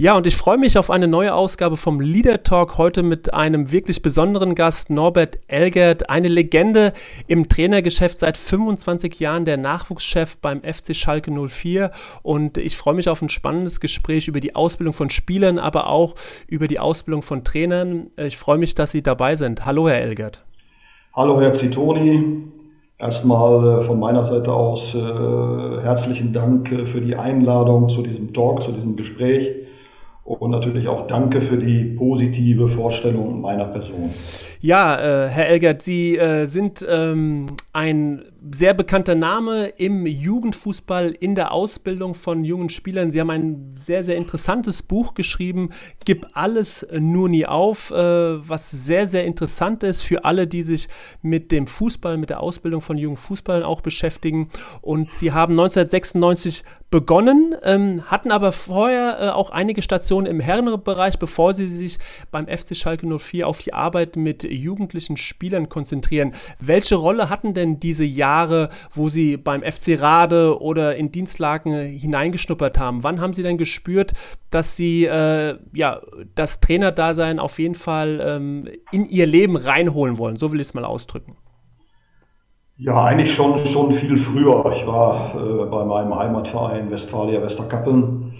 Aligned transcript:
Ja, 0.00 0.16
und 0.16 0.26
ich 0.26 0.34
freue 0.34 0.56
mich 0.56 0.78
auf 0.78 0.90
eine 0.90 1.06
neue 1.06 1.34
Ausgabe 1.34 1.76
vom 1.76 2.00
Leader 2.00 2.42
Talk 2.42 2.78
heute 2.78 3.02
mit 3.02 3.34
einem 3.34 3.70
wirklich 3.70 4.00
besonderen 4.00 4.54
Gast, 4.54 4.88
Norbert 4.88 5.38
Elgert, 5.46 6.08
eine 6.08 6.28
Legende 6.28 6.94
im 7.26 7.50
Trainergeschäft 7.50 8.18
seit 8.18 8.38
25 8.38 9.20
Jahren, 9.20 9.44
der 9.44 9.58
Nachwuchschef 9.58 10.38
beim 10.38 10.62
FC 10.62 10.96
Schalke 10.96 11.30
04. 11.30 11.90
Und 12.22 12.56
ich 12.56 12.78
freue 12.78 12.94
mich 12.94 13.10
auf 13.10 13.20
ein 13.20 13.28
spannendes 13.28 13.78
Gespräch 13.78 14.26
über 14.26 14.40
die 14.40 14.56
Ausbildung 14.56 14.94
von 14.94 15.10
Spielern, 15.10 15.58
aber 15.58 15.90
auch 15.90 16.14
über 16.46 16.66
die 16.66 16.78
Ausbildung 16.78 17.20
von 17.20 17.44
Trainern. 17.44 18.06
Ich 18.16 18.38
freue 18.38 18.56
mich, 18.56 18.74
dass 18.74 18.92
Sie 18.92 19.02
dabei 19.02 19.36
sind. 19.36 19.66
Hallo, 19.66 19.86
Herr 19.86 20.00
Elgert. 20.00 20.42
Hallo, 21.12 21.38
Herr 21.42 21.52
Zitoni. 21.52 22.44
Erstmal 22.96 23.80
äh, 23.80 23.82
von 23.82 24.00
meiner 24.00 24.24
Seite 24.24 24.50
aus 24.50 24.94
äh, 24.94 24.98
herzlichen 24.98 26.32
Dank 26.32 26.72
äh, 26.72 26.86
für 26.86 27.02
die 27.02 27.16
Einladung 27.16 27.90
zu 27.90 28.00
diesem 28.00 28.32
Talk, 28.32 28.62
zu 28.62 28.72
diesem 28.72 28.96
Gespräch. 28.96 29.68
Und 30.38 30.52
natürlich 30.52 30.86
auch 30.86 31.08
danke 31.08 31.40
für 31.40 31.56
die 31.56 31.82
positive 31.82 32.68
Vorstellung 32.68 33.40
meiner 33.40 33.64
Person. 33.64 34.10
Ja, 34.60 35.24
äh, 35.24 35.28
Herr 35.28 35.48
Elgert, 35.48 35.82
Sie 35.82 36.16
äh, 36.16 36.46
sind 36.46 36.86
ähm, 36.88 37.46
ein 37.72 38.22
sehr 38.52 38.74
bekannter 38.74 39.16
Name 39.16 39.68
im 39.76 40.06
Jugendfußball, 40.06 41.10
in 41.18 41.34
der 41.34 41.52
Ausbildung 41.52 42.14
von 42.14 42.44
jungen 42.44 42.68
Spielern. 42.68 43.10
Sie 43.10 43.18
haben 43.20 43.30
ein 43.30 43.74
sehr, 43.76 44.04
sehr 44.04 44.16
interessantes 44.16 44.82
Buch 44.82 45.14
geschrieben, 45.14 45.70
Gib 46.04 46.28
alles 46.34 46.86
nur 46.96 47.28
nie 47.28 47.46
auf, 47.46 47.90
äh, 47.90 47.94
was 47.96 48.70
sehr, 48.70 49.08
sehr 49.08 49.24
interessant 49.24 49.82
ist 49.82 50.02
für 50.02 50.24
alle, 50.24 50.46
die 50.46 50.62
sich 50.62 50.88
mit 51.22 51.50
dem 51.50 51.66
Fußball, 51.66 52.18
mit 52.18 52.30
der 52.30 52.40
Ausbildung 52.40 52.82
von 52.82 52.98
jungen 52.98 53.16
Fußballern 53.16 53.64
auch 53.64 53.80
beschäftigen. 53.80 54.50
Und 54.80 55.10
Sie 55.10 55.32
haben 55.32 55.52
1996 55.54 56.62
begonnen, 56.90 57.54
ähm, 57.62 58.02
hatten 58.06 58.32
aber 58.32 58.50
vorher 58.50 59.18
äh, 59.20 59.28
auch 59.28 59.50
einige 59.50 59.80
Stationen 59.80 60.26
im 60.26 60.40
Herrenbereich, 60.40 61.18
bevor 61.18 61.54
Sie 61.54 61.66
sich 61.66 61.98
beim 62.32 62.46
FC 62.48 62.74
Schalke 62.76 63.06
04 63.06 63.46
auf 63.46 63.58
die 63.58 63.72
Arbeit 63.72 64.16
mit 64.16 64.42
jugendlichen 64.42 65.16
Spielern 65.16 65.68
konzentrieren. 65.68 66.34
Welche 66.58 66.96
Rolle 66.96 67.30
hatten 67.30 67.54
denn 67.54 67.78
diese 67.78 68.04
Jahre? 68.04 68.70
Wo 68.92 69.08
Sie 69.08 69.36
beim 69.36 69.62
FC 69.62 70.00
Rade 70.00 70.60
oder 70.60 70.96
in 70.96 71.12
Dienstlagen 71.12 71.72
hineingeschnuppert 71.72 72.78
haben? 72.78 73.04
Wann 73.04 73.20
haben 73.20 73.34
Sie 73.34 73.42
denn 73.42 73.58
gespürt, 73.58 74.12
dass 74.50 74.74
Sie 74.74 75.04
äh, 75.04 75.58
ja, 75.72 76.00
das 76.34 76.60
Trainerdasein 76.60 77.38
auf 77.38 77.58
jeden 77.60 77.76
Fall 77.76 78.20
ähm, 78.22 78.68
in 78.90 79.08
Ihr 79.08 79.26
Leben 79.26 79.56
reinholen 79.56 80.18
wollen? 80.18 80.36
So 80.36 80.50
will 80.50 80.60
ich 80.60 80.68
es 80.68 80.74
mal 80.74 80.84
ausdrücken. 80.84 81.36
Ja, 82.82 83.04
eigentlich 83.04 83.34
schon, 83.34 83.58
schon 83.66 83.92
viel 83.92 84.16
früher. 84.16 84.72
Ich 84.74 84.86
war 84.86 85.34
äh, 85.34 85.66
bei 85.66 85.84
meinem 85.84 86.18
Heimatverein 86.18 86.90
Westfalia 86.90 87.42
Westerkappeln. 87.42 88.32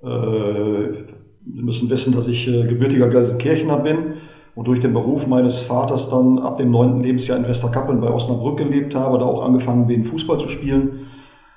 Äh, 0.00 1.06
Sie 1.52 1.62
müssen 1.62 1.90
wissen, 1.90 2.14
dass 2.14 2.28
ich 2.28 2.46
äh, 2.46 2.68
gebürtiger 2.68 3.08
Gelsenkirchener 3.08 3.78
bin 3.78 4.14
und 4.54 4.68
durch 4.68 4.78
den 4.78 4.92
Beruf 4.92 5.26
meines 5.26 5.62
Vaters 5.64 6.08
dann 6.08 6.38
ab 6.38 6.58
dem 6.58 6.70
neunten 6.70 7.02
Lebensjahr 7.02 7.36
in 7.36 7.48
Westerkappeln 7.48 8.00
bei 8.00 8.12
Osnabrück 8.12 8.58
gelebt 8.58 8.94
habe, 8.94 9.18
da 9.18 9.24
auch 9.24 9.44
angefangen 9.44 9.88
bin, 9.88 10.04
Fußball 10.04 10.38
zu 10.38 10.48
spielen. 10.48 11.06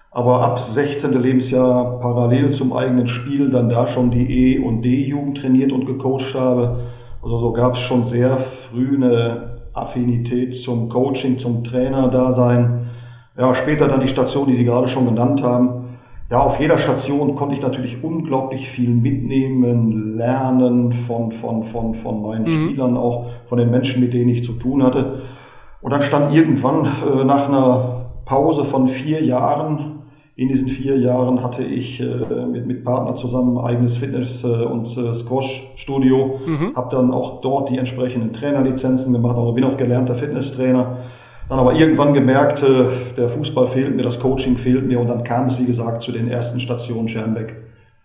Aber 0.09 0.41
ab 0.41 0.57
16. 0.57 1.13
Lebensjahr 1.13 1.99
parallel 1.99 2.49
zum 2.49 2.73
eigenen 2.73 3.05
Spiel 3.05 3.51
dann 3.51 3.69
da 3.69 3.85
schon 3.85 4.09
die 4.09 4.55
E- 4.55 4.59
und 4.59 4.81
D-Jugend 4.81 5.37
trainiert 5.37 5.71
und 5.71 5.85
gecoacht 5.85 6.33
habe. 6.33 6.79
Also 7.21 7.37
so 7.37 7.53
gab 7.53 7.75
es 7.75 7.81
schon 7.81 8.03
sehr 8.03 8.37
früh 8.37 8.95
eine 8.95 9.52
Affinität 9.73 10.55
zum 10.55 10.89
Coaching, 10.89 11.37
zum 11.37 11.63
Trainer-Dasein. 11.63 12.87
Ja, 13.37 13.53
später 13.55 13.87
dann 13.87 14.01
die 14.01 14.07
Station, 14.07 14.47
die 14.47 14.53
Sie 14.53 14.65
gerade 14.65 14.87
schon 14.87 15.05
genannt 15.05 15.41
haben 15.41 15.83
ja, 16.33 16.39
auf 16.39 16.59
jeder 16.59 16.79
Station 16.79 17.35
konnte 17.35 17.55
ich 17.55 17.61
natürlich 17.61 18.03
unglaublich 18.03 18.67
viel 18.67 18.89
mitnehmen, 18.89 20.15
lernen 20.15 20.91
von, 20.91 21.31
von, 21.31 21.63
von, 21.63 21.93
von 21.93 22.23
meinen 22.23 22.45
mhm. 22.45 22.69
Spielern, 22.69 22.97
auch 22.97 23.27
von 23.47 23.59
den 23.59 23.69
Menschen, 23.69 24.01
mit 24.01 24.13
denen 24.13 24.29
ich 24.29 24.43
zu 24.43 24.53
tun 24.53 24.81
hatte. 24.81 25.21
Und 25.81 25.91
dann 25.91 26.01
stand 26.01 26.33
irgendwann 26.33 26.85
äh, 26.85 27.23
nach 27.23 27.49
einer 27.49 28.05
Pause 28.25 28.63
von 28.63 28.87
vier 28.87 29.23
Jahren, 29.23 29.92
in 30.35 30.47
diesen 30.47 30.67
vier 30.67 30.97
Jahren 30.97 31.43
hatte 31.43 31.63
ich 31.63 32.01
äh, 32.01 32.45
mit, 32.45 32.65
mit 32.65 32.83
Partner 32.83 33.15
zusammen 33.15 33.57
ein 33.57 33.65
eigenes 33.65 33.97
Fitness- 33.97 34.43
äh, 34.43 34.47
und 34.47 34.87
äh, 34.97 35.13
Squash-Studio, 35.13 36.39
mhm. 36.45 36.75
habe 36.75 36.95
dann 36.95 37.11
auch 37.11 37.41
dort 37.41 37.69
die 37.69 37.77
entsprechenden 37.77 38.33
Trainerlizenzen 38.33 39.13
gemacht, 39.13 39.37
aber 39.37 39.53
bin 39.53 39.63
auch 39.63 39.77
gelernter 39.77 40.15
Fitnesstrainer. 40.15 40.97
Dann 41.49 41.59
aber 41.59 41.75
irgendwann 41.75 42.13
gemerkt, 42.13 42.63
der 43.17 43.29
Fußball 43.29 43.67
fehlt 43.67 43.93
mir, 43.95 44.01
das 44.01 44.19
Coaching 44.19 44.55
fehlt 44.55 44.87
mir 44.87 44.99
und 45.01 45.07
dann 45.07 45.25
kam 45.25 45.47
es, 45.47 45.59
wie 45.59 45.65
gesagt, 45.65 46.01
zu 46.01 46.13
den 46.13 46.29
ersten 46.29 46.61
Stationen 46.61 47.09
Schermbeck, 47.09 47.49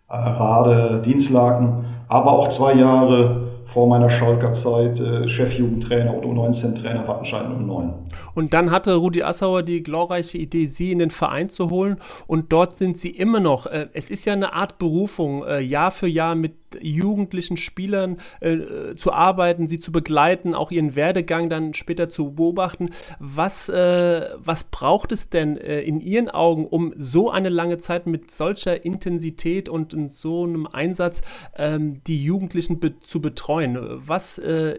äh, 0.08 0.16
Rade, 0.16 1.00
Dienstlaken, 1.04 1.84
aber 2.08 2.32
auch 2.32 2.48
zwei 2.48 2.74
Jahre 2.74 3.47
vor 3.68 3.86
meiner 3.86 4.08
Schalker 4.08 4.54
Zeit 4.54 4.98
äh, 4.98 5.28
Chefjugendtrainer 5.28 6.14
oder 6.14 6.28
U19-Trainer 6.28 7.06
Wattenscheid 7.06 7.48
09. 7.48 7.92
Und 8.34 8.54
dann 8.54 8.70
hatte 8.70 8.94
Rudi 8.94 9.22
Assauer 9.22 9.62
die 9.62 9.82
glorreiche 9.82 10.38
Idee, 10.38 10.64
Sie 10.64 10.90
in 10.90 10.98
den 10.98 11.10
Verein 11.10 11.50
zu 11.50 11.68
holen 11.68 11.98
und 12.26 12.50
dort 12.50 12.76
sind 12.76 12.96
Sie 12.96 13.10
immer 13.10 13.40
noch. 13.40 13.66
Äh, 13.66 13.88
es 13.92 14.08
ist 14.08 14.24
ja 14.24 14.32
eine 14.32 14.54
Art 14.54 14.78
Berufung, 14.78 15.44
äh, 15.44 15.60
Jahr 15.60 15.92
für 15.92 16.08
Jahr 16.08 16.34
mit 16.34 16.54
jugendlichen 16.80 17.56
Spielern 17.56 18.18
äh, 18.40 18.94
zu 18.96 19.12
arbeiten, 19.12 19.68
sie 19.68 19.78
zu 19.78 19.92
begleiten, 19.92 20.54
auch 20.54 20.70
ihren 20.70 20.96
Werdegang 20.96 21.48
dann 21.48 21.74
später 21.74 22.08
zu 22.08 22.32
beobachten. 22.32 22.90
Was, 23.18 23.68
äh, 23.68 24.28
was 24.36 24.64
braucht 24.64 25.12
es 25.12 25.28
denn 25.28 25.56
äh, 25.56 25.80
in 25.80 26.00
Ihren 26.00 26.28
Augen, 26.30 26.66
um 26.66 26.94
so 26.96 27.30
eine 27.30 27.48
lange 27.48 27.78
Zeit 27.78 28.06
mit 28.06 28.30
solcher 28.30 28.84
Intensität 28.84 29.68
und 29.68 29.94
in 29.94 30.08
so 30.08 30.44
einem 30.44 30.66
Einsatz 30.66 31.22
ähm, 31.56 32.02
die 32.06 32.22
Jugendlichen 32.22 32.80
be 32.80 32.98
zu 33.00 33.20
betreuen? 33.20 33.78
Was 34.06 34.38
äh, 34.38 34.78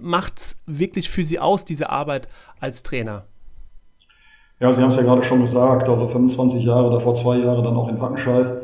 macht 0.00 0.38
es 0.38 0.56
wirklich 0.66 1.10
für 1.10 1.24
Sie 1.24 1.38
aus, 1.38 1.64
diese 1.64 1.90
Arbeit 1.90 2.28
als 2.60 2.82
Trainer? 2.82 3.24
Ja, 4.60 4.72
Sie 4.74 4.82
haben 4.82 4.90
es 4.90 4.96
ja 4.96 5.02
gerade 5.02 5.22
schon 5.22 5.40
gesagt, 5.40 5.88
also 5.88 6.06
25 6.06 6.64
Jahre, 6.64 6.90
davor 6.90 7.14
zwei 7.14 7.38
Jahre 7.38 7.62
dann 7.62 7.76
auch 7.76 7.88
in 7.88 7.98
Wattenscheid. 7.98 8.59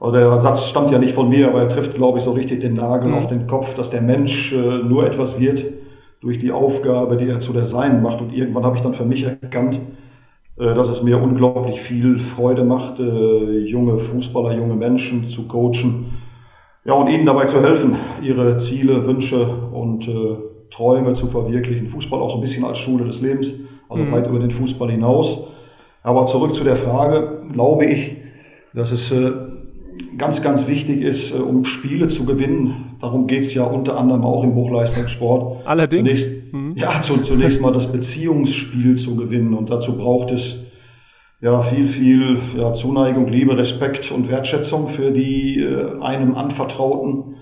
Also 0.00 0.16
der 0.16 0.38
Satz 0.38 0.66
stammt 0.66 0.90
ja 0.90 0.98
nicht 0.98 1.12
von 1.12 1.28
mir, 1.28 1.48
aber 1.48 1.60
er 1.60 1.68
trifft, 1.68 1.94
glaube 1.94 2.18
ich, 2.18 2.24
so 2.24 2.32
richtig 2.32 2.60
den 2.60 2.74
Nagel 2.74 3.10
mhm. 3.10 3.14
auf 3.14 3.26
den 3.26 3.46
Kopf, 3.46 3.74
dass 3.74 3.90
der 3.90 4.00
Mensch 4.00 4.52
äh, 4.52 4.78
nur 4.82 5.06
etwas 5.06 5.38
wird 5.38 5.62
durch 6.22 6.38
die 6.38 6.52
Aufgabe, 6.52 7.18
die 7.18 7.28
er 7.28 7.38
zu 7.38 7.52
der 7.52 7.66
Sein 7.66 8.02
macht. 8.02 8.20
Und 8.20 8.32
irgendwann 8.32 8.64
habe 8.64 8.76
ich 8.76 8.82
dann 8.82 8.94
für 8.94 9.04
mich 9.04 9.24
erkannt, 9.24 9.78
äh, 10.58 10.74
dass 10.74 10.88
es 10.88 11.02
mir 11.02 11.22
unglaublich 11.22 11.82
viel 11.82 12.18
Freude 12.18 12.64
macht, 12.64 12.98
äh, 12.98 13.58
junge 13.58 13.98
Fußballer, 13.98 14.56
junge 14.56 14.74
Menschen 14.74 15.28
zu 15.28 15.46
coachen. 15.46 16.14
Ja, 16.86 16.94
und 16.94 17.08
ihnen 17.08 17.26
dabei 17.26 17.44
zu 17.44 17.62
helfen, 17.62 17.96
ihre 18.22 18.56
Ziele, 18.56 19.06
Wünsche 19.06 19.46
und 19.70 20.08
äh, 20.08 20.36
Träume 20.70 21.12
zu 21.12 21.26
verwirklichen. 21.26 21.88
Fußball 21.88 22.20
auch 22.20 22.30
so 22.30 22.38
ein 22.38 22.40
bisschen 22.42 22.64
als 22.64 22.78
Schule 22.78 23.04
des 23.04 23.20
Lebens, 23.20 23.60
also 23.90 24.02
mhm. 24.02 24.12
weit 24.12 24.26
über 24.26 24.38
den 24.38 24.50
Fußball 24.50 24.90
hinaus. 24.90 25.46
Aber 26.02 26.24
zurück 26.24 26.54
zu 26.54 26.64
der 26.64 26.76
Frage, 26.76 27.42
glaube 27.52 27.84
ich, 27.84 28.16
dass 28.72 28.92
es 28.92 29.12
ganz, 30.18 30.42
ganz 30.42 30.66
wichtig 30.66 31.02
ist, 31.02 31.34
äh, 31.34 31.38
um 31.38 31.64
Spiele 31.64 32.08
zu 32.08 32.24
gewinnen. 32.24 32.96
Darum 33.00 33.26
geht 33.26 33.40
es 33.40 33.54
ja 33.54 33.64
unter 33.64 33.96
anderem 33.96 34.24
auch 34.24 34.44
im 34.44 34.54
Hochleistungssport. 34.54 35.66
Allerdings. 35.66 36.08
Zunächst, 36.08 36.52
mhm. 36.52 36.72
Ja, 36.76 37.00
zu, 37.00 37.22
zunächst 37.22 37.60
mal 37.60 37.72
das 37.72 37.90
Beziehungsspiel 37.90 38.96
zu 38.96 39.16
gewinnen. 39.16 39.54
Und 39.54 39.70
dazu 39.70 39.96
braucht 39.96 40.30
es 40.30 40.64
ja 41.40 41.62
viel, 41.62 41.88
viel 41.88 42.38
ja, 42.56 42.74
Zuneigung, 42.74 43.28
Liebe, 43.28 43.56
Respekt 43.56 44.12
und 44.12 44.28
Wertschätzung 44.28 44.88
für 44.88 45.10
die 45.10 45.60
äh, 45.60 46.00
einem 46.00 46.34
Anvertrauten. 46.34 47.36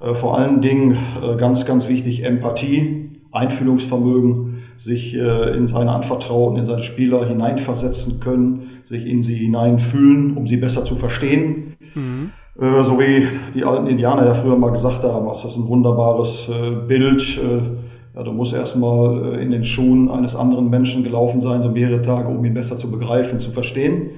Äh, 0.00 0.14
vor 0.14 0.38
allen 0.38 0.62
Dingen 0.62 0.98
äh, 1.22 1.36
ganz, 1.36 1.66
ganz 1.66 1.88
wichtig 1.88 2.24
Empathie, 2.24 3.10
Einfühlungsvermögen, 3.30 4.62
sich 4.76 5.14
äh, 5.14 5.56
in 5.56 5.68
seine 5.68 5.92
Anvertrauten, 5.92 6.58
in 6.58 6.66
seine 6.66 6.82
Spieler 6.82 7.26
hineinversetzen 7.26 8.20
können, 8.20 8.80
sich 8.84 9.06
in 9.06 9.22
sie 9.22 9.36
hineinfühlen, 9.36 10.36
um 10.36 10.46
sie 10.46 10.56
besser 10.56 10.84
zu 10.84 10.96
verstehen. 10.96 11.71
Mhm. 11.94 12.30
Äh, 12.60 12.82
so 12.82 12.98
wie 12.98 13.28
die 13.54 13.64
alten 13.64 13.86
Indianer 13.86 14.26
ja 14.26 14.34
früher 14.34 14.56
mal 14.56 14.72
gesagt 14.72 15.02
haben, 15.04 15.26
das 15.26 15.44
ist 15.44 15.56
ein 15.56 15.66
wunderbares 15.66 16.48
äh, 16.48 16.70
Bild. 16.86 17.38
Äh, 17.38 18.16
ja, 18.16 18.22
du 18.22 18.32
musst 18.32 18.54
erstmal 18.54 19.36
äh, 19.36 19.42
in 19.42 19.50
den 19.50 19.64
Schuhen 19.64 20.10
eines 20.10 20.36
anderen 20.36 20.68
Menschen 20.68 21.02
gelaufen 21.02 21.40
sein, 21.40 21.62
so 21.62 21.70
mehrere 21.70 22.02
Tage, 22.02 22.28
um 22.28 22.44
ihn 22.44 22.54
besser 22.54 22.76
zu 22.76 22.90
begreifen, 22.90 23.40
zu 23.40 23.50
verstehen. 23.50 24.10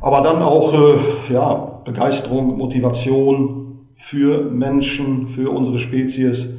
Aber 0.00 0.22
dann 0.22 0.42
auch 0.42 0.72
äh, 0.72 1.32
ja, 1.32 1.82
Begeisterung, 1.84 2.56
Motivation, 2.56 3.56
für 3.96 4.50
Menschen, 4.50 5.28
für 5.28 5.50
unsere 5.50 5.78
Spezies. 5.78 6.54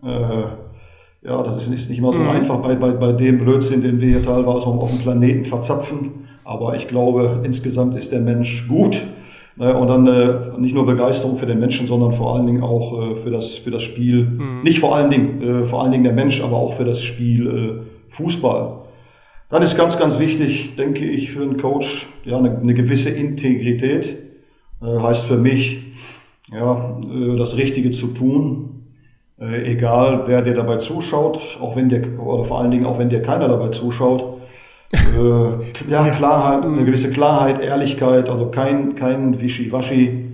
Ja, 0.00 1.42
das 1.42 1.66
ist 1.66 1.88
nicht 1.90 1.98
immer 1.98 2.12
so 2.12 2.20
mhm. 2.20 2.28
einfach 2.28 2.58
bei, 2.58 2.76
bei, 2.76 2.92
bei 2.92 3.10
dem 3.10 3.38
Blödsinn, 3.38 3.82
den 3.82 4.00
wir 4.00 4.10
hier 4.10 4.24
teilweise 4.24 4.66
auf 4.66 4.90
dem 4.90 5.00
Planeten 5.00 5.44
verzapfen. 5.44 6.28
Aber 6.44 6.76
ich 6.76 6.86
glaube, 6.86 7.40
insgesamt 7.42 7.96
ist 7.96 8.12
der 8.12 8.20
Mensch 8.20 8.68
gut. 8.68 9.02
Ne, 9.56 9.72
und 9.76 9.86
dann 9.86 10.06
äh, 10.08 10.58
nicht 10.58 10.74
nur 10.74 10.84
Begeisterung 10.84 11.36
für 11.36 11.46
den 11.46 11.60
Menschen, 11.60 11.86
sondern 11.86 12.12
vor 12.12 12.34
allen 12.34 12.46
Dingen 12.46 12.62
auch 12.62 13.12
äh, 13.12 13.14
für, 13.16 13.30
das, 13.30 13.56
für 13.56 13.70
das 13.70 13.82
Spiel. 13.82 14.24
Mhm. 14.24 14.62
Nicht 14.64 14.80
vor 14.80 14.96
allen 14.96 15.10
Dingen, 15.10 15.42
äh, 15.42 15.64
vor 15.64 15.82
allen 15.82 15.92
Dingen 15.92 16.04
der 16.04 16.12
Mensch, 16.12 16.42
aber 16.42 16.56
auch 16.56 16.74
für 16.74 16.84
das 16.84 17.02
Spiel 17.02 17.46
äh, 17.46 18.12
Fußball. 18.14 18.78
Dann 19.50 19.62
ist 19.62 19.76
ganz, 19.76 19.96
ganz 19.96 20.18
wichtig, 20.18 20.74
denke 20.76 21.04
ich, 21.04 21.30
für 21.30 21.42
einen 21.42 21.56
Coach, 21.58 22.08
ja, 22.24 22.36
eine, 22.36 22.58
eine 22.58 22.74
gewisse 22.74 23.10
Integrität. 23.10 24.18
Äh, 24.82 25.00
heißt 25.00 25.26
für 25.26 25.36
mich, 25.36 25.82
ja, 26.52 26.98
äh, 27.02 27.36
das 27.36 27.56
Richtige 27.56 27.90
zu 27.90 28.08
tun, 28.08 28.86
äh, 29.40 29.72
egal 29.72 30.24
wer 30.26 30.42
dir 30.42 30.54
dabei 30.54 30.76
zuschaut, 30.76 31.58
auch 31.60 31.76
wenn 31.76 31.88
dir, 31.88 32.02
oder 32.18 32.44
vor 32.44 32.60
allen 32.60 32.70
Dingen 32.70 32.86
auch 32.86 32.98
wenn 32.98 33.08
dir 33.08 33.22
keiner 33.22 33.48
dabei 33.48 33.68
zuschaut. 33.68 34.33
Äh, 34.94 35.90
ja, 35.90 36.08
Klarheit, 36.10 36.64
eine 36.64 36.84
gewisse 36.84 37.10
Klarheit, 37.10 37.60
Ehrlichkeit, 37.60 38.28
also 38.28 38.46
kein, 38.46 38.94
kein 38.94 39.40
Wischiwaschi. 39.40 40.30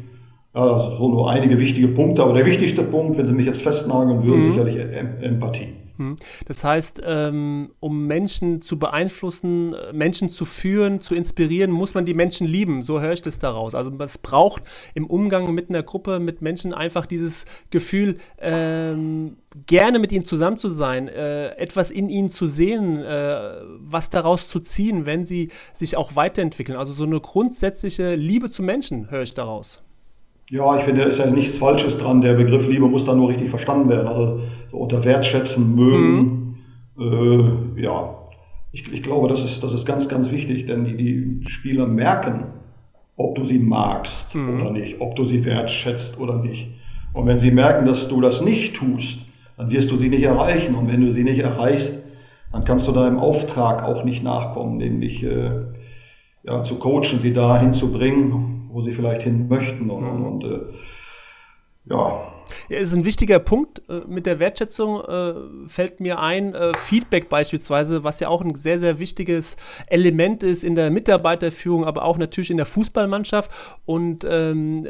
Ja, 0.55 0.63
also 0.63 0.97
so 0.97 1.09
nur 1.09 1.31
einige 1.31 1.59
wichtige 1.59 1.89
Punkte, 1.89 2.23
aber 2.23 2.35
der 2.35 2.45
wichtigste 2.45 2.83
Punkt, 2.83 3.17
wenn 3.19 3.27
Sie 3.27 3.33
mich 3.33 3.47
jetzt 3.47 3.63
festnageln 3.63 4.25
würden, 4.25 4.49
mhm. 4.49 4.53
sicherlich 4.53 4.77
Empathie. 5.23 5.69
Hm. 6.01 6.17
Das 6.47 6.65
heißt, 6.65 7.03
ähm, 7.05 7.73
um 7.79 8.07
Menschen 8.07 8.63
zu 8.63 8.79
beeinflussen, 8.79 9.77
Menschen 9.93 10.31
zu 10.31 10.47
führen, 10.47 11.01
zu 11.01 11.15
inspirieren, 11.15 11.71
muss 11.71 11.93
man 11.93 12.07
die 12.07 12.15
Menschen 12.15 12.47
lieben. 12.47 12.83
So 12.83 13.03
höre 13.03 13.13
ich 13.13 13.21
das 13.21 13.39
daraus. 13.39 13.75
Also 13.75 13.93
es 13.99 14.17
braucht 14.17 14.63
im 14.95 15.07
Umgang 15.07 15.55
mit 15.55 15.69
einer 15.69 15.83
Gruppe, 15.83 16.19
mit 16.19 16.41
Menschen 16.41 16.73
einfach 16.73 17.05
dieses 17.05 17.45
Gefühl, 17.69 18.17
ähm, 18.39 19.37
gerne 19.67 19.99
mit 19.99 20.11
ihnen 20.11 20.25
zusammen 20.25 20.57
zu 20.57 20.69
sein, 20.69 21.09
äh, 21.09 21.51
etwas 21.57 21.91
in 21.91 22.09
ihnen 22.09 22.31
zu 22.31 22.47
sehen, 22.47 23.03
äh, 23.03 23.61
was 23.81 24.09
daraus 24.09 24.49
zu 24.49 24.61
ziehen, 24.61 25.05
wenn 25.05 25.27
sie 25.27 25.51
sich 25.75 25.99
auch 25.99 26.17
weiterentwickeln. 26.17 26.79
Also 26.79 26.95
so 26.95 27.05
eine 27.05 27.21
grundsätzliche 27.21 28.15
Liebe 28.15 28.49
zu 28.49 28.63
Menschen 28.63 29.11
höre 29.11 29.23
ich 29.23 29.35
daraus. 29.35 29.83
Ja, 30.51 30.77
ich 30.77 30.83
finde, 30.83 31.03
da 31.03 31.09
ist 31.09 31.19
ja 31.19 31.27
nichts 31.27 31.59
Falsches 31.59 31.97
dran. 31.97 32.23
Der 32.23 32.35
Begriff 32.35 32.67
Liebe 32.67 32.89
muss 32.89 33.05
da 33.05 33.15
nur 33.15 33.29
richtig 33.29 33.51
verstanden 33.51 33.89
werden. 33.89 34.09
Also 34.09 34.37
so 34.37 34.43
unter 34.73 35.05
Wertschätzen, 35.05 35.75
mögen. 35.75 36.57
Mhm. 36.97 37.77
Äh, 37.77 37.83
ja, 37.83 38.17
ich, 38.73 38.91
ich, 38.93 39.03
glaube, 39.03 39.29
das 39.29 39.45
ist, 39.45 39.63
das 39.63 39.73
ist 39.73 39.87
ganz, 39.87 40.09
ganz 40.09 40.31
wichtig, 40.31 40.67
denn 40.67 40.85
die, 40.85 40.97
die 40.97 41.49
Spieler 41.49 41.87
merken, 41.87 42.45
ob 43.17 43.35
du 43.35 43.45
sie 43.45 43.59
magst 43.59 44.35
mhm. 44.35 44.61
oder 44.61 44.71
nicht, 44.71 45.01
ob 45.01 45.17
du 45.17 45.25
sie 45.25 45.45
wertschätzt 45.45 46.21
oder 46.21 46.37
nicht. 46.37 46.69
Und 47.13 47.27
wenn 47.27 47.39
sie 47.39 47.51
merken, 47.51 47.85
dass 47.87 48.09
du 48.09 48.21
das 48.21 48.41
nicht 48.41 48.77
tust, 48.77 49.21
dann 49.57 49.71
wirst 49.71 49.91
du 49.91 49.97
sie 49.97 50.09
nicht 50.09 50.23
erreichen. 50.23 50.75
Und 50.75 50.89
wenn 50.89 51.01
du 51.01 51.13
sie 51.13 51.25
nicht 51.25 51.41
erreichst, 51.41 52.03
dann 52.53 52.65
kannst 52.65 52.87
du 52.89 52.93
deinem 52.93 53.19
Auftrag 53.19 53.83
auch 53.83 54.05
nicht 54.05 54.23
nachkommen, 54.23 54.79
nämlich 54.79 55.23
äh, 55.23 55.51
ja, 56.45 56.63
zu 56.63 56.79
coachen, 56.79 57.21
sie 57.21 57.33
dahin 57.33 57.73
zu 57.73 57.93
bringen, 57.93 58.69
wo 58.73 58.83
sie 58.83 58.93
vielleicht 58.93 59.23
hin 59.23 59.49
möchten. 59.49 59.91
Und, 59.91 60.03
mhm. 60.03 60.25
und, 60.25 60.45
und 60.45 60.45
äh, 60.45 60.61
ja. 61.91 62.23
Ja, 62.69 62.79
ist 62.79 62.93
ein 62.95 63.05
wichtiger 63.05 63.39
Punkt 63.39 63.83
äh, 63.89 64.01
mit 64.07 64.27
der 64.27 64.39
Wertschätzung, 64.39 65.01
äh, 65.01 65.35
fällt 65.69 66.01
mir 66.01 66.19
ein, 66.21 66.55
äh, 66.55 66.73
Feedback 66.77 67.29
beispielsweise, 67.29 68.05
was 68.05 68.21
ja 68.21 68.29
auch 68.29 68.43
ein 68.43 68.55
sehr, 68.55 68.79
sehr 68.79 68.99
wichtiges 68.99 69.57
Element 69.87 70.43
ist 70.43 70.65
in 70.65 70.75
der 70.75 70.91
Mitarbeiterführung, 70.91 71.85
aber 71.85 72.05
auch 72.05 72.19
natürlich 72.19 72.51
in 72.51 72.57
der 72.57 72.67
Fußballmannschaft. 72.67 73.51
Und 73.85 74.27
ähm, 74.29 74.87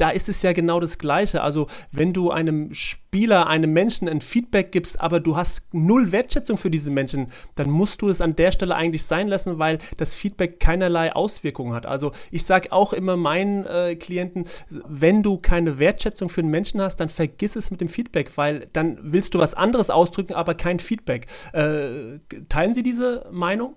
da 0.00 0.10
ist 0.10 0.28
es 0.30 0.40
ja 0.42 0.52
genau 0.52 0.80
das 0.80 0.98
Gleiche. 0.98 1.42
Also, 1.42 1.66
wenn 1.92 2.14
du 2.14 2.30
einem 2.30 2.72
Spieler, 2.72 3.48
einem 3.48 3.72
Menschen 3.72 4.08
ein 4.08 4.22
Feedback 4.22 4.72
gibst, 4.72 4.98
aber 4.98 5.20
du 5.20 5.36
hast 5.36 5.62
null 5.72 6.10
Wertschätzung 6.10 6.56
für 6.56 6.70
diese 6.70 6.90
Menschen, 6.90 7.26
dann 7.54 7.70
musst 7.70 8.00
du 8.00 8.08
es 8.08 8.22
an 8.22 8.34
der 8.34 8.50
Stelle 8.52 8.74
eigentlich 8.74 9.04
sein 9.04 9.28
lassen, 9.28 9.58
weil 9.58 9.78
das 9.98 10.14
Feedback 10.14 10.58
keinerlei 10.58 11.14
Auswirkungen 11.14 11.74
hat. 11.74 11.84
Also, 11.84 12.12
ich 12.30 12.44
sage 12.44 12.72
auch 12.72 12.94
immer 12.94 13.16
meinen 13.16 13.66
äh, 13.66 13.94
Klienten, 13.96 14.46
wenn 14.88 15.22
du 15.22 15.36
keine 15.36 15.78
Wertschätzung 15.78 16.30
für 16.30 16.40
einen 16.40 16.50
Menschen 16.50 16.80
hast, 16.80 16.96
dann 16.96 17.10
vergiss 17.10 17.56
es 17.56 17.70
mit 17.70 17.82
dem 17.82 17.88
Feedback, 17.88 18.36
weil 18.36 18.68
dann 18.72 18.98
willst 19.02 19.34
du 19.34 19.38
was 19.38 19.52
anderes 19.52 19.90
ausdrücken, 19.90 20.32
aber 20.32 20.54
kein 20.54 20.78
Feedback. 20.78 21.26
Äh, 21.52 22.20
teilen 22.48 22.72
Sie 22.72 22.82
diese 22.82 23.26
Meinung? 23.30 23.74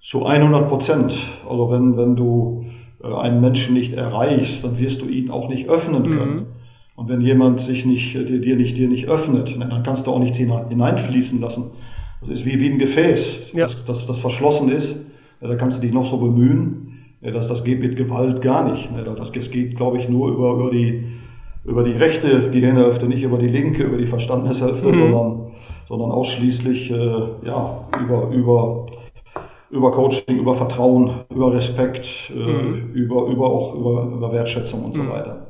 Zu 0.00 0.26
100 0.26 0.68
Prozent. 0.68 1.14
Also, 1.48 1.70
wenn, 1.70 1.96
wenn 1.96 2.16
du 2.16 2.66
einen 3.02 3.40
Menschen 3.40 3.74
nicht 3.74 3.94
erreichst, 3.94 4.64
dann 4.64 4.78
wirst 4.78 5.02
du 5.02 5.08
ihn 5.08 5.30
auch 5.30 5.48
nicht 5.48 5.68
öffnen 5.68 6.04
können. 6.04 6.34
Mhm. 6.34 6.46
Und 6.94 7.08
wenn 7.08 7.20
jemand 7.20 7.60
sich 7.60 7.84
nicht, 7.84 8.14
äh, 8.14 8.38
dir, 8.38 8.56
nicht, 8.56 8.76
dir 8.76 8.88
nicht 8.88 9.08
öffnet, 9.08 9.56
dann 9.58 9.82
kannst 9.82 10.06
du 10.06 10.12
auch 10.12 10.18
nichts 10.18 10.36
hineinfließen 10.36 11.40
lassen. 11.40 11.72
Das 12.20 12.30
ist 12.30 12.46
wie, 12.46 12.60
wie 12.60 12.70
ein 12.70 12.78
Gefäß, 12.78 13.52
ja. 13.54 13.62
das, 13.62 13.84
das, 13.84 14.06
das 14.06 14.18
verschlossen 14.18 14.70
ist. 14.70 15.04
Da 15.40 15.56
kannst 15.56 15.78
du 15.78 15.82
dich 15.82 15.92
noch 15.92 16.06
so 16.06 16.18
bemühen. 16.18 16.88
Das, 17.20 17.48
das 17.48 17.64
geht 17.64 17.80
mit 17.80 17.96
Gewalt 17.96 18.42
gar 18.42 18.70
nicht. 18.70 18.88
Das, 19.04 19.32
das 19.32 19.50
geht, 19.50 19.76
glaube 19.76 19.98
ich, 19.98 20.08
nur 20.08 20.30
über, 20.30 20.54
über, 20.54 20.70
die, 20.70 21.04
über 21.64 21.82
die 21.82 21.92
rechte 21.92 22.50
Gehirnhälfte, 22.50 23.06
nicht 23.06 23.24
über 23.24 23.38
die 23.38 23.48
linke, 23.48 23.82
über 23.84 23.96
die 23.96 24.06
Verstandenshälfte, 24.06 24.88
mhm. 24.88 24.98
sondern, 24.98 25.40
sondern 25.88 26.10
ausschließlich 26.12 26.92
äh, 26.92 26.94
ja, 27.44 27.88
über, 28.00 28.28
über 28.30 28.86
über 29.72 29.90
Coaching, 29.90 30.38
über 30.38 30.54
Vertrauen, 30.54 31.24
über 31.30 31.52
Respekt, 31.52 32.30
äh, 32.30 32.34
mhm. 32.34 32.92
über, 32.92 33.26
über 33.26 33.46
auch 33.46 33.74
über, 33.74 34.04
über 34.04 34.32
Wertschätzung 34.32 34.84
und 34.84 34.94
so 34.94 35.02
mhm. 35.02 35.10
weiter. 35.10 35.46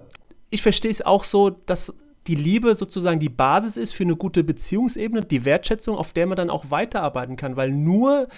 Ich 0.50 0.62
verstehe 0.62 0.90
es 0.90 1.02
auch 1.04 1.24
so, 1.24 1.50
dass 1.50 1.92
die 2.28 2.36
Liebe 2.36 2.74
sozusagen 2.76 3.18
die 3.18 3.28
Basis 3.28 3.76
ist 3.76 3.94
für 3.94 4.04
eine 4.04 4.14
gute 4.14 4.44
Beziehungsebene, 4.44 5.22
die 5.22 5.44
Wertschätzung, 5.44 5.96
auf 5.96 6.12
der 6.12 6.26
man 6.26 6.36
dann 6.36 6.50
auch 6.50 6.70
weiterarbeiten 6.70 7.34
kann, 7.36 7.56
weil 7.56 7.72
nur 7.72 8.28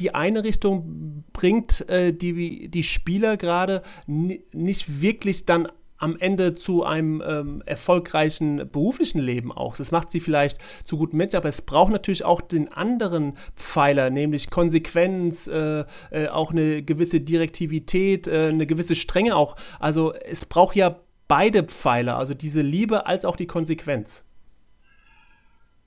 die 0.00 0.14
eine 0.14 0.42
Richtung 0.42 1.24
bringt 1.32 1.88
äh, 1.88 2.12
die, 2.12 2.68
die 2.68 2.82
Spieler 2.82 3.36
gerade 3.36 3.82
nicht 4.06 5.00
wirklich 5.00 5.46
dann 5.46 5.68
am 6.00 6.16
Ende 6.18 6.54
zu 6.54 6.82
einem 6.82 7.22
ähm, 7.24 7.62
erfolgreichen 7.66 8.68
beruflichen 8.72 9.20
Leben 9.20 9.52
auch. 9.52 9.76
Das 9.76 9.90
macht 9.92 10.10
sie 10.10 10.20
vielleicht 10.20 10.58
zu 10.84 10.96
guten 10.96 11.16
Menschen, 11.16 11.36
aber 11.36 11.48
es 11.48 11.62
braucht 11.62 11.92
natürlich 11.92 12.24
auch 12.24 12.40
den 12.40 12.72
anderen 12.72 13.34
Pfeiler, 13.54 14.10
nämlich 14.10 14.50
Konsequenz, 14.50 15.46
äh, 15.46 15.84
äh, 16.10 16.28
auch 16.28 16.50
eine 16.50 16.82
gewisse 16.82 17.20
Direktivität, 17.20 18.26
äh, 18.26 18.48
eine 18.48 18.66
gewisse 18.66 18.94
Strenge 18.94 19.36
auch. 19.36 19.56
Also 19.78 20.14
es 20.14 20.46
braucht 20.46 20.74
ja 20.74 20.96
beide 21.28 21.62
Pfeiler, 21.64 22.16
also 22.16 22.34
diese 22.34 22.62
Liebe 22.62 23.06
als 23.06 23.24
auch 23.24 23.36
die 23.36 23.46
Konsequenz. 23.46 24.24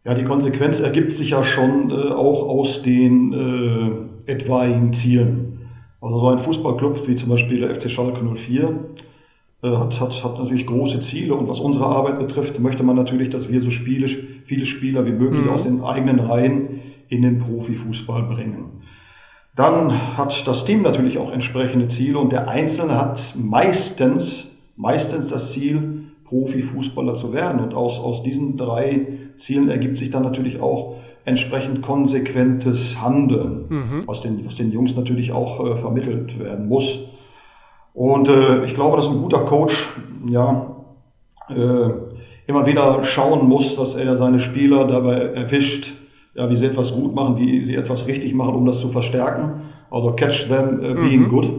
Ja, 0.06 0.14
die 0.14 0.26
Konsequenz 0.26 0.80
ergibt 0.80 1.12
sich 1.12 1.32
ja 1.32 1.44
schon 1.44 1.90
äh, 1.90 1.94
auch 1.94 2.48
aus 2.48 2.84
den 2.84 3.34
äh, 4.28 4.32
etwaigen 4.32 4.94
Zielen. 4.94 5.70
Also 6.02 6.20
so 6.20 6.28
ein 6.28 6.40
Fußballclub 6.40 7.08
wie 7.08 7.16
zum 7.16 7.30
Beispiel 7.30 7.62
der 7.62 7.74
FC 7.74 7.90
Schalke 7.90 8.22
04 8.24 8.64
äh, 8.64 8.70
hat, 9.64 10.00
hat, 10.00 10.24
hat 10.24 10.38
natürlich 10.38 10.66
große 10.66 11.00
Ziele 11.00 11.36
und 11.36 11.48
was 11.48 11.60
unsere 11.60 11.86
Arbeit 11.86 12.20
betrifft, 12.20 12.60
möchte 12.60 12.84
man 12.84 12.96
natürlich, 12.96 13.30
dass 13.30 13.50
wir 13.50 13.62
so 13.62 13.72
spielisch, 13.72 14.18
viele 14.46 14.66
Spieler 14.66 15.06
wie 15.06 15.12
möglich 15.12 15.46
mhm. 15.46 15.50
aus 15.50 15.64
den 15.64 15.82
eigenen 15.84 16.20
Reihen 16.20 16.82
in 17.08 17.22
den 17.22 17.40
Profifußball 17.40 18.24
bringen. 18.24 18.82
Dann 19.56 20.18
hat 20.18 20.48
das 20.48 20.66
Team 20.66 20.82
natürlich 20.82 21.18
auch 21.18 21.32
entsprechende 21.32 21.88
Ziele 21.88 22.18
und 22.18 22.32
der 22.32 22.48
Einzelne 22.48 23.00
hat 23.00 23.36
meistens, 23.38 24.50
meistens 24.76 25.28
das 25.28 25.52
Ziel, 25.52 26.06
Profifußballer 26.26 27.14
zu 27.14 27.32
werden. 27.34 27.62
Und 27.62 27.76
aus, 27.76 28.00
aus 28.00 28.24
diesen 28.24 28.58
drei 28.58 29.08
Zielen 29.36 29.70
ergibt 29.70 30.00
sich 30.00 30.10
dann 30.10 30.24
natürlich 30.24 30.60
auch 30.60 30.96
entsprechend 31.26 31.84
konsequentes 31.84 33.00
Handeln, 33.02 33.66
mhm. 33.70 34.02
was, 34.08 34.22
den, 34.22 34.46
was 34.46 34.56
den 34.56 34.72
Jungs 34.72 34.96
natürlich 34.96 35.32
auch 35.32 35.64
äh, 35.66 35.78
vermittelt 35.78 36.40
werden 36.40 36.68
muss. 36.68 37.08
Und 37.94 38.28
äh, 38.28 38.66
ich 38.66 38.74
glaube, 38.74 38.98
dass 38.98 39.10
ein 39.10 39.22
guter 39.22 39.40
Coach 39.40 39.90
ja 40.28 40.76
äh, 41.50 41.90
immer 42.48 42.66
wieder 42.66 43.04
schauen 43.04 43.48
muss, 43.48 43.76
dass 43.76 43.96
er 43.96 44.18
seine 44.18 44.40
Spieler 44.40 44.88
dabei 44.88 45.20
erwischt, 45.20 45.94
ja, 46.34 46.50
wie 46.50 46.56
sie 46.56 46.66
etwas 46.66 46.94
gut 46.94 47.14
machen, 47.14 47.38
wie 47.38 47.66
sie 47.66 47.76
etwas 47.76 48.08
richtig 48.08 48.34
machen, 48.34 48.56
um 48.56 48.66
das 48.66 48.80
zu 48.80 48.90
verstärken. 48.90 49.62
Also 49.92 50.12
catch 50.14 50.48
them 50.48 50.84
äh, 50.84 50.94
being 50.94 51.24
mhm. 51.24 51.30
good. 51.30 51.50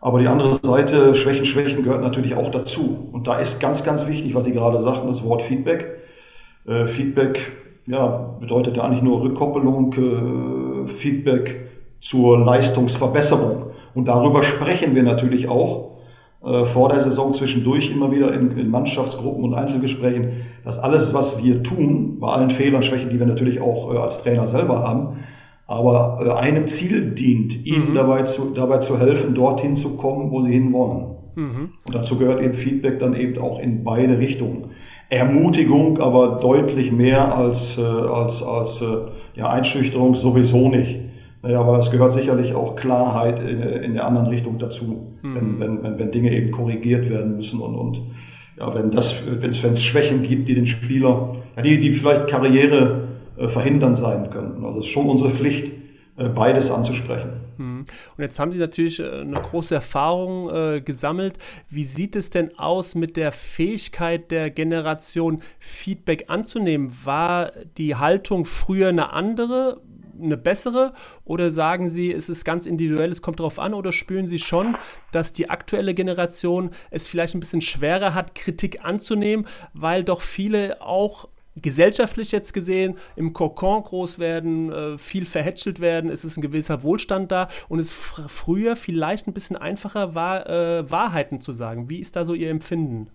Aber 0.00 0.20
die 0.20 0.28
andere 0.28 0.58
Seite, 0.62 1.14
Schwächen, 1.14 1.46
Schwächen 1.46 1.82
gehört 1.82 2.02
natürlich 2.02 2.34
auch 2.36 2.50
dazu. 2.50 3.08
Und 3.10 3.26
da 3.26 3.38
ist 3.38 3.58
ganz, 3.58 3.82
ganz 3.82 4.06
wichtig, 4.06 4.34
was 4.34 4.44
Sie 4.44 4.52
gerade 4.52 4.78
sagten, 4.78 5.08
das 5.08 5.24
Wort 5.24 5.42
Feedback. 5.42 5.98
Äh, 6.66 6.86
Feedback 6.86 7.52
ja, 7.86 8.36
bedeutet 8.38 8.76
ja 8.76 8.84
eigentlich 8.84 9.02
nur 9.02 9.22
Rückkoppelung, 9.22 9.94
äh, 9.94 10.88
Feedback 10.88 11.68
zur 12.00 12.38
Leistungsverbesserung. 12.38 13.73
Und 13.94 14.08
darüber 14.08 14.42
sprechen 14.42 14.94
wir 14.94 15.02
natürlich 15.02 15.48
auch 15.48 15.94
äh, 16.44 16.64
vor 16.66 16.88
der 16.90 17.00
Saison 17.00 17.32
zwischendurch 17.32 17.90
immer 17.90 18.10
wieder 18.10 18.34
in, 18.34 18.56
in, 18.58 18.70
Mannschaftsgruppen 18.70 19.44
und 19.44 19.54
Einzelgesprächen, 19.54 20.42
dass 20.64 20.78
alles, 20.78 21.14
was 21.14 21.42
wir 21.42 21.62
tun, 21.62 22.18
bei 22.20 22.28
allen 22.28 22.50
Fehlern, 22.50 22.82
Schwächen, 22.82 23.10
die 23.10 23.18
wir 23.18 23.26
natürlich 23.26 23.60
auch 23.60 23.94
äh, 23.94 23.98
als 23.98 24.22
Trainer 24.22 24.46
selber 24.46 24.86
haben, 24.86 25.24
aber 25.66 26.20
äh, 26.22 26.30
einem 26.30 26.68
Ziel 26.68 27.12
dient, 27.12 27.64
ihnen 27.64 27.90
mhm. 27.90 27.94
dabei, 27.94 28.22
zu, 28.24 28.52
dabei 28.54 28.78
zu 28.78 28.98
helfen, 28.98 29.34
dorthin 29.34 29.76
zu 29.76 29.96
kommen, 29.96 30.30
wo 30.30 30.42
sie 30.42 30.52
hinwollen. 30.52 31.14
Mhm. 31.36 31.70
Und 31.86 31.94
dazu 31.94 32.18
gehört 32.18 32.42
eben 32.42 32.54
Feedback 32.54 32.98
dann 32.98 33.14
eben 33.14 33.40
auch 33.40 33.58
in 33.58 33.82
beide 33.84 34.18
Richtungen. 34.18 34.70
Ermutigung 35.08 35.98
aber 35.98 36.40
deutlich 36.40 36.92
mehr 36.92 37.34
als, 37.36 37.78
äh, 37.78 37.82
als, 37.82 38.42
als 38.42 38.82
äh, 38.82 38.86
ja, 39.36 39.48
Einschüchterung 39.48 40.14
sowieso 40.14 40.68
nicht. 40.68 41.00
Naja, 41.44 41.60
aber 41.60 41.78
es 41.78 41.90
gehört 41.90 42.14
sicherlich 42.14 42.54
auch 42.54 42.74
Klarheit 42.74 43.38
in, 43.38 43.60
in 43.60 43.92
der 43.92 44.06
anderen 44.06 44.28
Richtung 44.28 44.58
dazu, 44.58 45.12
mhm. 45.20 45.34
wenn, 45.34 45.60
wenn, 45.60 45.82
wenn, 45.82 45.98
wenn 45.98 46.10
Dinge 46.10 46.32
eben 46.32 46.50
korrigiert 46.50 47.10
werden 47.10 47.36
müssen 47.36 47.60
und, 47.60 47.74
und 47.74 48.00
ja, 48.58 48.74
wenn 48.74 48.90
das, 48.90 49.22
wenn 49.26 49.50
es 49.50 49.82
Schwächen 49.82 50.22
gibt, 50.22 50.48
die 50.48 50.54
den 50.54 50.66
Spieler, 50.66 51.36
ja, 51.54 51.62
die, 51.62 51.78
die 51.78 51.92
vielleicht 51.92 52.28
Karriere 52.28 53.08
äh, 53.36 53.48
verhindern 53.48 53.94
sein 53.94 54.30
könnten. 54.30 54.64
Also 54.64 54.78
es 54.78 54.86
ist 54.86 54.92
schon 54.92 55.06
unsere 55.10 55.28
Pflicht, 55.28 55.70
äh, 56.16 56.28
beides 56.28 56.70
anzusprechen. 56.70 57.44
Mhm. 57.58 57.84
Und 58.16 58.22
jetzt 58.22 58.38
haben 58.38 58.52
Sie 58.52 58.58
natürlich 58.58 59.00
äh, 59.00 59.20
eine 59.20 59.40
große 59.40 59.74
Erfahrung 59.74 60.48
äh, 60.48 60.80
gesammelt. 60.80 61.38
Wie 61.68 61.84
sieht 61.84 62.16
es 62.16 62.30
denn 62.30 62.58
aus 62.58 62.94
mit 62.94 63.16
der 63.16 63.32
Fähigkeit 63.32 64.30
der 64.30 64.50
Generation, 64.50 65.42
Feedback 65.58 66.26
anzunehmen? 66.28 66.96
War 67.04 67.52
die 67.76 67.96
Haltung 67.96 68.44
früher 68.44 68.88
eine 68.88 69.12
andere? 69.12 69.80
Eine 70.20 70.36
bessere? 70.36 70.92
Oder 71.24 71.50
sagen 71.50 71.88
Sie, 71.88 72.12
es 72.12 72.28
ist 72.28 72.44
ganz 72.44 72.66
individuell, 72.66 73.10
es 73.10 73.22
kommt 73.22 73.40
darauf 73.40 73.58
an? 73.58 73.74
Oder 73.74 73.92
spüren 73.92 74.28
Sie 74.28 74.38
schon, 74.38 74.76
dass 75.12 75.32
die 75.32 75.50
aktuelle 75.50 75.94
Generation 75.94 76.70
es 76.90 77.06
vielleicht 77.06 77.34
ein 77.34 77.40
bisschen 77.40 77.60
schwerer 77.60 78.14
hat, 78.14 78.34
Kritik 78.34 78.84
anzunehmen, 78.84 79.46
weil 79.72 80.04
doch 80.04 80.20
viele 80.22 80.80
auch 80.80 81.28
gesellschaftlich 81.56 82.32
jetzt 82.32 82.52
gesehen 82.52 82.96
im 83.16 83.32
Kokon 83.32 83.82
groß 83.82 84.18
werden, 84.18 84.72
äh, 84.72 84.98
viel 84.98 85.24
verhätschelt 85.24 85.80
werden, 85.80 86.10
es 86.10 86.24
ist 86.24 86.36
ein 86.36 86.42
gewisser 86.42 86.82
Wohlstand 86.82 87.30
da 87.30 87.48
und 87.68 87.78
es 87.78 87.92
fr 87.92 88.28
früher 88.28 88.76
vielleicht 88.76 89.28
ein 89.28 89.34
bisschen 89.34 89.56
einfacher 89.56 90.14
war, 90.14 90.48
äh, 90.48 90.90
Wahrheiten 90.90 91.40
zu 91.40 91.52
sagen. 91.52 91.88
Wie 91.88 92.00
ist 92.00 92.16
da 92.16 92.24
so 92.24 92.34
Ihr 92.34 92.50
Empfinden? 92.50 93.08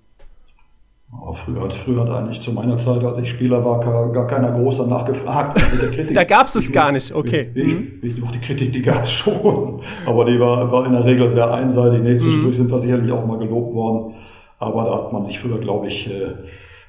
Früher, 1.33 1.71
früher 1.71 2.01
hat 2.01 2.09
eigentlich 2.11 2.39
zu 2.39 2.51
meiner 2.51 2.77
Zeit, 2.77 3.03
als 3.03 3.17
ich 3.17 3.29
Spieler 3.29 3.65
war, 3.65 3.79
gar, 3.79 4.27
keiner 4.27 4.51
groß 4.51 4.77
danach 4.77 5.05
gefragt. 5.05 5.59
da 6.13 6.23
gab 6.23 6.47
es 6.47 6.55
es 6.55 6.71
gar 6.71 6.91
nicht, 6.91 7.11
okay. 7.13 7.49
Ich, 7.55 7.73
mhm. 7.73 7.99
ich, 8.01 8.19
doch, 8.19 8.31
die 8.31 8.39
Kritik, 8.39 8.73
die 8.73 8.81
gab 8.81 9.03
es 9.03 9.11
schon, 9.13 9.81
aber 10.05 10.25
die 10.25 10.39
war, 10.39 10.71
war 10.71 10.85
in 10.85 10.91
der 10.91 11.03
Regel 11.03 11.27
sehr 11.29 11.51
einseitig. 11.51 12.01
Nee, 12.03 12.15
zwischendurch 12.15 12.55
mhm. 12.55 12.61
sind 12.61 12.71
wir 12.71 12.79
sicherlich 12.79 13.11
auch 13.11 13.25
mal 13.25 13.39
gelobt 13.39 13.73
worden, 13.73 14.15
aber 14.59 14.83
da 14.83 14.95
hat 14.95 15.13
man 15.13 15.25
sich 15.25 15.39
früher, 15.39 15.59
glaube 15.59 15.87
ich, 15.87 16.09
äh, 16.09 16.33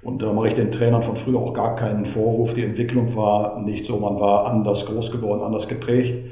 und 0.03 0.23
da 0.23 0.33
mache 0.33 0.49
ich 0.49 0.55
den 0.55 0.71
Trainern 0.71 1.03
von 1.03 1.17
früher 1.17 1.39
auch 1.39 1.53
gar 1.53 1.75
keinen 1.75 2.07
Vorwurf. 2.07 2.55
Die 2.55 2.65
Entwicklung 2.65 3.15
war 3.17 3.61
nicht 3.61 3.85
so, 3.85 3.99
man 3.99 4.19
war 4.21 4.47
anders 4.47 4.87
groß 4.87 5.11
geworden, 5.13 5.43
anders 5.43 5.69
geprägt. 5.69 6.25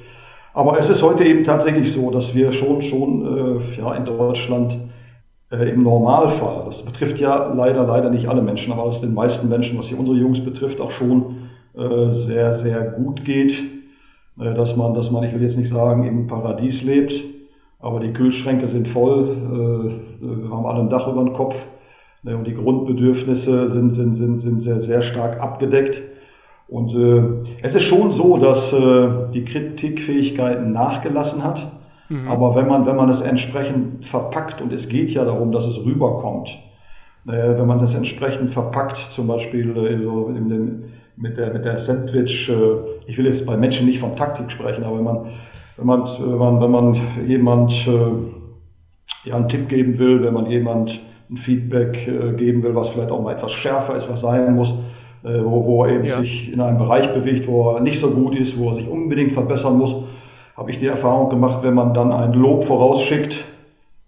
Aber 0.55 0.79
es 0.79 0.89
ist 0.89 1.03
heute 1.03 1.25
eben 1.25 1.45
tatsächlich 1.45 1.93
so, 1.93 2.11
dass 2.11 2.35
wir 2.35 2.53
schon, 2.53 2.81
schon 2.83 3.61
äh, 3.61 3.79
ja, 3.79 3.95
in 3.95 4.05
Deutschland 4.05 4.77
äh, 5.51 5.71
im 5.71 5.83
Normalfall, 5.83 6.65
das 6.67 6.83
betrifft 6.83 7.19
ja 7.19 7.53
leider, 7.55 7.87
leider 7.87 8.11
nicht 8.11 8.29
alle 8.29 8.43
Menschen, 8.43 8.73
aber 8.73 8.89
es 8.89 9.01
den 9.01 9.15
meisten 9.15 9.49
Menschen, 9.49 9.79
was 9.79 9.87
hier 9.87 9.99
unsere 9.99 10.17
Jungs 10.17 10.45
betrifft, 10.45 10.81
auch 10.81 10.91
schon 10.91 11.49
äh, 11.75 12.13
sehr, 12.13 12.55
sehr 12.55 12.83
gut 12.83 13.25
geht. 13.25 13.63
Äh, 14.41 14.55
dass 14.55 14.77
man, 14.77 14.95
dass 14.95 15.11
man, 15.11 15.25
ich 15.25 15.35
will 15.35 15.43
jetzt 15.43 15.59
nicht 15.59 15.69
sagen, 15.69 16.05
im 16.05 16.27
Paradies 16.27 16.83
lebt, 16.83 17.13
aber 17.81 18.01
die 18.01 18.13
Kühlschränke 18.13 18.69
sind 18.69 18.89
voll, 18.89 19.31
äh, 19.31 20.27
wir 20.27 20.51
haben 20.51 20.67
alle 20.67 20.81
ein 20.81 20.91
Dach 20.91 21.07
über 21.09 21.23
dem 21.23 21.33
Kopf 21.33 21.67
Ne, 22.25 22.37
und 22.37 22.47
die 22.47 22.55
Grundbedürfnisse 22.55 23.69
sind, 23.69 23.93
sind, 23.93 24.15
sind, 24.15 24.39
sind 24.39 24.61
sehr, 24.61 24.81
sehr 24.81 25.03
stark 25.03 25.41
abgedeckt. 25.41 26.01
Und 26.67 26.93
äh, 26.93 27.53
es 27.63 27.75
ist 27.75 27.85
schon 27.85 28.11
so, 28.11 28.37
dass 28.39 28.73
äh, 28.73 29.09
die 29.33 29.45
Kritikfähigkeit 29.45 30.67
nachgelassen 30.67 31.45
hat. 31.45 31.71
Mhm. 32.09 32.29
Aber 32.29 32.55
wenn 32.57 32.67
man, 32.67 32.87
wenn 32.87 32.97
man 32.97 33.09
es 33.09 33.21
entsprechend 33.21 34.07
verpackt, 34.07 34.61
und 34.61 34.73
es 34.73 34.89
geht 34.89 35.11
ja 35.11 35.25
darum, 35.25 35.53
dass 35.53 35.67
es 35.67 35.85
rüberkommt, 35.85 36.59
äh, 37.27 37.59
wenn 37.59 37.67
man 37.67 37.79
das 37.79 37.95
entsprechend 37.95 38.51
verpackt, 38.51 38.97
zum 38.97 39.27
Beispiel 39.27 39.77
äh, 39.77 41.21
mit 41.21 41.37
der, 41.37 41.53
mit 41.53 41.65
der 41.65 41.79
Sandwich, 41.79 42.49
äh, 42.49 42.55
ich 43.07 43.19
will 43.19 43.27
jetzt 43.27 43.47
bei 43.47 43.57
Menschen 43.57 43.87
nicht 43.87 43.99
von 43.99 44.17
Taktik 44.17 44.51
sprechen, 44.51 44.85
aber 44.85 44.97
wenn 44.97 45.05
man, 45.05 45.27
wenn 45.77 45.87
man, 45.87 46.03
wenn 46.03 46.39
man, 46.39 46.61
wenn 46.61 46.71
man 46.71 47.01
jemand 47.27 47.89
ja, 49.25 49.37
einen 49.37 49.49
Tipp 49.49 49.69
geben 49.69 49.99
will, 49.99 50.25
wenn 50.25 50.35
man 50.35 50.47
jemand 50.47 50.99
ein 51.31 51.37
Feedback 51.37 52.37
geben 52.37 52.63
will, 52.63 52.75
was 52.75 52.89
vielleicht 52.89 53.11
auch 53.11 53.23
mal 53.23 53.35
etwas 53.35 53.53
schärfer 53.53 53.95
ist, 53.95 54.11
was 54.11 54.23
sein 54.23 54.55
muss, 54.57 54.75
wo, 55.23 55.67
wo 55.67 55.85
er 55.85 55.95
eben 55.95 56.05
ja. 56.05 56.19
sich 56.19 56.53
in 56.53 56.61
einem 56.61 56.79
Bereich 56.79 57.13
bewegt, 57.15 57.47
wo 57.47 57.71
er 57.71 57.81
nicht 57.81 58.01
so 58.01 58.11
gut 58.11 58.37
ist, 58.37 58.59
wo 58.59 58.71
er 58.71 58.77
sich 58.77 58.89
unbedingt 58.89 59.33
verbessern 59.33 59.79
muss, 59.79 59.95
habe 60.59 60.73
ich 60.73 60.79
die 60.79 60.87
Erfahrung 60.87 61.31
gemacht, 61.31 61.61
wenn 61.63 61.75
man 61.75 61.95
dann 61.95 62.13
ein 62.13 62.33
Lob 62.33 62.65
vorausschickt, 62.65 63.45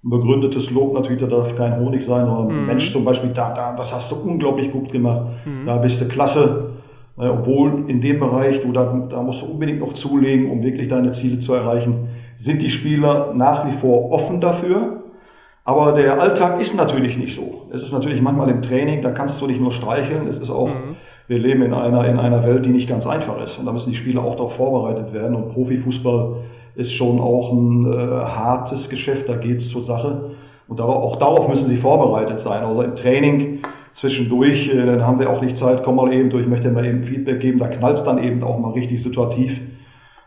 ein 0.03 0.11
begründetes 0.11 0.71
Lob 0.73 0.93
natürlich, 0.95 1.21
da 1.21 1.29
darf 1.29 1.55
kein 1.55 1.79
Honig 1.79 2.05
sein, 2.05 2.29
oder 2.29 2.41
ein 2.41 2.63
mhm. 2.63 2.67
Mensch 2.67 2.93
zum 2.93 3.05
Beispiel, 3.05 3.31
da, 3.31 3.55
da, 3.55 3.73
das 3.77 3.95
hast 3.95 4.11
du 4.11 4.17
unglaublich 4.17 4.73
gut 4.73 4.91
gemacht, 4.91 5.29
mhm. 5.45 5.65
da 5.65 5.77
bist 5.77 6.01
du 6.01 6.09
klasse, 6.09 6.71
äh, 7.19 7.29
obwohl 7.29 7.85
in 7.89 8.01
dem 8.01 8.19
Bereich, 8.19 8.63
du 8.63 8.73
da, 8.73 9.07
da 9.09 9.23
musst 9.23 9.43
du 9.43 9.47
unbedingt 9.47 9.79
noch 9.79 9.93
zulegen, 9.93 10.51
um 10.51 10.63
wirklich 10.65 10.89
deine 10.89 11.13
Ziele 11.13 11.39
zu 11.39 11.55
erreichen, 11.55 12.09
sind 12.37 12.63
die 12.63 12.71
Spieler 12.71 13.33
nach 13.33 13.67
wie 13.67 13.73
vor 13.73 14.11
offen 14.11 14.41
dafür. 14.41 15.05
Aber 15.63 15.93
der 15.93 16.21
Alltag 16.21 16.59
ist 16.59 16.75
natürlich 16.75 17.17
nicht 17.17 17.37
so. 17.37 17.69
Es 17.71 17.83
ist 17.83 17.93
natürlich 17.93 18.23
manchmal 18.23 18.49
im 18.49 18.63
Training, 18.63 19.03
da 19.03 19.11
kannst 19.13 19.41
du 19.41 19.47
nicht 19.47 19.61
nur 19.61 19.71
streicheln, 19.71 20.27
es 20.27 20.39
ist 20.39 20.51
auch, 20.51 20.69
mhm. 20.69 20.97
Wir 21.31 21.39
leben 21.39 21.63
in 21.63 21.73
einer, 21.73 22.09
in 22.09 22.19
einer 22.19 22.43
Welt, 22.43 22.67
die 22.67 22.71
nicht 22.71 22.89
ganz 22.89 23.07
einfach 23.07 23.41
ist. 23.41 23.57
Und 23.57 23.65
da 23.65 23.71
müssen 23.71 23.91
die 23.91 23.97
Spieler 23.97 24.25
auch 24.25 24.35
darauf 24.35 24.57
vorbereitet 24.57 25.13
werden. 25.13 25.37
Und 25.37 25.51
Profifußball 25.51 26.39
ist 26.75 26.93
schon 26.93 27.21
auch 27.21 27.53
ein 27.53 27.87
äh, 27.87 27.97
hartes 27.97 28.89
Geschäft, 28.89 29.29
da 29.29 29.37
geht 29.37 29.59
es 29.59 29.71
zur 29.71 29.83
Sache. 29.85 30.33
Und 30.67 30.81
darauf, 30.81 30.97
auch 30.97 31.17
darauf 31.21 31.49
müssen 31.49 31.69
sie 31.69 31.77
vorbereitet 31.77 32.41
sein. 32.41 32.65
Also 32.65 32.83
im 32.83 32.97
Training 32.97 33.61
zwischendurch, 33.93 34.75
äh, 34.75 34.85
dann 34.85 35.07
haben 35.07 35.21
wir 35.21 35.31
auch 35.31 35.41
nicht 35.41 35.57
Zeit, 35.57 35.85
komm 35.85 35.95
mal 35.97 36.13
eben 36.13 36.31
durch, 36.31 36.43
ich 36.43 36.49
möchte 36.49 36.69
mal 36.73 36.85
eben 36.85 37.05
Feedback 37.05 37.39
geben, 37.39 37.61
da 37.61 37.69
knallt 37.69 37.95
es 37.95 38.03
dann 38.03 38.21
eben 38.21 38.43
auch 38.43 38.59
mal 38.59 38.73
richtig 38.73 39.01
situativ. 39.01 39.61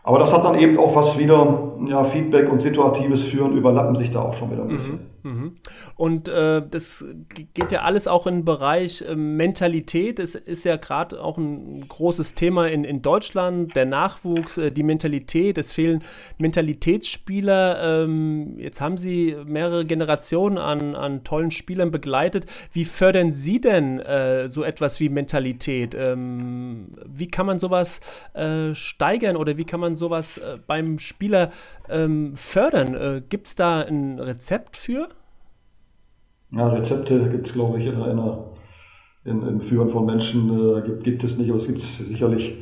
Aber 0.04 0.18
das 0.18 0.32
hat 0.32 0.42
dann 0.46 0.58
eben 0.58 0.78
auch 0.78 0.96
was 0.96 1.18
wieder, 1.18 1.73
ja, 1.88 2.04
Feedback 2.04 2.50
und 2.50 2.60
Situatives 2.60 3.24
führen, 3.26 3.56
überlappen 3.56 3.96
sich 3.96 4.10
da 4.10 4.20
auch 4.20 4.34
schon 4.34 4.50
wieder 4.50 4.62
ein 4.62 4.68
bisschen. 4.68 5.00
Mhm, 5.22 5.30
mh. 5.30 5.50
Und 5.96 6.28
äh, 6.28 6.62
das 6.68 7.04
geht 7.54 7.72
ja 7.72 7.82
alles 7.82 8.08
auch 8.08 8.26
in 8.26 8.38
den 8.38 8.44
Bereich 8.44 9.02
äh, 9.02 9.14
Mentalität. 9.14 10.18
Es 10.18 10.34
ist 10.34 10.64
ja 10.64 10.76
gerade 10.76 11.22
auch 11.22 11.38
ein 11.38 11.84
großes 11.88 12.34
Thema 12.34 12.66
in, 12.68 12.84
in 12.84 13.00
Deutschland, 13.00 13.74
der 13.76 13.86
Nachwuchs, 13.86 14.58
äh, 14.58 14.70
die 14.70 14.82
Mentalität. 14.82 15.56
Es 15.56 15.72
fehlen 15.72 16.02
Mentalitätsspieler. 16.38 18.02
Ähm, 18.04 18.58
jetzt 18.58 18.80
haben 18.80 18.98
Sie 18.98 19.36
mehrere 19.46 19.86
Generationen 19.86 20.58
an, 20.58 20.94
an 20.94 21.24
tollen 21.24 21.50
Spielern 21.50 21.90
begleitet. 21.90 22.46
Wie 22.72 22.84
fördern 22.84 23.32
Sie 23.32 23.60
denn 23.60 24.00
äh, 24.00 24.48
so 24.48 24.64
etwas 24.64 25.00
wie 25.00 25.08
Mentalität? 25.08 25.94
Ähm, 25.94 26.88
wie 27.06 27.28
kann 27.28 27.46
man 27.46 27.58
sowas 27.58 28.00
äh, 28.34 28.74
steigern 28.74 29.36
oder 29.36 29.56
wie 29.56 29.64
kann 29.64 29.80
man 29.80 29.96
sowas 29.96 30.38
äh, 30.38 30.58
beim 30.66 30.98
Spieler 30.98 31.52
ähm, 31.88 32.32
fördern? 32.36 32.94
Äh, 32.94 33.22
Gibt 33.28 33.48
es 33.48 33.56
da 33.56 33.80
ein 33.80 34.18
Rezept 34.18 34.76
für? 34.76 35.08
Ja, 36.50 36.68
Rezepte 36.68 37.28
gibt 37.30 37.48
es, 37.48 37.52
glaube 37.52 37.78
ich, 37.78 37.86
in, 37.86 38.00
in, 38.00 38.20
in, 39.24 39.48
im 39.48 39.60
Führen 39.60 39.88
von 39.88 40.06
Menschen 40.06 40.78
äh, 40.78 40.82
gibt, 40.82 41.04
gibt 41.04 41.24
es 41.24 41.38
nicht, 41.38 41.48
aber 41.50 41.58
es 41.58 41.66
gibt 41.66 41.80
sicherlich 41.80 42.56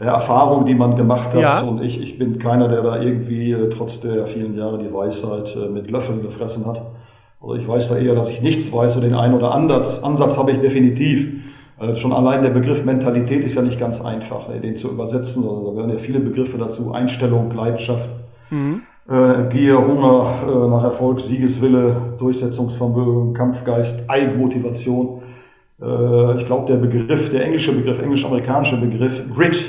äh, 0.00 0.04
Erfahrungen, 0.04 0.66
die 0.66 0.74
man 0.74 0.96
gemacht 0.96 1.28
hat. 1.34 1.40
Ja. 1.40 1.60
Und 1.60 1.82
ich, 1.82 2.00
ich 2.00 2.18
bin 2.18 2.38
keiner, 2.38 2.68
der 2.68 2.82
da 2.82 3.00
irgendwie 3.00 3.52
äh, 3.52 3.68
trotz 3.68 4.00
der 4.00 4.26
vielen 4.26 4.56
Jahre 4.56 4.78
die 4.78 4.92
Weisheit 4.92 5.56
äh, 5.56 5.68
mit 5.68 5.90
Löffeln 5.90 6.22
gefressen 6.22 6.66
hat. 6.66 6.82
Also 7.40 7.54
ich 7.54 7.66
weiß 7.66 7.90
da 7.90 7.96
eher, 7.96 8.14
dass 8.14 8.30
ich 8.30 8.42
nichts 8.42 8.72
weiß 8.72 8.96
und 8.96 9.02
den 9.02 9.14
einen 9.14 9.34
oder 9.34 9.52
anderen 9.54 9.82
Ansatz, 9.82 10.36
habe 10.36 10.50
ich 10.50 10.58
definitiv. 10.58 11.28
Äh, 11.78 11.94
schon 11.94 12.12
allein 12.12 12.42
der 12.42 12.50
Begriff 12.50 12.84
Mentalität 12.84 13.44
ist 13.44 13.54
ja 13.54 13.62
nicht 13.62 13.78
ganz 13.78 14.04
einfach, 14.04 14.48
ne, 14.48 14.60
den 14.60 14.76
zu 14.76 14.90
übersetzen. 14.90 15.44
Also 15.44 15.66
da 15.66 15.72
gehören 15.72 15.90
ja 15.90 15.98
viele 15.98 16.20
Begriffe 16.20 16.58
dazu. 16.58 16.92
Einstellung, 16.92 17.52
Leidenschaft, 17.52 18.08
mhm. 18.50 18.82
äh, 19.08 19.48
Gier, 19.50 19.78
Hunger 19.78 20.42
äh, 20.42 20.68
nach 20.68 20.84
Erfolg, 20.84 21.20
Siegeswille, 21.20 22.14
Durchsetzungsvermögen, 22.18 23.34
Kampfgeist, 23.34 24.08
Eigenmotivation. 24.08 25.22
Äh, 25.80 26.36
ich 26.38 26.46
glaube, 26.46 26.66
der 26.66 26.76
Begriff, 26.76 27.30
der 27.30 27.44
englische 27.44 27.72
Begriff, 27.72 28.00
englisch-amerikanische 28.00 28.76
Begriff 28.76 29.22
Grit, 29.34 29.64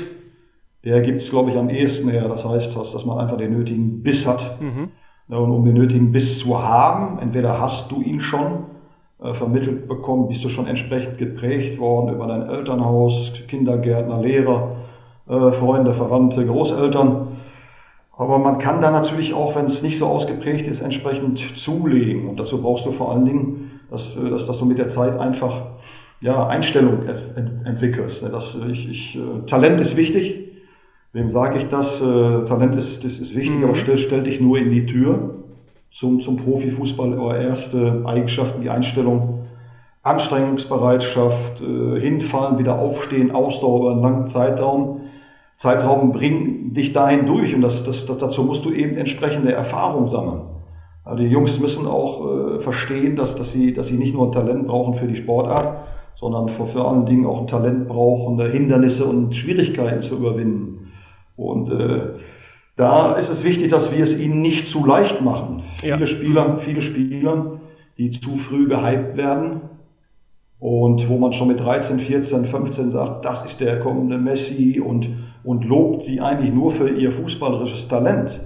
der 0.84 1.00
gibt 1.02 1.20
es, 1.20 1.30
glaube 1.30 1.50
ich, 1.50 1.56
am 1.56 1.68
ehesten 1.68 2.08
her. 2.08 2.28
Das 2.28 2.44
heißt, 2.44 2.76
dass 2.76 3.04
man 3.04 3.18
einfach 3.18 3.36
den 3.36 3.56
nötigen 3.56 4.02
Biss 4.02 4.26
hat. 4.26 4.60
Mhm. 4.60 4.88
Und 5.28 5.50
um 5.50 5.64
den 5.64 5.74
nötigen 5.74 6.10
Biss 6.10 6.40
zu 6.40 6.60
haben, 6.60 7.18
entweder 7.20 7.60
hast 7.60 7.92
du 7.92 8.02
ihn 8.02 8.20
schon, 8.20 8.64
äh, 9.22 9.34
vermittelt 9.34 9.86
bekommen, 9.86 10.28
bist 10.28 10.42
du 10.44 10.48
schon 10.48 10.66
entsprechend 10.66 11.18
geprägt 11.18 11.78
worden 11.78 12.14
über 12.14 12.26
dein 12.26 12.48
Elternhaus, 12.48 13.32
Kindergärtner, 13.46 14.20
Lehrer, 14.20 14.76
äh, 15.28 15.52
Freunde, 15.52 15.94
Verwandte, 15.94 16.44
Großeltern. 16.46 17.28
Aber 18.20 18.38
man 18.38 18.58
kann 18.58 18.82
da 18.82 18.90
natürlich 18.90 19.32
auch, 19.32 19.56
wenn 19.56 19.64
es 19.64 19.82
nicht 19.82 19.98
so 19.98 20.04
ausgeprägt 20.04 20.68
ist, 20.68 20.82
entsprechend 20.82 21.38
zulegen. 21.56 22.28
Und 22.28 22.38
dazu 22.38 22.60
brauchst 22.60 22.84
du 22.84 22.92
vor 22.92 23.12
allen 23.12 23.24
Dingen, 23.24 23.80
dass, 23.90 24.14
äh, 24.14 24.28
dass, 24.28 24.46
dass 24.46 24.58
du 24.58 24.66
mit 24.66 24.76
der 24.76 24.88
Zeit 24.88 25.18
einfach 25.18 25.62
ja, 26.20 26.46
Einstellung 26.46 27.06
ent 27.06 27.66
entwickelst. 27.66 28.22
Ne? 28.22 28.28
Dass 28.28 28.58
ich, 28.70 28.90
ich, 28.90 29.16
äh, 29.16 29.46
Talent 29.46 29.80
ist 29.80 29.96
wichtig. 29.96 30.50
Wem 31.14 31.30
sage 31.30 31.58
ich 31.58 31.68
das? 31.68 31.98
Talent 31.98 32.76
ist, 32.76 33.04
das 33.04 33.18
ist 33.18 33.34
wichtig, 33.34 33.56
mhm. 33.56 33.64
aber 33.64 33.74
stell, 33.74 33.98
stell 33.98 34.22
dich 34.22 34.38
nur 34.38 34.58
in 34.58 34.70
die 34.70 34.84
Tür. 34.84 35.36
zum, 35.90 36.20
zum 36.20 36.36
Profifußball, 36.36 37.14
aber 37.14 37.38
erste 37.38 38.02
Eigenschaften, 38.04 38.60
die 38.60 38.70
Einstellung, 38.70 39.40
Anstrengungsbereitschaft, 40.02 41.62
äh, 41.62 42.00
hinfallen, 42.00 42.58
wieder 42.58 42.78
aufstehen, 42.78 43.30
Ausdauer 43.30 43.80
über 43.80 43.90
einen 43.92 44.02
langen 44.02 44.26
Zeitraum. 44.26 44.99
Zeitraum 45.60 46.12
bringen 46.12 46.72
dich 46.72 46.94
dahin 46.94 47.26
durch 47.26 47.54
und 47.54 47.60
das, 47.60 47.84
das, 47.84 48.06
das, 48.06 48.16
dazu 48.16 48.44
musst 48.44 48.64
du 48.64 48.72
eben 48.72 48.96
entsprechende 48.96 49.52
Erfahrung 49.52 50.08
sammeln. 50.08 50.40
Also 51.04 51.22
die 51.22 51.28
Jungs 51.28 51.60
müssen 51.60 51.86
auch 51.86 52.56
äh, 52.56 52.60
verstehen, 52.60 53.14
dass, 53.14 53.36
dass, 53.36 53.52
sie, 53.52 53.74
dass 53.74 53.88
sie 53.88 53.98
nicht 53.98 54.14
nur 54.14 54.28
ein 54.28 54.32
Talent 54.32 54.66
brauchen 54.68 54.94
für 54.94 55.06
die 55.06 55.16
Sportart, 55.16 55.84
sondern 56.14 56.48
vor, 56.48 56.66
vor 56.66 56.90
allen 56.90 57.04
Dingen 57.04 57.26
auch 57.26 57.42
ein 57.42 57.46
Talent 57.46 57.88
brauchen, 57.88 58.40
Hindernisse 58.40 59.04
und 59.04 59.34
Schwierigkeiten 59.34 60.00
zu 60.00 60.16
überwinden. 60.16 60.92
Und 61.36 61.70
äh, 61.70 62.14
da 62.76 63.16
ist 63.16 63.28
es 63.28 63.44
wichtig, 63.44 63.68
dass 63.68 63.94
wir 63.94 64.02
es 64.02 64.18
ihnen 64.18 64.40
nicht 64.40 64.64
zu 64.64 64.86
leicht 64.86 65.20
machen. 65.20 65.62
Ja. 65.82 65.96
Viele 65.96 66.06
Spieler, 66.06 66.56
viele 66.60 66.80
Spieler, 66.80 67.60
die 67.98 68.08
zu 68.08 68.38
früh 68.38 68.66
gehypt 68.66 69.18
werden, 69.18 69.60
und 70.58 71.08
wo 71.08 71.18
man 71.18 71.32
schon 71.32 71.48
mit 71.48 71.60
13, 71.60 71.98
14, 71.98 72.44
15 72.44 72.90
sagt, 72.90 73.24
das 73.24 73.44
ist 73.44 73.60
der 73.60 73.80
kommende 73.80 74.18
Messi 74.18 74.78
und, 74.78 75.08
und 75.44 75.64
lobt 75.64 76.02
sie 76.02 76.20
eigentlich 76.20 76.52
nur 76.52 76.70
für 76.70 76.88
ihr 76.88 77.12
fußballerisches 77.12 77.88
Talent. 77.88 78.40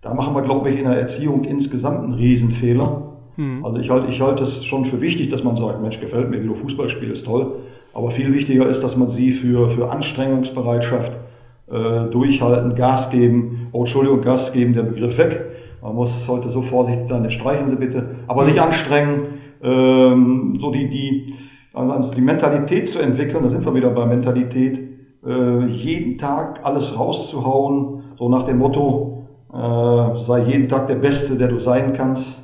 Da 0.00 0.14
machen 0.14 0.34
wir, 0.34 0.42
glaube 0.42 0.70
ich, 0.70 0.78
in 0.78 0.84
der 0.84 0.98
Erziehung 0.98 1.44
insgesamt 1.44 2.04
einen 2.04 2.14
Riesenfehler. 2.14 3.02
Mhm. 3.36 3.64
Also 3.64 3.78
ich 3.78 3.90
halte 3.90 4.08
ich 4.08 4.20
halte 4.20 4.42
es 4.42 4.64
schon 4.64 4.84
für 4.84 5.00
wichtig, 5.00 5.28
dass 5.28 5.44
man 5.44 5.56
sagt, 5.56 5.80
Mensch, 5.80 6.00
gefällt 6.00 6.30
mir, 6.30 6.42
wie 6.42 6.48
du 6.48 6.54
Fußball 6.54 6.88
spielst, 6.88 7.24
toll. 7.24 7.52
Aber 7.94 8.10
viel 8.10 8.32
wichtiger 8.32 8.68
ist, 8.68 8.82
dass 8.82 8.96
man 8.96 9.08
sie 9.08 9.32
für, 9.32 9.70
für 9.70 9.90
Anstrengungsbereitschaft, 9.90 11.12
äh, 11.70 12.10
durchhalten, 12.10 12.74
Gas 12.74 13.10
geben, 13.10 13.68
oh 13.72 13.80
Entschuldigung, 13.80 14.22
Gas 14.22 14.52
geben, 14.52 14.72
der 14.74 14.82
Begriff 14.82 15.16
weg. 15.18 15.46
Man 15.80 15.94
muss 15.94 16.28
heute 16.28 16.48
so 16.48 16.62
vorsichtig 16.62 17.08
sein, 17.08 17.28
streichen 17.30 17.68
Sie 17.68 17.76
bitte. 17.76 18.16
Aber 18.26 18.44
sich 18.44 18.60
anstrengen, 18.60 19.22
ähm, 19.62 20.54
so 20.58 20.70
die, 20.70 20.88
die, 20.88 21.34
also 21.72 22.12
die 22.12 22.20
Mentalität 22.20 22.88
zu 22.88 23.00
entwickeln, 23.00 23.42
da 23.42 23.48
sind 23.48 23.64
wir 23.64 23.74
wieder 23.74 23.90
bei 23.90 24.06
Mentalität, 24.06 24.91
äh, 25.26 25.66
jeden 25.66 26.18
Tag 26.18 26.60
alles 26.64 26.98
rauszuhauen, 26.98 28.02
so 28.18 28.28
nach 28.28 28.44
dem 28.44 28.58
Motto, 28.58 29.24
äh, 29.52 30.16
sei 30.16 30.44
jeden 30.44 30.68
Tag 30.68 30.88
der 30.88 30.96
Beste, 30.96 31.36
der 31.36 31.48
du 31.48 31.58
sein 31.58 31.92
kannst, 31.92 32.42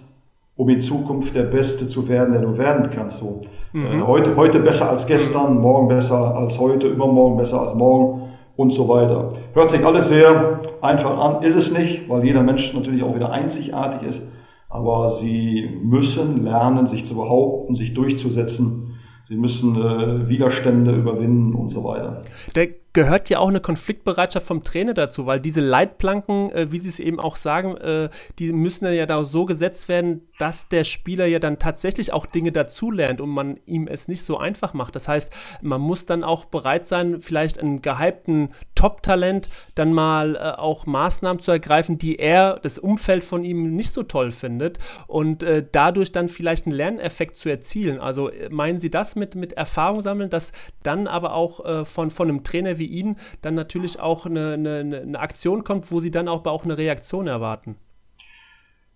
um 0.57 0.69
in 0.69 0.81
Zukunft 0.81 1.35
der 1.35 1.45
Beste 1.45 1.87
zu 1.87 2.09
werden, 2.09 2.33
der 2.33 2.43
du 2.43 2.59
werden 2.59 2.91
kannst. 2.91 3.21
So. 3.21 3.41
Mhm. 3.73 3.87
Äh, 3.87 4.03
heute, 4.03 4.37
heute 4.37 4.61
besser 4.61 4.91
als 4.91 5.07
gestern, 5.07 5.59
morgen 5.61 5.89
besser 5.89 6.37
als 6.37 6.59
heute, 6.59 6.89
übermorgen 6.89 7.37
besser 7.37 7.61
als 7.63 7.75
morgen 7.75 8.23
und 8.57 8.73
so 8.73 8.89
weiter. 8.89 9.33
Hört 9.55 9.71
sich 9.71 9.85
alles 9.85 10.09
sehr 10.09 10.61
einfach 10.81 11.19
an, 11.19 11.43
ist 11.43 11.57
es 11.57 11.73
nicht, 11.73 12.09
weil 12.09 12.25
jeder 12.25 12.43
Mensch 12.43 12.75
natürlich 12.75 13.03
auch 13.03 13.15
wieder 13.15 13.31
einzigartig 13.31 14.09
ist, 14.09 14.29
aber 14.69 15.11
sie 15.11 15.81
müssen 15.83 16.45
lernen, 16.45 16.87
sich 16.87 17.07
zu 17.07 17.15
behaupten, 17.15 17.77
sich 17.77 17.95
durchzusetzen 17.95 18.88
Sie 19.29 19.37
müssen 19.37 19.77
äh, 19.77 20.27
Widerstände 20.27 20.97
überwinden 20.97 21.55
und 21.55 21.69
so 21.69 21.85
weiter. 21.85 22.25
Der 22.55 22.69
gehört 22.93 23.29
ja 23.29 23.39
auch 23.39 23.49
eine 23.49 23.61
Konfliktbereitschaft 23.61 24.47
vom 24.47 24.65
Trainer 24.65 24.95
dazu, 24.95 25.27
weil 25.27 25.41
diese 25.41 25.61
Leitplanken, 25.61 26.51
äh, 26.53 26.73
wie 26.73 26.79
Sie 26.79 26.89
es 26.89 27.01
eben 27.01 27.21
auch 27.21 27.37
sagen, 27.37 27.77
äh, 27.77 28.09
die 28.39 28.53
müssen 28.53 28.91
ja 28.93 29.07
da 29.07 29.25
so 29.25 29.45
gesetzt 29.45 29.89
werden, 29.89 30.23
dass 30.39 30.69
der 30.69 30.85
Spieler 30.85 31.27
ja 31.27 31.39
dann 31.39 31.59
tatsächlich 31.59 32.13
auch 32.13 32.27
Dinge 32.27 32.53
dazulernt 32.53 33.21
und 33.21 33.31
man 33.31 33.59
ihm 33.67 33.89
es 33.89 34.09
nicht 34.09 34.23
so 34.23 34.39
einfach 34.39 34.73
macht. 34.73 34.97
Das 34.97 35.07
heißt, 35.09 35.33
man 35.61 35.81
muss 35.81 36.07
dann 36.07 36.25
auch 36.25 36.47
bereit 36.47 36.87
sein, 36.87 37.21
vielleicht 37.21 37.59
einen 37.61 37.83
gehypten 37.83 38.51
Top-Talent 38.75 39.49
dann 39.75 39.93
mal 39.93 40.37
äh, 40.37 40.59
auch 40.59 40.87
Maßnahmen 40.87 41.41
zu 41.41 41.51
ergreifen, 41.51 41.99
die 41.99 42.17
er, 42.17 42.59
das 42.63 42.79
Umfeld 42.79 43.25
von 43.25 43.45
ihm 43.45 43.75
nicht 43.75 43.91
so 43.91 44.03
toll 44.03 44.31
findet 44.31 44.79
und 45.07 45.43
äh, 45.43 45.65
dadurch 45.71 46.13
dann 46.13 46.29
vielleicht 46.29 46.67
einen 46.67 46.75
Lerneffekt 46.75 47.37
zu 47.37 47.49
erzielen. 47.49 48.01
Also 48.01 48.31
äh, 48.31 48.49
meinen 48.49 48.81
Sie 48.81 48.91
das 48.91 49.15
mit, 49.15 49.35
mit 49.35 49.53
Erfahrung 49.53 50.01
sammeln, 50.01 50.31
dass 50.31 50.53
dann 50.83 51.07
aber 51.07 51.35
auch 51.35 51.65
äh, 51.65 51.85
von, 51.85 52.11
von 52.11 52.29
einem 52.29 52.45
Trainer 52.45 52.78
wie 52.79 52.87
Ihnen 52.87 53.17
dann 53.43 53.55
natürlich 53.55 54.01
auch 54.01 54.27
eine, 54.27 54.53
eine, 54.55 55.01
eine 55.03 55.21
Aktion 55.21 55.65
kommt, 55.65 55.91
wo 55.91 56.01
Sie 56.01 56.11
dann 56.11 56.29
auch, 56.29 56.45
auch 56.47 56.65
eine 56.65 56.79
Reaktion 56.79 57.27
erwarten? 57.27 57.77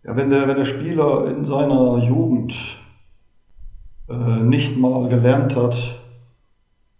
Ja, 0.04 0.16
wenn 0.16 0.30
der, 0.30 0.48
wenn 0.48 0.56
der 0.56 0.64
Spieler 0.64 1.26
in 1.28 1.44
seiner 1.44 1.98
Jugend 1.98 2.54
äh, 4.08 4.42
nicht 4.42 4.76
mal 4.76 5.08
gelernt 5.08 5.54
hat, 5.54 5.76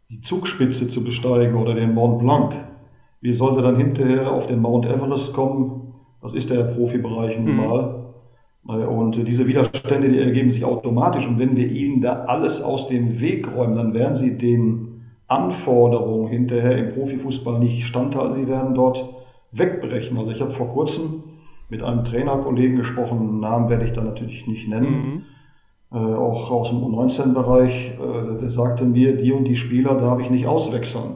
die 0.09 0.21
Zugspitze 0.21 0.89
zu 0.89 1.03
besteigen 1.03 1.57
oder 1.57 1.75
den 1.75 1.95
Mont 1.95 2.21
Blanc, 2.21 2.55
wie 3.21 3.33
sollte 3.33 3.63
dann 3.63 3.77
hinterher 3.77 4.31
auf 4.31 4.47
den 4.47 4.61
Mount 4.61 4.87
Everest 4.87 5.33
kommen? 5.33 5.95
Das 6.21 6.35
ist 6.35 6.51
der 6.51 6.65
Profibereich 6.65 7.39
nun 7.39 7.53
mhm. 7.53 7.57
mal. 7.57 8.03
Mhm. 8.65 8.89
Und 8.89 9.17
diese 9.27 9.47
Widerstände, 9.47 10.09
die 10.09 10.19
ergeben 10.19 10.51
sich 10.51 10.65
automatisch. 10.65 11.27
Und 11.27 11.39
wenn 11.39 11.57
wir 11.57 11.69
ihnen 11.69 12.01
da 12.01 12.25
alles 12.27 12.63
aus 12.63 12.89
dem 12.89 13.21
Weg 13.21 13.49
räumen, 13.53 13.75
dann 13.75 13.95
werden 13.95 14.15
sie 14.15 14.39
den 14.39 14.92
Anforderungen 15.33 16.29
hinterher 16.29 16.77
im 16.77 16.93
Profifußball 16.93 17.59
nicht 17.59 17.87
standhalten. 17.87 18.35
Sie 18.35 18.49
werden 18.49 18.75
dort 18.75 19.05
wegbrechen. 19.51 20.19
Also 20.19 20.31
ich 20.31 20.41
habe 20.41 20.51
vor 20.51 20.69
kurzem 20.69 21.25
mit 21.69 21.83
einem 21.83 22.05
Trainerkollegen 22.05 22.77
gesprochen, 22.77 23.41
Namen 23.41 23.71
werde 23.71 23.87
ich 23.87 23.93
da 23.93 24.03
natürlich 24.03 24.47
nicht 24.47 24.69
nennen, 24.69 25.25
mhm. 25.91 25.97
äh, 25.97 26.15
auch 26.15 26.51
aus 26.51 26.69
dem 26.69 26.81
U19-Bereich, 26.81 27.93
äh, 27.93 28.41
der 28.41 28.49
sagte 28.51 28.85
mir, 28.85 29.17
die 29.17 29.33
und 29.33 29.45
die 29.45 29.57
Spieler 29.57 29.95
darf 29.95 30.21
ich 30.21 30.29
nicht 30.29 30.47
auswechseln. 30.47 31.15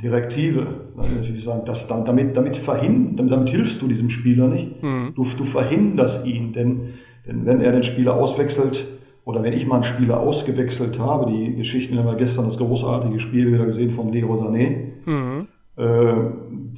Direktive. 0.00 0.66
Natürlich 0.96 1.44
sagen, 1.44 1.62
das, 1.66 1.86
damit, 1.88 2.36
damit, 2.36 2.56
verhindern, 2.56 3.28
damit 3.28 3.50
hilfst 3.50 3.82
du 3.82 3.88
diesem 3.88 4.10
Spieler 4.10 4.46
nicht. 4.46 4.82
Mhm. 4.82 5.12
Du, 5.14 5.24
du 5.24 5.44
verhinderst 5.44 6.26
ihn, 6.26 6.52
denn, 6.52 6.94
denn 7.26 7.44
wenn 7.46 7.60
er 7.60 7.72
den 7.72 7.84
Spieler 7.84 8.14
auswechselt, 8.14 8.86
oder 9.24 9.42
wenn 9.42 9.52
ich 9.54 9.66
mal 9.66 9.76
einen 9.76 9.84
Spieler 9.84 10.20
ausgewechselt 10.20 10.98
habe, 10.98 11.30
die 11.30 11.56
Geschichten 11.56 11.98
haben 11.98 12.06
wir 12.06 12.16
gestern 12.16 12.44
das 12.44 12.58
großartige 12.58 13.20
Spiel 13.20 13.52
wieder 13.52 13.64
gesehen 13.64 13.90
von 13.90 14.12
Leo 14.12 14.34
Sané. 14.34 14.92
Mhm. 15.06 15.48
Äh, 15.76 16.14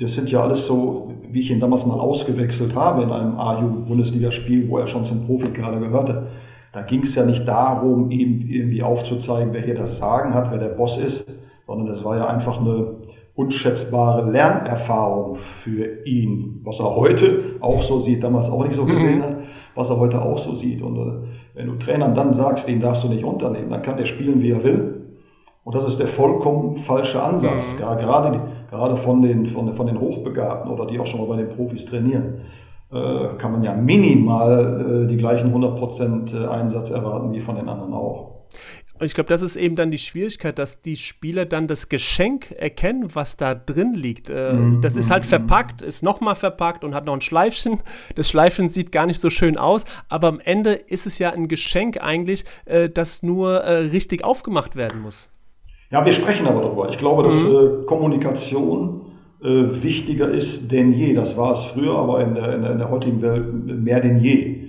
das 0.00 0.14
sind 0.14 0.30
ja 0.30 0.42
alles 0.42 0.66
so, 0.66 1.12
wie 1.30 1.40
ich 1.40 1.50
ihn 1.50 1.60
damals 1.60 1.86
mal 1.86 1.98
ausgewechselt 1.98 2.76
habe 2.76 3.02
in 3.02 3.10
einem 3.10 3.36
A-Jugend-Bundesligaspiel, 3.36 4.68
wo 4.68 4.78
er 4.78 4.86
schon 4.86 5.04
zum 5.04 5.26
Profi 5.26 5.50
gerade 5.50 5.80
gehörte. 5.80 6.28
Da 6.72 6.82
ging 6.82 7.02
es 7.02 7.14
ja 7.14 7.24
nicht 7.24 7.48
darum, 7.48 8.10
ihm 8.10 8.46
irgendwie 8.48 8.82
aufzuzeigen, 8.82 9.52
wer 9.52 9.62
hier 9.62 9.74
das 9.74 9.98
Sagen 9.98 10.34
hat, 10.34 10.50
wer 10.50 10.58
der 10.58 10.68
Boss 10.68 10.98
ist, 10.98 11.26
sondern 11.66 11.88
es 11.88 12.04
war 12.04 12.16
ja 12.16 12.26
einfach 12.26 12.60
eine 12.60 12.96
unschätzbare 13.34 14.30
Lernerfahrung 14.30 15.36
für 15.36 16.06
ihn, 16.06 16.60
was 16.64 16.80
er 16.80 16.94
heute 16.94 17.56
auch 17.60 17.82
so 17.82 18.00
sieht, 18.00 18.22
damals 18.22 18.50
auch 18.50 18.64
nicht 18.64 18.74
so 18.74 18.86
gesehen 18.86 19.18
mhm. 19.18 19.22
hat, 19.22 19.36
was 19.74 19.90
er 19.90 19.98
heute 19.98 20.22
auch 20.22 20.38
so 20.38 20.54
sieht. 20.54 20.80
Und 20.80 20.96
äh, 20.96 21.28
wenn 21.56 21.66
du 21.66 21.74
Trainern 21.74 22.14
dann 22.14 22.32
sagst, 22.32 22.68
den 22.68 22.80
darfst 22.80 23.02
du 23.02 23.08
nicht 23.08 23.24
runternehmen, 23.24 23.70
dann 23.70 23.82
kann 23.82 23.96
der 23.96 24.06
spielen, 24.06 24.40
wie 24.40 24.52
er 24.52 24.62
will. 24.62 25.06
Und 25.64 25.74
das 25.74 25.84
ist 25.84 25.98
der 25.98 26.06
vollkommen 26.06 26.76
falsche 26.76 27.20
Ansatz, 27.20 27.72
mhm. 27.72 27.78
gerade, 27.78 28.40
gerade 28.70 28.96
von, 28.96 29.22
den, 29.22 29.46
von, 29.46 29.74
von 29.74 29.86
den 29.88 30.00
Hochbegabten 30.00 30.70
oder 30.70 30.86
die 30.86 31.00
auch 31.00 31.06
schon 31.06 31.20
mal 31.20 31.26
bei 31.26 31.36
den 31.36 31.48
Profis 31.48 31.86
trainieren 31.86 32.42
äh, 32.92 33.36
kann 33.38 33.52
man 33.52 33.62
ja 33.64 33.74
minimal 33.74 35.04
äh, 35.04 35.08
die 35.08 35.16
gleichen 35.16 35.52
100% 35.52 36.46
Einsatz 36.46 36.90
erwarten 36.90 37.32
wie 37.32 37.40
von 37.40 37.56
den 37.56 37.68
anderen 37.68 37.92
auch. 37.92 38.46
Und 38.98 39.06
ich 39.06 39.14
glaube, 39.14 39.28
das 39.28 39.42
ist 39.42 39.56
eben 39.56 39.76
dann 39.76 39.90
die 39.90 39.98
Schwierigkeit, 39.98 40.58
dass 40.58 40.80
die 40.80 40.96
Spieler 40.96 41.44
dann 41.44 41.66
das 41.66 41.88
Geschenk 41.88 42.50
erkennen, 42.52 43.14
was 43.14 43.36
da 43.36 43.54
drin 43.54 43.94
liegt. 43.94 44.30
Äh, 44.30 44.54
mhm. 44.54 44.80
Das 44.80 44.96
ist 44.96 45.10
halt 45.10 45.26
verpackt, 45.26 45.82
ist 45.82 46.02
nochmal 46.02 46.34
verpackt 46.34 46.82
und 46.82 46.94
hat 46.94 47.04
noch 47.04 47.12
ein 47.12 47.20
Schleifchen. 47.20 47.80
Das 48.14 48.28
Schleifchen 48.28 48.68
sieht 48.68 48.92
gar 48.92 49.06
nicht 49.06 49.20
so 49.20 49.28
schön 49.28 49.58
aus, 49.58 49.84
aber 50.08 50.28
am 50.28 50.40
Ende 50.40 50.72
ist 50.72 51.06
es 51.06 51.18
ja 51.18 51.30
ein 51.30 51.48
Geschenk 51.48 52.02
eigentlich, 52.02 52.44
äh, 52.64 52.88
das 52.88 53.22
nur 53.22 53.60
äh, 53.64 53.74
richtig 53.88 54.24
aufgemacht 54.24 54.76
werden 54.76 55.02
muss. 55.02 55.30
Ja, 55.90 56.04
wir 56.04 56.12
sprechen 56.12 56.46
aber 56.46 56.62
darüber. 56.62 56.88
Ich 56.88 56.98
glaube, 56.98 57.22
dass 57.22 57.42
mhm. 57.42 57.82
Äh, 57.82 57.84
Kommunikation 57.86 59.02
äh, 59.42 59.46
wichtiger 59.46 60.30
ist 60.30 60.72
denn 60.72 60.92
je. 60.92 61.14
Das 61.14 61.36
war 61.36 61.52
es 61.52 61.64
früher, 61.64 61.96
aber 61.96 62.22
in 62.22 62.34
der, 62.34 62.54
in 62.54 62.62
der, 62.62 62.72
in 62.72 62.78
der 62.78 62.90
heutigen 62.90 63.22
Welt 63.22 63.52
mehr 63.66 64.00
denn 64.00 64.18
je. 64.18 64.65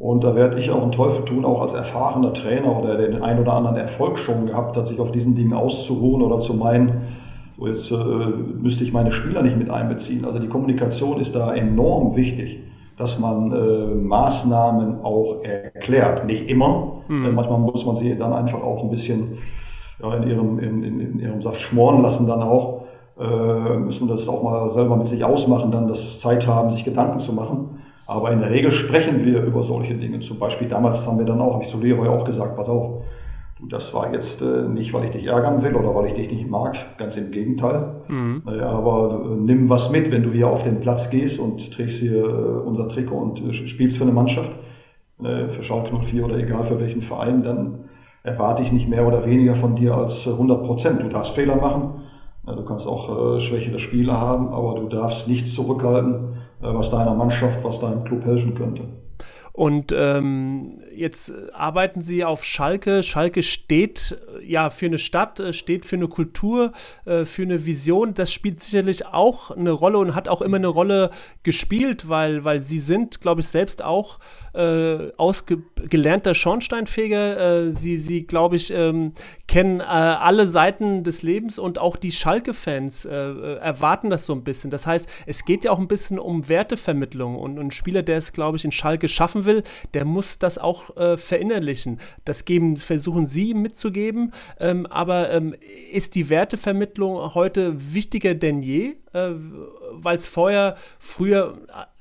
Und 0.00 0.24
da 0.24 0.34
werde 0.34 0.58
ich 0.58 0.70
auch 0.70 0.82
einen 0.82 0.92
Teufel 0.92 1.26
tun, 1.26 1.44
auch 1.44 1.60
als 1.60 1.74
erfahrener 1.74 2.32
Trainer 2.32 2.74
oder 2.74 2.96
der 2.96 3.08
den 3.08 3.22
ein 3.22 3.38
oder 3.38 3.52
anderen 3.52 3.76
Erfolg 3.76 4.18
schon 4.18 4.46
gehabt 4.46 4.74
hat, 4.78 4.86
sich 4.86 4.98
auf 4.98 5.12
diesen 5.12 5.34
Dingen 5.34 5.52
auszuruhen 5.52 6.22
oder 6.22 6.40
zu 6.40 6.54
meinen, 6.54 7.02
so 7.58 7.66
jetzt 7.66 7.92
äh, 7.92 7.96
müsste 7.96 8.82
ich 8.82 8.94
meine 8.94 9.12
Spieler 9.12 9.42
nicht 9.42 9.58
mit 9.58 9.68
einbeziehen. 9.68 10.24
Also 10.24 10.38
die 10.38 10.48
Kommunikation 10.48 11.20
ist 11.20 11.36
da 11.36 11.52
enorm 11.52 12.16
wichtig, 12.16 12.60
dass 12.96 13.18
man 13.18 13.52
äh, 13.52 13.94
Maßnahmen 13.94 15.04
auch 15.04 15.42
erklärt. 15.42 16.24
Nicht 16.24 16.48
immer, 16.48 17.02
mhm. 17.08 17.24
denn 17.24 17.34
manchmal 17.34 17.58
muss 17.58 17.84
man 17.84 17.94
sie 17.96 18.16
dann 18.16 18.32
einfach 18.32 18.62
auch 18.62 18.82
ein 18.82 18.88
bisschen 18.88 19.36
ja, 20.02 20.14
in, 20.14 20.30
ihrem, 20.30 20.58
in, 20.60 20.82
in, 20.82 21.00
in 21.00 21.18
ihrem 21.18 21.42
Saft 21.42 21.60
schmoren 21.60 22.00
lassen 22.00 22.26
dann 22.26 22.42
auch. 22.42 22.84
Äh, 23.20 23.76
müssen 23.76 24.08
das 24.08 24.26
auch 24.30 24.42
mal 24.42 24.70
selber 24.70 24.96
mit 24.96 25.08
sich 25.08 25.22
ausmachen, 25.22 25.70
dann 25.70 25.88
das 25.88 26.20
Zeit 26.20 26.46
haben, 26.46 26.70
sich 26.70 26.84
Gedanken 26.84 27.18
zu 27.18 27.34
machen. 27.34 27.79
Aber 28.10 28.32
in 28.32 28.40
der 28.40 28.50
Regel 28.50 28.72
sprechen 28.72 29.24
wir 29.24 29.40
über 29.44 29.62
solche 29.62 29.94
Dinge. 29.94 30.18
Zum 30.18 30.40
Beispiel 30.40 30.66
damals 30.66 31.06
haben 31.06 31.18
wir 31.18 31.26
dann 31.26 31.40
auch, 31.40 31.54
habe 31.54 31.62
ich 31.62 31.70
zu 31.70 31.80
Leroy 31.80 32.08
auch 32.08 32.24
gesagt, 32.24 32.56
pass 32.56 32.68
auf, 32.68 33.04
Das 33.68 33.94
war 33.94 34.12
jetzt 34.12 34.42
äh, 34.42 34.68
nicht, 34.68 34.92
weil 34.92 35.04
ich 35.04 35.10
dich 35.10 35.26
ärgern 35.26 35.62
will 35.62 35.76
oder 35.76 35.94
weil 35.94 36.06
ich 36.06 36.14
dich 36.14 36.28
nicht 36.28 36.48
mag, 36.48 36.76
ganz 36.96 37.16
im 37.16 37.30
Gegenteil. 37.30 38.02
Mhm. 38.08 38.42
Äh, 38.48 38.62
aber 38.62 39.26
äh, 39.26 39.36
nimm 39.36 39.68
was 39.68 39.92
mit, 39.92 40.10
wenn 40.10 40.24
du 40.24 40.32
hier 40.32 40.48
auf 40.48 40.64
den 40.64 40.80
Platz 40.80 41.10
gehst 41.10 41.38
und 41.38 41.72
trägst 41.72 42.00
hier 42.00 42.24
äh, 42.24 42.68
unser 42.68 42.88
Trikot 42.88 43.16
und 43.16 43.48
äh, 43.48 43.52
spielst 43.52 43.98
für 43.98 44.04
eine 44.04 44.12
Mannschaft, 44.12 44.50
äh, 45.22 45.48
für 45.48 45.62
Schalke 45.62 45.94
04 45.94 46.24
oder 46.24 46.36
egal 46.36 46.64
für 46.64 46.80
welchen 46.80 47.02
Verein, 47.02 47.44
dann 47.44 47.90
erwarte 48.24 48.62
ich 48.62 48.72
nicht 48.72 48.88
mehr 48.88 49.06
oder 49.06 49.24
weniger 49.24 49.54
von 49.54 49.76
dir 49.76 49.94
als 49.94 50.26
100 50.26 50.64
Prozent. 50.64 51.00
Du 51.00 51.08
darfst 51.08 51.34
Fehler 51.34 51.56
machen, 51.56 52.00
du 52.44 52.64
kannst 52.64 52.88
auch 52.88 53.38
schwächere 53.38 53.78
Spiele 53.78 54.20
haben, 54.20 54.48
aber 54.48 54.74
du 54.80 54.88
darfst 54.88 55.26
nichts 55.26 55.54
zurückhalten, 55.54 56.29
was 56.60 56.90
deiner 56.90 57.14
Mannschaft, 57.14 57.62
was 57.64 57.80
deinem 57.80 58.04
Club 58.04 58.24
helfen 58.24 58.54
könnte. 58.54 58.84
Und 59.52 59.92
ähm, 59.94 60.80
jetzt 60.94 61.32
arbeiten 61.52 62.02
Sie 62.02 62.24
auf 62.24 62.44
Schalke. 62.44 63.02
Schalke 63.02 63.42
steht 63.42 64.18
äh, 64.38 64.44
ja 64.44 64.70
für 64.70 64.86
eine 64.86 64.98
Stadt, 64.98 65.40
äh, 65.40 65.52
steht 65.52 65.84
für 65.84 65.96
eine 65.96 66.08
Kultur, 66.08 66.72
äh, 67.04 67.24
für 67.24 67.42
eine 67.42 67.66
Vision. 67.66 68.14
Das 68.14 68.32
spielt 68.32 68.62
sicherlich 68.62 69.06
auch 69.06 69.50
eine 69.50 69.70
Rolle 69.70 69.98
und 69.98 70.14
hat 70.14 70.28
auch 70.28 70.42
immer 70.42 70.56
eine 70.56 70.68
Rolle 70.68 71.10
gespielt, 71.42 72.08
weil, 72.08 72.44
weil 72.44 72.60
Sie 72.60 72.78
sind, 72.78 73.20
glaube 73.20 73.40
ich, 73.40 73.48
selbst 73.48 73.82
auch 73.82 74.18
äh, 74.52 75.12
ausgelernter 75.16 76.34
Schornsteinfeger. 76.34 77.66
Äh, 77.66 77.70
sie, 77.70 77.96
sie 77.96 78.26
glaube 78.26 78.56
ich, 78.56 78.72
ähm, 78.72 79.12
kennen 79.46 79.80
äh, 79.80 79.84
alle 79.84 80.46
Seiten 80.46 81.04
des 81.04 81.22
Lebens 81.22 81.58
und 81.58 81.78
auch 81.78 81.96
die 81.96 82.12
Schalke-Fans 82.12 83.04
äh, 83.04 83.10
äh, 83.10 83.56
erwarten 83.58 84.10
das 84.10 84.26
so 84.26 84.32
ein 84.32 84.44
bisschen. 84.44 84.70
Das 84.70 84.86
heißt, 84.86 85.08
es 85.26 85.44
geht 85.44 85.64
ja 85.64 85.70
auch 85.70 85.78
ein 85.78 85.88
bisschen 85.88 86.18
um 86.18 86.48
Wertevermittlung 86.48 87.36
und, 87.36 87.58
und 87.58 87.66
ein 87.66 87.70
Spieler, 87.70 88.02
der 88.02 88.16
es, 88.16 88.32
glaube 88.32 88.56
ich, 88.56 88.64
in 88.64 88.72
Schalke 88.72 89.08
schaffen 89.08 89.44
will, 89.44 89.62
der 89.94 90.04
muss 90.04 90.38
das 90.38 90.58
auch 90.58 90.89
äh, 90.96 91.16
verinnerlichen. 91.16 92.00
Das 92.24 92.44
geben, 92.44 92.76
versuchen 92.76 93.26
Sie 93.26 93.54
mitzugeben, 93.54 94.32
ähm, 94.58 94.86
aber 94.86 95.30
ähm, 95.30 95.54
ist 95.92 96.14
die 96.14 96.28
Wertevermittlung 96.28 97.34
heute 97.34 97.92
wichtiger 97.94 98.34
denn 98.34 98.62
je? 98.62 98.96
weil 99.12 100.14
es 100.14 100.24
vorher, 100.24 100.76
früher 101.00 101.58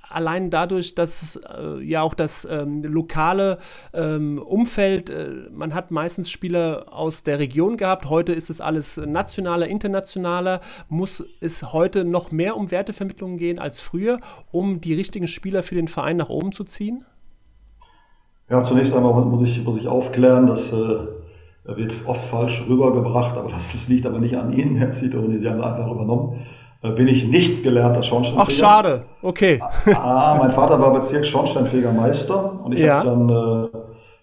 allein 0.09 0.49
dadurch, 0.49 0.95
dass 0.95 1.35
äh, 1.37 1.81
ja 1.83 2.01
auch 2.01 2.13
das 2.13 2.47
ähm, 2.49 2.83
lokale 2.83 3.59
ähm, 3.93 4.39
Umfeld, 4.39 5.09
äh, 5.09 5.47
man 5.51 5.73
hat 5.73 5.91
meistens 5.91 6.29
Spieler 6.29 6.87
aus 6.91 7.23
der 7.23 7.39
Region 7.39 7.77
gehabt, 7.77 8.09
heute 8.09 8.33
ist 8.33 8.49
es 8.49 8.61
alles 8.61 8.97
nationaler, 8.97 9.67
internationaler, 9.67 10.61
muss 10.89 11.23
es 11.41 11.73
heute 11.73 12.03
noch 12.03 12.31
mehr 12.31 12.57
um 12.57 12.71
Wertevermittlung 12.71 13.37
gehen 13.37 13.59
als 13.59 13.81
früher, 13.81 14.19
um 14.51 14.81
die 14.81 14.93
richtigen 14.93 15.27
Spieler 15.27 15.63
für 15.63 15.75
den 15.75 15.87
Verein 15.87 16.17
nach 16.17 16.29
oben 16.29 16.51
zu 16.51 16.63
ziehen? 16.63 17.05
Ja, 18.49 18.63
zunächst 18.63 18.95
einmal 18.95 19.13
muss 19.25 19.47
ich, 19.47 19.63
muss 19.63 19.77
ich 19.77 19.87
aufklären, 19.87 20.47
dass 20.47 20.73
äh, 20.73 20.99
wird 21.65 21.93
oft 22.05 22.25
falsch 22.25 22.65
rübergebracht, 22.67 23.37
aber 23.37 23.51
das, 23.51 23.71
das 23.71 23.87
liegt 23.89 24.05
aber 24.05 24.19
nicht 24.19 24.35
an 24.35 24.51
Ihnen, 24.51 24.75
Herr 24.75 24.91
Zito, 24.91 25.19
die 25.21 25.47
haben 25.47 25.61
einfach 25.61 25.91
übernommen 25.91 26.39
bin 26.81 27.07
ich 27.07 27.27
nicht 27.27 27.63
gelernter 27.63 28.03
Schornsteinfeger. 28.03 28.47
Ach, 28.47 28.51
schade. 28.51 29.05
Okay. 29.21 29.59
Ah, 29.93 30.37
mein 30.39 30.51
Vater 30.51 30.79
war 30.79 30.93
Bezirks 30.93 31.27
Schornsteinfegermeister 31.27 32.63
und 32.63 32.73
ich 32.73 32.79
ja. 32.79 32.99
habe 32.99 33.09
dann 33.09 33.29
äh, 33.29 33.67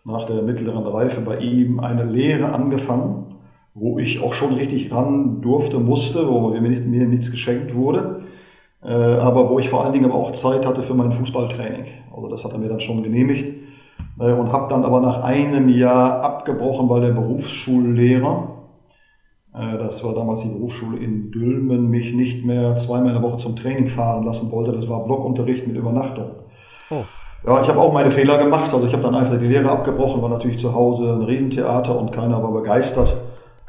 nach 0.04 0.24
der 0.24 0.42
mittleren 0.42 0.86
Reife 0.86 1.20
bei 1.20 1.38
ihm 1.38 1.80
eine 1.80 2.04
Lehre 2.04 2.52
angefangen, 2.52 3.36
wo 3.74 3.98
ich 3.98 4.22
auch 4.22 4.32
schon 4.32 4.54
richtig 4.54 4.90
ran 4.90 5.42
durfte, 5.42 5.78
musste, 5.78 6.28
wo 6.28 6.48
mir, 6.48 6.62
nicht, 6.62 6.86
mir 6.86 7.06
nichts 7.06 7.30
geschenkt 7.30 7.74
wurde, 7.74 8.22
äh, 8.82 8.88
aber 8.88 9.50
wo 9.50 9.58
ich 9.58 9.68
vor 9.68 9.84
allen 9.84 9.92
Dingen 9.92 10.06
aber 10.06 10.14
auch 10.14 10.32
Zeit 10.32 10.66
hatte 10.66 10.82
für 10.82 10.94
mein 10.94 11.12
Fußballtraining. 11.12 11.84
Also 12.14 12.28
das 12.28 12.42
hat 12.44 12.52
er 12.52 12.58
mir 12.58 12.70
dann 12.70 12.80
schon 12.80 13.02
genehmigt 13.02 13.48
äh, 13.48 13.55
und 14.16 14.52
habe 14.52 14.68
dann 14.68 14.84
aber 14.84 15.00
nach 15.00 15.22
einem 15.22 15.68
Jahr 15.68 16.22
abgebrochen, 16.22 16.88
weil 16.88 17.02
der 17.02 17.10
Berufsschullehrer 17.10 18.56
äh, 19.56 19.78
das 19.78 20.04
war 20.04 20.14
damals 20.14 20.42
die 20.42 20.48
Berufsschule 20.48 20.98
in 20.98 21.30
Dülmen, 21.30 21.88
mich 21.88 22.12
nicht 22.12 22.44
mehr 22.44 22.76
zweimal 22.76 23.08
in 23.08 23.14
der 23.14 23.22
Woche 23.22 23.38
zum 23.38 23.56
Training 23.56 23.88
fahren 23.88 24.24
lassen 24.24 24.50
wollte. 24.52 24.72
Das 24.72 24.88
war 24.88 25.04
Blockunterricht 25.04 25.66
mit 25.66 25.76
Übernachtung. 25.76 26.32
Oh. 26.90 27.04
Ja, 27.46 27.62
ich 27.62 27.68
habe 27.68 27.80
auch 27.80 27.92
meine 27.92 28.10
Fehler 28.10 28.38
gemacht. 28.38 28.72
Also 28.72 28.86
ich 28.86 28.92
habe 28.92 29.02
dann 29.02 29.14
einfach 29.14 29.38
die 29.38 29.46
Lehre 29.46 29.70
abgebrochen, 29.70 30.20
war 30.20 30.28
natürlich 30.28 30.58
zu 30.58 30.74
Hause 30.74 31.12
ein 31.12 31.22
Riesentheater 31.22 31.98
und 31.98 32.12
keiner 32.12 32.42
war 32.42 32.52
begeistert. 32.52 33.16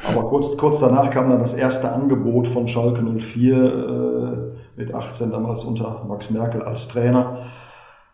Aber 0.08 0.24
kurz, 0.24 0.58
kurz 0.58 0.80
danach 0.80 1.10
kam 1.10 1.30
dann 1.30 1.40
das 1.40 1.54
erste 1.54 1.92
Angebot 1.92 2.48
von 2.48 2.68
Schalke 2.68 3.02
04 3.02 3.56
äh, 3.56 4.80
mit 4.80 4.94
18 4.94 5.32
damals 5.32 5.64
unter 5.64 6.04
Max 6.08 6.30
Merkel 6.30 6.62
als 6.62 6.88
Trainer. 6.88 7.48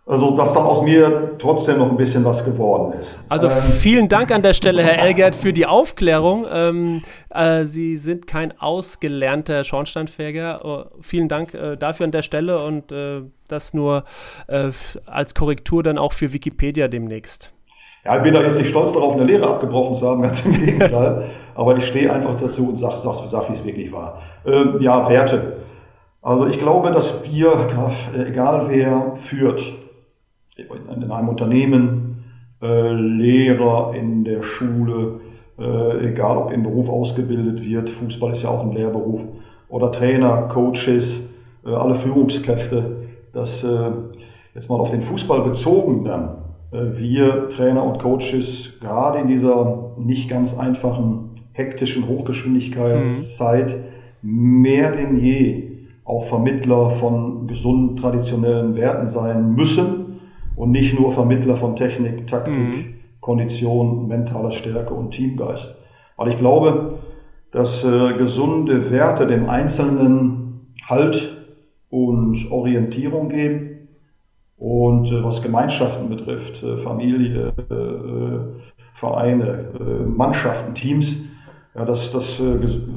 Also, 0.06 0.36
dass 0.36 0.54
dann 0.54 0.64
aus 0.64 0.82
mir 0.82 1.38
trotzdem 1.38 1.78
noch 1.78 1.90
ein 1.90 1.96
bisschen 1.96 2.26
was 2.26 2.44
geworden 2.44 2.92
ist. 3.00 3.18
Also, 3.30 3.48
ähm, 3.48 3.54
vielen 3.80 4.10
Dank 4.10 4.32
an 4.32 4.42
der 4.42 4.54
Stelle, 4.54 4.84
Herr 4.84 5.00
Elgert, 5.00 5.34
für 5.34 5.54
die 5.54 5.66
Aufklärung. 5.66 6.46
Ähm, 6.52 7.04
äh, 7.30 7.64
Sie 7.64 7.96
sind 7.96 8.28
kein 8.28 8.60
ausgelernter 8.60 9.64
Schornsteinfeger. 9.64 10.66
Uh, 10.66 10.84
vielen 11.00 11.30
Dank 11.30 11.54
äh, 11.54 11.78
dafür 11.78 12.04
an 12.04 12.12
der 12.12 12.22
Stelle 12.22 12.62
und 12.66 12.92
äh, 12.92 13.22
das 13.48 13.74
nur 13.74 14.04
äh, 14.48 14.72
als 15.06 15.36
Korrektur 15.36 15.84
dann 15.84 15.98
auch 15.98 16.12
für 16.12 16.34
Wikipedia 16.34 16.90
demnächst. 16.90 17.54
Ja, 18.04 18.18
ich 18.18 18.24
bin 18.24 18.34
da 18.34 18.42
jetzt 18.42 18.58
nicht 18.58 18.72
stolz 18.72 18.92
darauf, 18.92 19.14
eine 19.14 19.24
Lehre 19.24 19.48
abgebrochen 19.48 19.96
zu 19.96 20.10
haben, 20.10 20.22
ganz 20.24 20.46
im 20.46 20.52
Gegenteil. 20.52 21.30
Aber 21.56 21.78
ich 21.78 21.88
stehe 21.88 22.12
einfach 22.12 22.36
dazu 22.36 22.68
und 22.68 22.78
sage, 22.78 22.98
sag, 22.98 23.16
sag, 23.30 23.50
wie 23.50 23.54
es 23.54 23.64
wirklich 23.64 23.90
war. 23.94 24.22
Ähm, 24.46 24.82
ja, 24.82 25.10
Werte. 25.10 25.64
Also 26.22 26.46
ich 26.48 26.60
glaube, 26.60 26.92
dass 26.92 27.24
wir, 27.24 27.54
egal 28.28 28.68
wer 28.70 29.16
führt, 29.16 29.62
in 30.56 31.12
einem 31.12 31.30
Unternehmen, 31.30 32.24
äh, 32.62 32.94
Lehrer 32.94 33.94
in 33.96 34.24
der 34.24 34.44
Schule, 34.44 35.20
äh, 35.60 36.10
egal 36.10 36.38
ob 36.38 36.52
im 36.52 36.64
Beruf 36.64 36.90
ausgebildet 36.90 37.66
wird, 37.66 37.90
Fußball 37.90 38.34
ist 38.34 38.44
ja 38.44 38.50
auch 38.50 38.62
ein 38.64 38.72
Lehrberuf, 38.72 39.22
oder 39.68 39.92
Trainer, 39.92 40.44
Coaches, 40.44 41.22
äh, 41.66 41.70
alle 41.70 41.96
Führungskräfte, 41.96 43.04
dass 43.34 43.66
jetzt 44.54 44.70
mal 44.70 44.80
auf 44.80 44.92
den 44.92 45.02
Fußball 45.02 45.42
bezogen 45.42 46.06
dann, 46.06 46.36
wir 46.70 47.50
Trainer 47.50 47.84
und 47.84 47.98
Coaches 47.98 48.78
gerade 48.80 49.18
in 49.18 49.28
dieser 49.28 49.96
nicht 49.98 50.30
ganz 50.30 50.56
einfachen, 50.56 51.42
hektischen 51.52 52.08
Hochgeschwindigkeitszeit 52.08 53.76
mhm. 54.22 54.62
mehr 54.62 54.92
denn 54.92 55.18
je 55.18 55.72
auch 56.04 56.26
Vermittler 56.26 56.92
von 56.92 57.48
gesunden 57.48 57.96
traditionellen 57.96 58.76
Werten 58.76 59.08
sein 59.08 59.56
müssen 59.56 60.13
und 60.56 60.72
nicht 60.72 60.98
nur 60.98 61.12
Vermittler 61.12 61.56
von 61.56 61.76
Technik, 61.76 62.28
Taktik, 62.28 62.54
mhm. 62.54 62.94
Kondition, 63.20 64.08
mentaler 64.08 64.52
Stärke 64.52 64.94
und 64.94 65.12
Teamgeist. 65.12 65.78
Weil 66.18 66.30
ich 66.30 66.38
glaube, 66.38 67.00
dass 67.52 67.84
äh, 67.86 68.14
gesunde 68.14 68.92
Werte 68.92 69.28
dem 69.28 69.50
Einzelnen 69.50 70.74
Halt 70.86 71.38
und 71.90 72.52
Orientierung 72.52 73.30
geben. 73.30 73.88
Und 74.58 75.12
äh, 75.12 75.24
was 75.24 75.42
Gemeinschaften 75.42 76.10
betrifft, 76.10 76.64
äh, 76.64 76.78
Familie, 76.78 77.54
äh, 77.70 77.74
äh, 77.74 78.40
Vereine, 78.96 79.66
äh, 79.80 80.04
Mannschaften, 80.06 80.74
Teams, 80.74 81.18
ja, 81.76 81.86
dass, 81.86 82.12
dass 82.12 82.42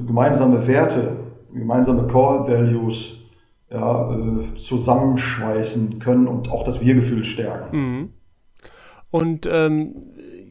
gemeinsame 0.06 0.66
Werte, 0.66 1.16
gemeinsame 1.52 2.06
Core 2.06 2.46
Values 2.46 3.25
ja, 3.70 4.12
äh, 4.12 4.58
zusammenschweißen 4.58 5.98
können 5.98 6.28
und 6.28 6.50
auch 6.50 6.64
das 6.64 6.80
Wir-Gefühl 6.80 7.24
stärken. 7.24 7.76
Mhm. 7.76 8.12
Und 9.10 9.46
ähm, 9.46 9.94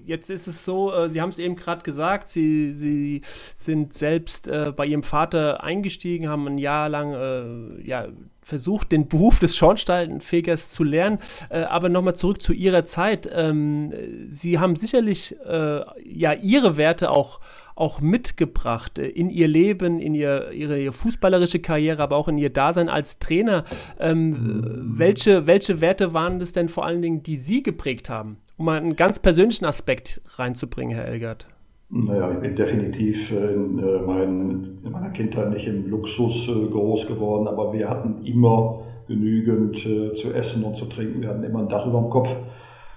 jetzt 0.05 0.29
ist 0.29 0.47
es 0.47 0.63
so, 0.63 0.93
äh, 0.93 1.09
Sie 1.09 1.21
haben 1.21 1.29
es 1.29 1.39
eben 1.39 1.55
gerade 1.55 1.83
gesagt, 1.83 2.29
Sie, 2.29 2.73
Sie 2.73 3.21
sind 3.55 3.93
selbst 3.93 4.47
äh, 4.47 4.71
bei 4.75 4.85
Ihrem 4.85 5.03
Vater 5.03 5.63
eingestiegen, 5.63 6.29
haben 6.29 6.47
ein 6.47 6.57
Jahr 6.57 6.89
lang 6.89 7.13
äh, 7.13 7.87
ja, 7.87 8.07
versucht, 8.41 8.91
den 8.91 9.07
Beruf 9.07 9.39
des 9.39 9.55
Schornsteinfegers 9.57 10.71
zu 10.71 10.83
lernen. 10.83 11.19
Äh, 11.49 11.61
aber 11.63 11.89
nochmal 11.89 12.15
zurück 12.15 12.41
zu 12.41 12.53
Ihrer 12.53 12.85
Zeit. 12.85 13.29
Ähm, 13.31 13.93
Sie 14.29 14.59
haben 14.59 14.75
sicherlich 14.75 15.35
äh, 15.45 15.81
ja 16.03 16.33
Ihre 16.33 16.77
Werte 16.77 17.11
auch 17.11 17.39
auch 17.75 17.99
mitgebracht 17.99 18.97
äh, 18.97 19.07
in 19.07 19.29
ihr 19.29 19.47
Leben, 19.47 19.99
in 19.99 20.15
ihr, 20.15 20.51
ihre, 20.51 20.79
ihre, 20.79 20.93
fußballerische 20.93 21.59
Karriere, 21.59 22.01
aber 22.01 22.15
auch 22.15 22.27
in 22.27 22.37
ihr 22.37 22.49
Dasein 22.49 22.89
als 22.89 23.19
Trainer. 23.19 23.65
Ähm, 23.99 24.29
mhm. 24.29 24.93
welche, 24.97 25.45
welche 25.45 25.81
Werte 25.81 26.13
waren 26.13 26.39
das 26.39 26.53
denn 26.53 26.69
vor 26.69 26.85
allen 26.85 27.01
Dingen, 27.01 27.21
die 27.21 27.37
Sie 27.37 27.61
geprägt 27.61 28.09
haben? 28.09 28.37
Um 28.57 28.65
mal 28.65 28.77
einen 28.77 28.95
ganz 28.95 29.19
persönlichen 29.19 29.65
Aspekt 29.65 30.21
reinzubringen, 30.37 30.95
Herr 30.95 31.05
Elgert. 31.05 31.47
Naja, 31.89 32.31
ich 32.31 32.39
bin 32.39 32.55
definitiv 32.55 33.31
in, 33.31 33.77
äh, 33.79 33.99
mein, 34.05 34.79
in 34.83 34.91
meiner 34.91 35.09
Kindheit 35.09 35.51
nicht 35.51 35.67
im 35.67 35.89
Luxus 35.89 36.47
äh, 36.47 36.67
groß 36.67 37.07
geworden, 37.07 37.47
aber 37.47 37.73
wir 37.73 37.89
hatten 37.89 38.25
immer 38.25 38.81
genügend 39.07 39.77
zu 39.77 40.33
essen 40.33 40.63
und 40.63 40.75
zu 40.75 40.85
trinken. 40.85 41.21
Wir 41.21 41.29
hatten 41.29 41.43
immer 41.43 41.59
ein 41.59 41.69
Dach 41.69 41.85
über 41.85 41.99
dem 41.99 42.09
Kopf. 42.09 42.35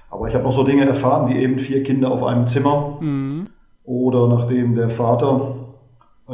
Aber 0.09 0.27
ich 0.27 0.35
habe 0.35 0.45
noch 0.45 0.55
so 0.55 0.65
Dinge 0.65 0.87
erfahren, 0.87 1.29
wie 1.29 1.39
eben 1.39 1.59
vier 1.59 1.83
Kinder 1.83 2.11
auf 2.11 2.23
einem 2.23 2.47
Zimmer. 2.47 2.97
Mhm. 2.99 3.49
Oder 3.89 4.29
nachdem 4.29 4.75
der 4.75 4.91
Vater 4.91 5.55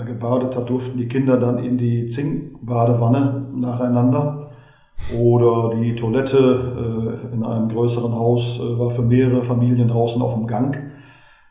gebadet 0.05 0.57
hat, 0.57 0.69
durften 0.69 0.99
die 0.99 1.07
Kinder 1.07 1.37
dann 1.37 1.59
in 1.59 1.79
die 1.79 2.09
Zinkbadewanne 2.09 3.47
nacheinander. 3.55 4.51
Oder 5.17 5.77
die 5.77 5.95
Toilette 5.95 7.21
äh, 7.31 7.33
in 7.33 7.45
einem 7.45 7.69
größeren 7.69 8.13
Haus 8.13 8.59
äh, 8.59 8.77
war 8.77 8.91
für 8.91 9.03
mehrere 9.03 9.45
Familien 9.45 9.87
draußen 9.87 10.21
auf 10.21 10.35
dem 10.35 10.49
Gang. 10.49 10.83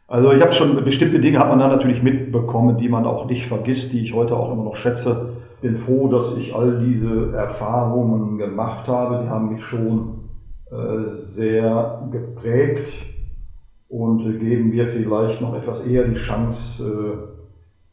Also 0.10 0.34
ich 0.34 0.42
habe 0.42 0.52
schon 0.52 0.76
bestimmte 0.84 1.22
Dinge 1.22 1.40
hat 1.40 1.48
man 1.48 1.60
dann 1.60 1.72
natürlich 1.72 2.04
mitbekommen, 2.04 2.78
die 2.78 2.90
man 2.90 3.06
auch 3.06 3.26
nicht 3.26 3.46
vergisst, 3.46 3.94
die 3.94 4.02
ich 4.02 4.14
heute 4.14 4.36
auch 4.36 4.52
immer 4.52 4.66
noch 4.66 4.76
schätze. 4.76 5.38
Bin 5.62 5.78
froh, 5.78 6.10
dass 6.10 6.36
ich 6.36 6.54
all 6.54 6.80
diese 6.80 7.34
Erfahrungen 7.34 8.38
gemacht 8.38 8.90
habe. 8.90 9.24
Die 9.24 9.30
haben 9.30 9.54
mich 9.54 9.64
schon 9.64 10.20
äh, 10.70 11.16
sehr 11.16 12.10
geprägt 12.12 12.92
und 13.94 14.40
geben 14.40 14.70
mir 14.70 14.88
vielleicht 14.88 15.40
noch 15.40 15.54
etwas 15.54 15.82
eher 15.82 16.08
die 16.08 16.16
Chance, 16.16 16.84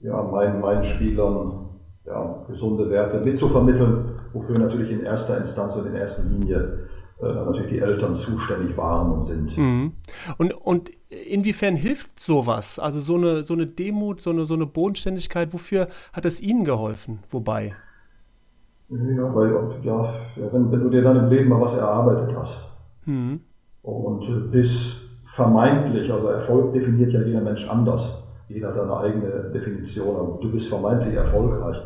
äh, 0.00 0.06
ja, 0.06 0.22
meinen, 0.22 0.58
meinen 0.58 0.82
Spielern 0.82 1.68
ja, 2.06 2.42
gesunde 2.48 2.88
Werte 2.88 3.20
mitzuvermitteln, 3.20 4.06
wofür 4.32 4.58
natürlich 4.58 4.90
in 4.90 5.02
erster 5.02 5.36
Instanz 5.36 5.76
und 5.76 5.86
in 5.88 5.94
erster 5.94 6.22
Linie 6.22 6.88
äh, 7.20 7.26
natürlich 7.26 7.66
die 7.66 7.80
Eltern 7.80 8.14
zuständig 8.14 8.74
waren 8.78 9.12
und 9.12 9.24
sind. 9.24 9.58
Mhm. 9.58 9.92
Und, 10.38 10.54
und 10.54 10.90
inwiefern 11.10 11.76
hilft 11.76 12.18
sowas? 12.18 12.78
Also 12.78 13.00
so 13.00 13.16
eine, 13.16 13.42
so 13.42 13.52
eine 13.52 13.66
Demut, 13.66 14.22
so 14.22 14.30
eine, 14.30 14.46
so 14.46 14.54
eine 14.54 14.64
Bodenständigkeit, 14.64 15.52
wofür 15.52 15.88
hat 16.14 16.24
es 16.24 16.40
Ihnen 16.40 16.64
geholfen? 16.64 17.18
Wobei? 17.30 17.74
Ja, 18.88 19.34
weil, 19.34 19.52
ja, 19.82 20.14
wenn, 20.50 20.72
wenn 20.72 20.80
du 20.80 20.88
dir 20.88 21.02
dann 21.02 21.18
im 21.18 21.28
Leben 21.28 21.50
mal 21.50 21.60
was 21.60 21.74
erarbeitet 21.74 22.34
hast 22.34 22.68
mhm. 23.04 23.40
und 23.82 24.22
äh, 24.22 24.48
bis 24.50 25.10
vermeintlich, 25.35 26.12
also 26.12 26.29
Erfolg 26.29 26.73
definiert 26.73 27.12
ja 27.12 27.23
jeder 27.23 27.40
Mensch 27.40 27.69
anders. 27.69 28.23
Jeder 28.49 28.69
hat 28.69 28.79
eine 28.81 28.97
eigene 28.97 29.51
Definition, 29.55 30.16
aber 30.16 30.38
du 30.40 30.51
bist 30.51 30.69
vermeintlich 30.69 31.14
erfolgreich, 31.14 31.77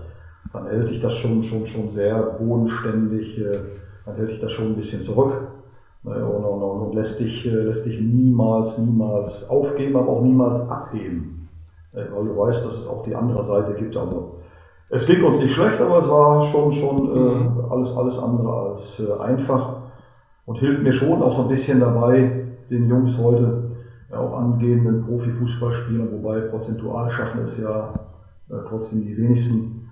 dann 0.53 0.67
hält 0.67 0.89
dich 0.89 1.01
das 1.01 1.13
schon, 1.15 1.43
schon, 1.43 1.67
schon 1.67 1.91
sehr 1.91 2.17
bodenständig, 2.39 3.39
äh, 3.39 3.59
dann 4.07 4.17
hält 4.17 4.31
dich 4.31 4.41
das 4.41 4.53
schon 4.53 4.69
ein 4.69 4.77
bisschen 4.77 5.03
zurück 5.03 5.49
ne, 6.05 6.25
und, 6.25 6.45
und, 6.45 6.63
und 6.63 6.95
lässt, 6.95 7.21
dich, 7.21 7.47
äh, 7.47 7.51
lässt 7.51 7.85
dich 7.85 8.01
niemals, 8.01 8.79
niemals 8.79 9.49
aufgeben, 9.51 9.97
aber 9.97 10.09
auch 10.09 10.23
niemals 10.23 10.69
abheben. 10.71 11.49
Weil 11.93 12.25
du 12.25 12.37
weißt, 12.37 12.65
dass 12.65 12.75
es 12.79 12.87
auch 12.89 13.05
die 13.05 13.15
andere 13.15 13.45
Seite 13.45 13.75
gibt. 13.75 13.97
Also, 13.97 14.37
es 14.89 15.07
ging 15.07 15.23
uns 15.23 15.39
nicht 15.39 15.55
schlecht, 15.55 15.81
aber 15.81 15.99
es 15.99 16.09
war 16.09 16.43
schon, 16.43 16.73
schon 16.73 17.09
äh, 17.09 17.19
mhm. 17.19 17.65
alles, 17.71 17.97
alles 17.97 18.19
andere 18.19 18.53
als 18.53 19.01
äh, 19.01 19.23
einfach 19.23 19.77
und 20.47 20.57
hilft 20.57 20.83
mir 20.83 20.93
schon 20.93 21.23
auch 21.23 21.33
so 21.33 21.43
ein 21.43 21.49
bisschen 21.49 21.81
dabei, 21.81 22.45
den 22.75 22.89
Jungs 22.89 23.19
heute, 23.19 23.71
ja, 24.11 24.19
auch 24.19 24.37
angehenden 24.37 25.03
Profifußballspielern, 25.03 26.13
wobei 26.13 26.41
prozentual 26.41 27.11
schaffen 27.11 27.43
es 27.45 27.59
ja 27.59 27.95
äh, 28.51 28.55
trotzdem 28.69 29.03
die 29.03 29.17
wenigsten, 29.17 29.89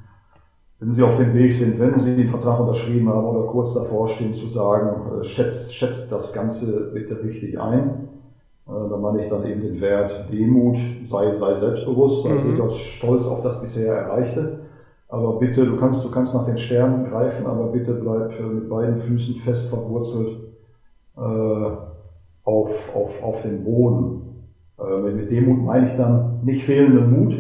wenn 0.78 0.90
sie 0.90 1.02
auf 1.02 1.16
dem 1.16 1.32
Weg 1.32 1.54
sind, 1.54 1.78
wenn 1.78 1.98
sie 2.00 2.16
den 2.16 2.28
Vertrag 2.28 2.58
unterschrieben 2.60 3.08
haben 3.08 3.24
oder 3.24 3.46
kurz 3.46 3.72
davor 3.74 4.08
stehen, 4.08 4.34
zu 4.34 4.48
sagen, 4.48 5.20
äh, 5.20 5.24
schätzt, 5.24 5.74
schätzt 5.74 6.10
das 6.10 6.32
Ganze 6.32 6.90
bitte 6.92 7.22
richtig 7.22 7.58
ein. 7.60 8.08
Äh, 8.66 8.88
da 8.90 8.96
meine 8.96 9.24
ich 9.24 9.30
dann 9.30 9.46
eben 9.46 9.60
den 9.60 9.80
Wert 9.80 10.30
Demut, 10.30 10.76
sei, 11.08 11.34
sei 11.34 11.54
selbstbewusst, 11.54 12.24
sei 12.24 12.34
mhm. 12.34 12.48
durchaus 12.48 12.78
stolz 12.78 13.26
auf 13.26 13.42
das 13.42 13.60
bisher 13.60 13.94
Erreichte. 13.94 14.60
Aber 15.08 15.38
bitte, 15.38 15.66
du 15.66 15.76
kannst, 15.76 16.04
du 16.04 16.10
kannst 16.10 16.34
nach 16.34 16.46
den 16.46 16.56
Sternen 16.56 17.04
greifen, 17.04 17.46
aber 17.46 17.66
bitte 17.66 17.92
bleib 17.94 18.38
äh, 18.38 18.42
mit 18.42 18.68
beiden 18.68 18.96
Füßen 18.96 19.36
fest 19.36 19.68
verwurzelt 19.68 20.38
äh, 21.16 21.91
auf, 22.44 22.94
auf, 22.94 23.22
auf 23.22 23.42
den 23.42 23.64
Boden. 23.64 24.46
Äh, 24.78 25.12
mit 25.12 25.30
Demut 25.30 25.64
meine 25.64 25.90
ich 25.90 25.96
dann 25.96 26.40
nicht 26.44 26.64
fehlenden 26.64 27.10
Mut, 27.10 27.34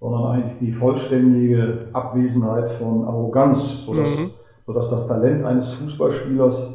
sondern 0.00 0.24
eigentlich 0.26 0.58
die 0.60 0.72
vollständige 0.72 1.88
Abwesenheit 1.92 2.70
von 2.70 3.04
Arroganz, 3.04 3.84
sodass, 3.84 4.18
mhm. 4.18 4.30
sodass 4.66 4.90
das 4.90 5.08
Talent 5.08 5.44
eines 5.44 5.72
Fußballspielers 5.74 6.74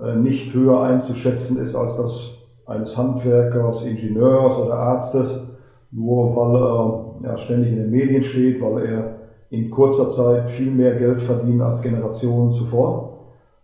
äh, 0.00 0.16
nicht 0.16 0.52
höher 0.52 0.82
einzuschätzen 0.82 1.58
ist 1.58 1.74
als 1.74 1.96
das 1.96 2.36
eines 2.66 2.96
Handwerkers, 2.96 3.84
Ingenieurs 3.84 4.56
oder 4.58 4.74
Arztes, 4.74 5.44
nur 5.90 6.36
weil 6.36 6.54
er 6.54 7.30
ja, 7.30 7.36
ständig 7.38 7.72
in 7.72 7.78
den 7.78 7.90
Medien 7.90 8.22
steht, 8.22 8.62
weil 8.62 8.84
er 8.84 9.16
in 9.48 9.70
kurzer 9.70 10.10
Zeit 10.10 10.48
viel 10.50 10.70
mehr 10.70 10.94
Geld 10.94 11.20
verdient 11.20 11.62
als 11.62 11.82
Generationen 11.82 12.52
zuvor 12.52 13.19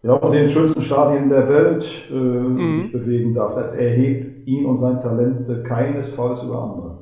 ja, 0.07 0.13
und 0.13 0.33
in 0.35 0.43
den 0.43 0.51
schönsten 0.51 0.83
Stadien 0.83 1.29
der 1.29 1.49
Welt 1.49 1.85
äh, 2.11 2.15
mhm. 2.15 2.83
sich 2.83 2.93
bewegen 2.93 3.35
darf. 3.35 3.55
Das 3.55 3.75
erhebt 3.75 4.47
ihn 4.47 4.65
und 4.65 4.77
sein 4.77 5.01
Talent 5.01 5.65
keinesfalls 5.65 6.45
über 6.45 6.63
andere. 6.63 6.99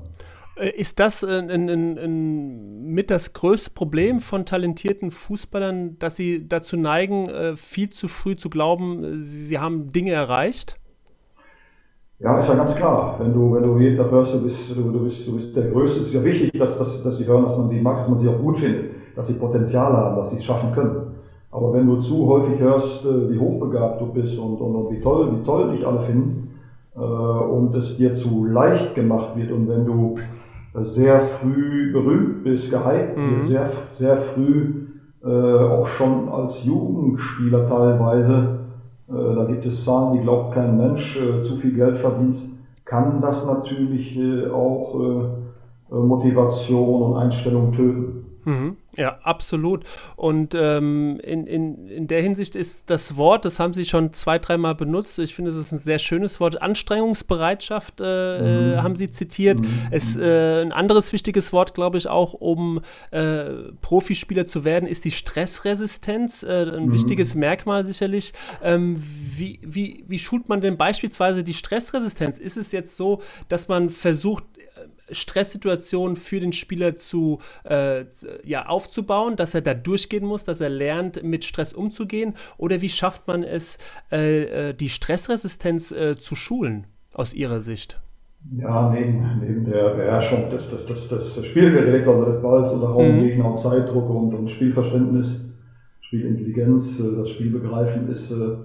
Äh, 0.56 0.70
ist 0.70 1.00
das 1.00 1.22
äh, 1.22 1.36
in, 1.36 1.68
in, 1.68 1.96
in, 1.96 2.84
mit 2.94 3.10
das 3.10 3.32
größte 3.32 3.70
Problem 3.70 4.20
von 4.20 4.46
talentierten 4.46 5.10
Fußballern, 5.10 5.98
dass 5.98 6.16
sie 6.16 6.48
dazu 6.48 6.76
neigen, 6.76 7.28
äh, 7.28 7.56
viel 7.56 7.90
zu 7.90 8.08
früh 8.08 8.36
zu 8.36 8.48
glauben, 8.48 9.20
sie 9.20 9.58
haben 9.58 9.92
Dinge 9.92 10.12
erreicht? 10.12 10.78
Ja, 12.20 12.38
ist 12.38 12.48
ja 12.48 12.54
ganz 12.54 12.74
klar. 12.74 13.16
Wenn 13.18 13.34
du, 13.34 13.52
wenn 13.52 13.64
du 13.64 13.78
jeder 13.78 14.10
hörst, 14.10 14.34
du 14.34 14.42
bist, 14.42 14.70
du, 14.70 14.90
du, 14.90 15.04
bist, 15.04 15.26
du 15.26 15.34
bist 15.34 15.54
der 15.54 15.64
Größte, 15.64 16.00
ist 16.00 16.14
ja 16.14 16.24
wichtig, 16.24 16.52
dass, 16.58 16.78
dass, 16.78 17.02
dass 17.02 17.18
sie 17.18 17.26
hören, 17.26 17.44
dass 17.44 17.58
man 17.58 17.68
sie 17.68 17.80
mag, 17.80 17.98
dass 17.98 18.08
man 18.08 18.18
sie 18.18 18.28
auch 18.28 18.38
gut 18.38 18.56
findet, 18.56 18.92
dass 19.14 19.26
sie 19.26 19.34
Potenzial 19.34 19.92
haben, 19.92 20.16
dass 20.16 20.30
sie 20.30 20.36
es 20.36 20.44
schaffen 20.44 20.72
können. 20.72 21.13
Aber 21.54 21.72
wenn 21.72 21.86
du 21.86 21.98
zu 21.98 22.26
häufig 22.26 22.58
hörst, 22.58 23.06
äh, 23.06 23.30
wie 23.30 23.38
hochbegabt 23.38 24.00
du 24.00 24.06
bist 24.06 24.36
und, 24.38 24.60
und, 24.60 24.74
und 24.74 24.90
wie 24.90 25.00
toll, 25.00 25.30
wie 25.36 25.44
toll 25.44 25.70
dich 25.70 25.86
alle 25.86 26.00
finden, 26.00 26.50
äh, 26.96 26.98
und 26.98 27.72
es 27.76 27.96
dir 27.96 28.12
zu 28.12 28.44
leicht 28.44 28.96
gemacht 28.96 29.36
wird 29.36 29.52
und 29.52 29.68
wenn 29.68 29.86
du 29.86 30.16
sehr 30.74 31.20
früh 31.20 31.92
berühmt 31.92 32.42
bist, 32.42 32.72
gehypt 32.72 33.16
mhm. 33.16 33.40
sehr, 33.40 33.70
sehr 33.92 34.16
früh 34.16 34.86
äh, 35.24 35.28
auch 35.28 35.86
schon 35.86 36.28
als 36.28 36.64
Jugendspieler 36.64 37.68
teilweise, 37.68 38.58
äh, 39.08 39.34
da 39.36 39.44
gibt 39.44 39.64
es 39.64 39.84
Zahlen, 39.84 40.14
die 40.14 40.24
glaubt 40.24 40.54
kein 40.54 40.76
Mensch, 40.76 41.16
äh, 41.16 41.40
zu 41.42 41.56
viel 41.56 41.74
Geld 41.74 41.98
verdienst, 41.98 42.50
kann 42.84 43.20
das 43.20 43.46
natürlich 43.46 44.18
äh, 44.18 44.50
auch 44.50 44.96
Motivation 45.90 47.02
und 47.02 47.16
Einstellung 47.16 47.72
töten. 47.72 48.23
Mhm. 48.44 48.76
Ja, 48.96 49.18
absolut. 49.22 49.84
Und 50.16 50.54
ähm, 50.54 51.18
in, 51.22 51.46
in, 51.46 51.88
in 51.88 52.06
der 52.06 52.22
Hinsicht 52.22 52.54
ist 52.54 52.84
das 52.86 53.16
Wort, 53.16 53.44
das 53.44 53.58
haben 53.58 53.74
Sie 53.74 53.84
schon 53.84 54.12
zwei, 54.12 54.38
dreimal 54.38 54.74
benutzt, 54.74 55.18
ich 55.18 55.34
finde, 55.34 55.50
es 55.50 55.56
ist 55.56 55.72
ein 55.72 55.78
sehr 55.78 55.98
schönes 55.98 56.38
Wort, 56.40 56.62
Anstrengungsbereitschaft 56.62 58.00
äh, 58.00 58.74
mhm. 58.74 58.82
haben 58.82 58.96
Sie 58.96 59.10
zitiert. 59.10 59.60
Mhm. 59.60 59.88
Es, 59.90 60.16
äh, 60.16 60.62
ein 60.62 60.72
anderes 60.72 61.12
wichtiges 61.12 61.52
Wort, 61.52 61.74
glaube 61.74 61.98
ich, 61.98 62.08
auch 62.08 62.34
um 62.34 62.80
äh, 63.10 63.44
Profispieler 63.80 64.46
zu 64.46 64.64
werden, 64.64 64.86
ist 64.86 65.04
die 65.04 65.10
Stressresistenz, 65.10 66.42
äh, 66.42 66.62
ein 66.62 66.86
mhm. 66.86 66.92
wichtiges 66.92 67.34
Merkmal 67.34 67.84
sicherlich. 67.86 68.32
Ähm, 68.62 69.02
wie, 69.36 69.58
wie, 69.62 70.04
wie 70.06 70.18
schult 70.18 70.48
man 70.48 70.60
denn 70.60 70.76
beispielsweise 70.76 71.42
die 71.42 71.54
Stressresistenz? 71.54 72.38
Ist 72.38 72.56
es 72.56 72.72
jetzt 72.72 72.96
so, 72.96 73.20
dass 73.48 73.68
man 73.68 73.90
versucht, 73.90 74.44
Stresssituationen 75.10 76.16
für 76.16 76.40
den 76.40 76.52
Spieler 76.52 76.96
zu, 76.96 77.38
äh, 77.64 78.04
ja, 78.44 78.66
aufzubauen, 78.66 79.36
dass 79.36 79.54
er 79.54 79.60
da 79.60 79.74
durchgehen 79.74 80.24
muss, 80.24 80.44
dass 80.44 80.60
er 80.60 80.70
lernt, 80.70 81.22
mit 81.22 81.44
Stress 81.44 81.72
umzugehen? 81.72 82.34
Oder 82.56 82.80
wie 82.80 82.88
schafft 82.88 83.26
man 83.26 83.42
es, 83.42 83.78
äh, 84.10 84.70
äh 84.70 84.74
die 84.74 84.88
Stressresistenz 84.88 85.92
äh, 85.92 86.16
zu 86.16 86.34
schulen, 86.34 86.86
aus 87.12 87.34
Ihrer 87.34 87.60
Sicht? 87.60 88.00
Ja, 88.52 88.90
neben, 88.90 89.40
neben 89.40 89.64
der 89.64 89.94
Beherrschung 89.94 90.50
des, 90.50 90.68
des, 90.68 90.84
des, 90.84 91.08
des 91.08 91.46
Spielgeräts, 91.46 92.06
also 92.06 92.26
des 92.26 92.42
Balls 92.42 92.72
unter 92.72 92.88
Raumgegner 92.88 93.44
mhm. 93.44 93.50
und 93.50 93.56
Zeitdruck 93.56 94.10
und, 94.10 94.34
und 94.34 94.50
Spielverständnis, 94.50 95.50
Spielintelligenz, 96.00 97.00
äh, 97.00 97.16
das 97.16 97.30
Spielbegreifen 97.30 98.08
ist, 98.10 98.32
äh, 98.32 98.56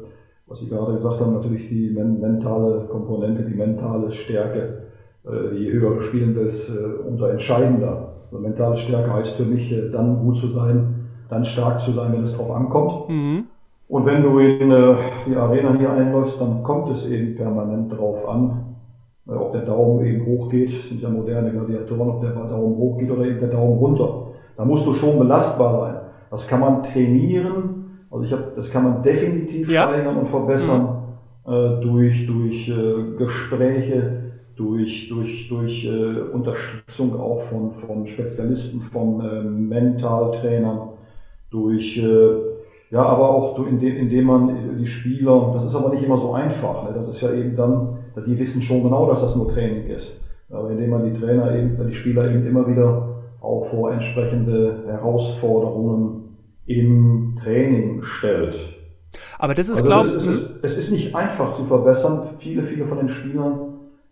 was 0.48 0.60
Sie 0.60 0.68
gerade 0.68 0.94
gesagt 0.94 1.20
haben, 1.20 1.34
natürlich 1.34 1.70
die 1.70 1.92
mentale 1.92 2.88
Komponente, 2.88 3.44
die 3.44 3.54
mentale 3.54 4.12
Stärke 4.12 4.89
je 5.24 5.72
höher 5.72 5.96
du 5.96 6.02
spielen 6.02 6.36
willst, 6.36 6.70
äh, 6.70 7.08
umso 7.08 7.26
entscheidender. 7.26 8.14
Also 8.26 8.42
mentale 8.42 8.78
Stärke 8.78 9.14
heißt 9.14 9.36
für 9.36 9.44
mich, 9.44 9.72
äh, 9.72 9.90
dann 9.90 10.20
gut 10.20 10.38
zu 10.38 10.48
sein, 10.48 11.10
dann 11.30 11.46
stark 11.46 11.80
zu 11.80 11.92
sein, 11.92 12.14
wenn 12.14 12.24
es 12.24 12.38
drauf 12.38 12.52
ankommt. 12.52 13.10
Mhm. 13.10 13.46
Und 13.88 14.06
wenn 14.06 14.22
du 14.22 14.38
in 14.38 14.70
die 14.70 15.36
Arena 15.36 15.74
hier 15.76 15.92
einläufst, 15.92 16.40
dann 16.40 16.62
kommt 16.62 16.92
es 16.92 17.10
eben 17.10 17.34
permanent 17.34 17.92
drauf 17.92 18.30
an, 18.30 18.76
ob 19.26 19.52
der 19.52 19.62
Daumen 19.62 20.06
eben 20.06 20.28
hochgeht, 20.28 20.78
das 20.78 20.90
sind 20.90 21.02
ja 21.02 21.10
moderne 21.10 21.52
Gladiatoren, 21.52 22.10
ob 22.10 22.22
der 22.22 22.32
Daumen 22.32 22.78
hochgeht 22.78 23.10
oder 23.10 23.26
eben 23.26 23.40
der 23.40 23.50
Daumen 23.50 23.80
runter. 23.80 24.28
Da 24.56 24.64
musst 24.64 24.86
du 24.86 24.94
schon 24.94 25.18
belastbar 25.18 25.80
sein. 25.80 25.96
Das 26.30 26.48
kann 26.48 26.60
man 26.60 26.84
trainieren, 26.84 27.80
also 28.12 28.26
ich 28.26 28.32
habe, 28.32 28.52
das 28.56 28.72
kann 28.72 28.84
man 28.84 29.02
definitiv 29.02 29.70
ja. 29.70 29.88
steigern 29.88 30.18
und 30.18 30.28
verbessern 30.28 31.04
mhm. 31.46 31.54
äh, 31.54 31.82
durch, 31.82 32.26
durch 32.26 32.70
äh, 32.70 33.16
Gespräche, 33.18 34.29
durch, 34.60 35.08
durch, 35.08 35.48
durch 35.48 35.86
äh, 35.86 36.20
Unterstützung 36.34 37.18
auch 37.18 37.42
von, 37.44 37.72
von 37.72 38.06
Spezialisten, 38.06 38.82
von 38.82 39.22
äh, 39.22 39.42
Mentaltrainern, 39.42 40.90
durch, 41.50 41.98
äh, 41.98 42.30
ja, 42.92 43.04
aber 43.04 43.30
auch 43.30 43.66
indem, 43.66 43.96
indem 43.96 44.26
man 44.26 44.78
die 44.78 44.86
Spieler, 44.86 45.52
das 45.54 45.64
ist 45.64 45.76
aber 45.76 45.94
nicht 45.94 46.04
immer 46.04 46.18
so 46.18 46.34
einfach, 46.34 46.84
ne? 46.84 46.90
das 46.94 47.08
ist 47.08 47.22
ja 47.22 47.32
eben 47.32 47.56
dann, 47.56 48.00
die 48.28 48.38
wissen 48.38 48.62
schon 48.62 48.84
genau, 48.84 49.08
dass 49.08 49.22
das 49.22 49.36
nur 49.38 49.48
Training 49.48 49.88
ist, 49.88 50.12
aber 50.50 50.72
indem 50.72 50.90
man 50.90 51.06
die 51.06 51.18
Trainer 51.18 51.56
eben, 51.56 51.78
die 51.88 51.96
Spieler 51.96 52.30
eben 52.30 52.46
immer 52.46 52.68
wieder 52.68 53.22
auch 53.40 53.66
vor 53.68 53.94
entsprechende 53.94 54.84
Herausforderungen 54.88 56.36
im 56.66 57.38
Training 57.42 58.04
stellt. 58.04 58.56
Aber 59.38 59.56
das 59.56 59.70
ist, 59.70 59.78
also 59.78 59.86
glaube 59.86 60.08
ich. 60.10 60.16
Es, 60.16 60.28
es, 60.28 60.60
es 60.62 60.78
ist 60.78 60.92
nicht 60.92 61.16
einfach 61.16 61.54
zu 61.54 61.64
verbessern. 61.64 62.36
Viele, 62.38 62.62
viele 62.62 62.86
von 62.86 62.98
den 62.98 63.10
Spielern 63.10 63.54
äh, 63.54 63.69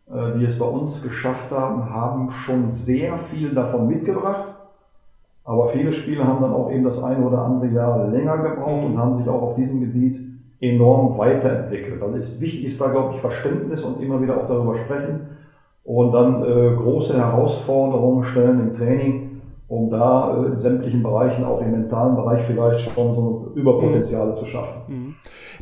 die 0.09 0.45
es 0.45 0.57
bei 0.57 0.65
uns 0.65 1.03
geschafft 1.03 1.51
haben, 1.51 1.93
haben 1.93 2.31
schon 2.31 2.69
sehr 2.69 3.17
viel 3.17 3.53
davon 3.53 3.87
mitgebracht. 3.87 4.55
Aber 5.43 5.69
viele 5.69 5.91
Spieler 5.91 6.25
haben 6.25 6.41
dann 6.41 6.53
auch 6.53 6.71
eben 6.71 6.83
das 6.83 7.03
eine 7.03 7.25
oder 7.25 7.39
andere 7.39 7.67
Jahr 7.67 8.07
länger 8.07 8.37
gebraucht 8.37 8.85
und 8.85 8.97
haben 8.97 9.15
sich 9.15 9.27
auch 9.27 9.41
auf 9.41 9.55
diesem 9.55 9.79
Gebiet 9.79 10.19
enorm 10.59 11.17
weiterentwickelt. 11.17 12.01
Also 12.01 12.15
ist, 12.15 12.41
wichtig 12.41 12.65
ist 12.65 12.81
da, 12.81 12.87
glaube 12.87 13.15
ich, 13.15 13.21
Verständnis 13.21 13.83
und 13.83 14.01
immer 14.01 14.21
wieder 14.21 14.37
auch 14.37 14.47
darüber 14.47 14.75
sprechen 14.75 15.27
und 15.83 16.11
dann 16.11 16.43
äh, 16.43 16.75
große 16.75 17.17
Herausforderungen 17.17 18.23
stellen 18.25 18.59
im 18.59 18.75
Training 18.75 19.26
um 19.69 19.89
da 19.89 20.43
äh, 20.43 20.47
in 20.47 20.57
sämtlichen 20.57 21.03
Bereichen, 21.03 21.43
auch 21.43 21.59
im 21.61 21.71
mentalen 21.71 22.15
Bereich 22.15 22.45
vielleicht 22.45 22.79
schon 22.79 23.15
so 23.15 23.51
Überpotenziale 23.55 24.31
mhm. 24.31 24.35
zu 24.35 24.45
schaffen. 24.45 24.81
Mhm. 24.87 25.15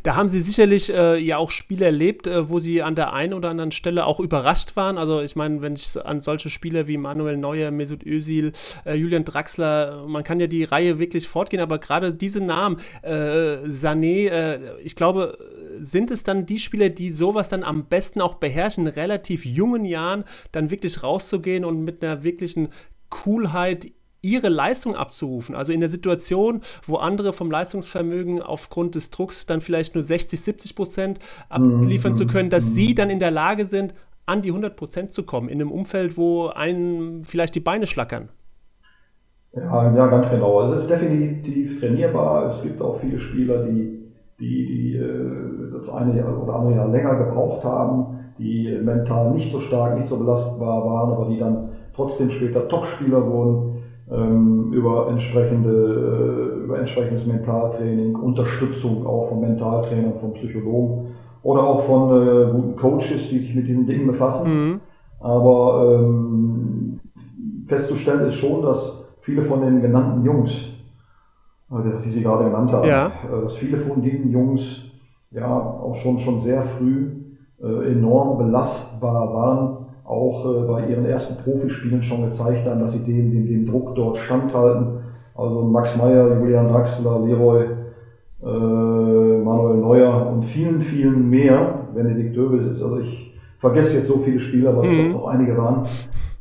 Da 0.04 0.14
haben 0.14 0.28
Sie 0.28 0.40
sicherlich 0.40 0.92
äh, 0.94 1.18
ja 1.18 1.38
auch 1.38 1.50
Spiele 1.50 1.86
erlebt, 1.86 2.28
äh, 2.28 2.48
wo 2.48 2.60
Sie 2.60 2.82
an 2.82 2.94
der 2.94 3.12
einen 3.12 3.34
oder 3.34 3.50
anderen 3.50 3.72
Stelle 3.72 4.06
auch 4.06 4.20
überrascht 4.20 4.76
waren. 4.76 4.96
Also 4.96 5.22
ich 5.22 5.34
meine, 5.34 5.60
wenn 5.60 5.74
ich 5.74 5.96
an 6.04 6.20
solche 6.20 6.50
Spieler 6.50 6.86
wie 6.86 6.98
Manuel 6.98 7.36
Neuer, 7.36 7.72
Mesut 7.72 8.06
Özil, 8.06 8.52
äh, 8.84 8.94
Julian 8.94 9.24
Draxler, 9.24 10.06
man 10.06 10.22
kann 10.22 10.38
ja 10.38 10.46
die 10.46 10.62
Reihe 10.62 11.00
wirklich 11.00 11.26
fortgehen, 11.26 11.62
aber 11.62 11.78
gerade 11.78 12.14
diese 12.14 12.40
Namen, 12.40 12.76
äh, 13.02 13.66
Sané, 13.66 14.28
äh, 14.28 14.58
ich 14.84 14.94
glaube, 14.94 15.36
sind 15.80 16.12
es 16.12 16.22
dann 16.22 16.46
die 16.46 16.60
Spieler, 16.60 16.90
die 16.90 17.10
sowas 17.10 17.48
dann 17.48 17.64
am 17.64 17.86
besten 17.86 18.20
auch 18.20 18.34
beherrschen, 18.34 18.86
in 18.86 18.92
relativ 18.92 19.44
jungen 19.44 19.84
Jahren 19.84 20.24
dann 20.52 20.70
wirklich 20.70 21.02
rauszugehen 21.02 21.64
und 21.64 21.82
mit 21.82 22.04
einer 22.04 22.22
wirklichen 22.22 22.68
Coolheit 23.10 23.88
ihre 24.22 24.48
Leistung 24.48 24.96
abzurufen. 24.96 25.54
Also 25.54 25.72
in 25.72 25.80
der 25.80 25.88
Situation, 25.88 26.62
wo 26.86 26.96
andere 26.96 27.32
vom 27.32 27.50
Leistungsvermögen 27.50 28.42
aufgrund 28.42 28.94
des 28.94 29.10
Drucks 29.10 29.46
dann 29.46 29.60
vielleicht 29.60 29.94
nur 29.94 30.02
60, 30.02 30.40
70 30.40 30.74
Prozent 30.74 31.18
abliefern 31.48 32.12
mhm. 32.12 32.16
zu 32.16 32.26
können, 32.26 32.50
dass 32.50 32.74
sie 32.74 32.94
dann 32.94 33.10
in 33.10 33.18
der 33.18 33.30
Lage 33.30 33.66
sind, 33.66 33.94
an 34.26 34.42
die 34.42 34.48
100 34.48 34.76
Prozent 34.76 35.12
zu 35.12 35.22
kommen, 35.22 35.48
in 35.48 35.60
einem 35.60 35.70
Umfeld, 35.70 36.16
wo 36.16 36.48
einen 36.48 37.22
vielleicht 37.24 37.54
die 37.54 37.60
Beine 37.60 37.86
schlackern. 37.86 38.28
Ja, 39.52 39.94
ja, 39.94 40.06
ganz 40.08 40.28
genau. 40.28 40.58
Also 40.58 40.74
es 40.74 40.82
ist 40.82 40.90
definitiv 40.90 41.80
trainierbar. 41.80 42.50
Es 42.50 42.62
gibt 42.62 42.82
auch 42.82 42.98
viele 42.98 43.18
Spieler, 43.18 43.64
die, 43.64 44.12
die, 44.38 44.66
die 44.66 44.96
äh, 44.96 45.72
das 45.72 45.88
eine 45.88 46.26
oder 46.26 46.56
andere 46.56 46.74
Jahr 46.74 46.88
länger 46.88 47.14
gebraucht 47.14 47.64
haben, 47.64 48.18
die 48.38 48.78
mental 48.82 49.30
nicht 49.30 49.50
so 49.50 49.60
stark, 49.60 49.96
nicht 49.96 50.08
so 50.08 50.18
belastbar 50.18 50.84
waren, 50.84 51.12
aber 51.12 51.30
die 51.30 51.38
dann 51.38 51.70
trotzdem 51.94 52.30
später 52.30 52.68
Topspieler 52.68 53.24
wurden 53.24 53.75
über, 54.08 55.08
entsprechende, 55.10 56.60
äh, 56.60 56.64
über 56.64 56.78
entsprechendes 56.78 57.26
Mentaltraining, 57.26 58.14
Unterstützung 58.14 59.04
auch 59.06 59.28
von 59.28 59.40
Mentaltrainern, 59.40 60.14
von 60.14 60.32
Psychologen 60.34 61.08
oder 61.42 61.64
auch 61.64 61.80
von 61.80 62.10
äh, 62.10 62.52
guten 62.52 62.76
Coaches, 62.76 63.28
die 63.30 63.38
sich 63.38 63.54
mit 63.54 63.66
diesen 63.66 63.86
Dingen 63.86 64.06
befassen. 64.06 64.50
Mhm. 64.50 64.80
Aber 65.18 65.98
ähm, 65.98 67.00
festzustellen 67.66 68.26
ist 68.26 68.34
schon, 68.34 68.62
dass 68.62 69.04
viele 69.20 69.42
von 69.42 69.60
den 69.60 69.80
genannten 69.80 70.24
Jungs, 70.24 70.72
die 72.04 72.10
Sie 72.10 72.22
gerade 72.22 72.44
genannt 72.44 72.72
haben, 72.72 72.88
ja. 72.88 73.06
Äh, 73.06 73.42
dass 73.42 73.56
viele 73.56 73.76
von 73.76 74.00
diesen 74.00 74.30
Jungs 74.30 74.92
ja 75.32 75.48
auch 75.48 75.96
schon, 75.96 76.18
schon 76.18 76.38
sehr 76.38 76.62
früh 76.62 77.10
äh, 77.60 77.92
enorm 77.92 78.38
belastbar 78.38 79.34
waren 79.34 79.85
auch 80.06 80.44
äh, 80.44 80.66
bei 80.66 80.86
ihren 80.88 81.04
ersten 81.04 81.42
Profispielen 81.42 82.02
schon 82.02 82.22
gezeigt 82.22 82.66
haben, 82.66 82.80
dass 82.80 82.92
sie 82.92 83.04
dem, 83.04 83.30
dem, 83.30 83.46
dem 83.46 83.66
Druck 83.66 83.94
dort 83.94 84.16
standhalten. 84.18 85.00
Also 85.34 85.62
Max 85.62 85.96
Meyer, 85.96 86.38
Julian 86.38 86.68
Draxler, 86.68 87.20
Leroy, 87.26 87.64
äh, 88.42 88.46
Manuel 88.46 89.76
Neuer 89.76 90.30
und 90.32 90.44
vielen, 90.44 90.80
vielen 90.80 91.28
mehr. 91.28 91.86
Benedikt 91.94 92.36
Döbel 92.36 92.60
ist, 92.68 92.82
also 92.82 92.98
ich 92.98 93.34
vergesse 93.58 93.96
jetzt 93.96 94.06
so 94.06 94.18
viele 94.18 94.40
Spieler, 94.40 94.76
weil 94.76 94.86
es 94.86 94.92
mhm. 94.92 95.12
noch 95.12 95.26
einige 95.26 95.56
waren. 95.56 95.84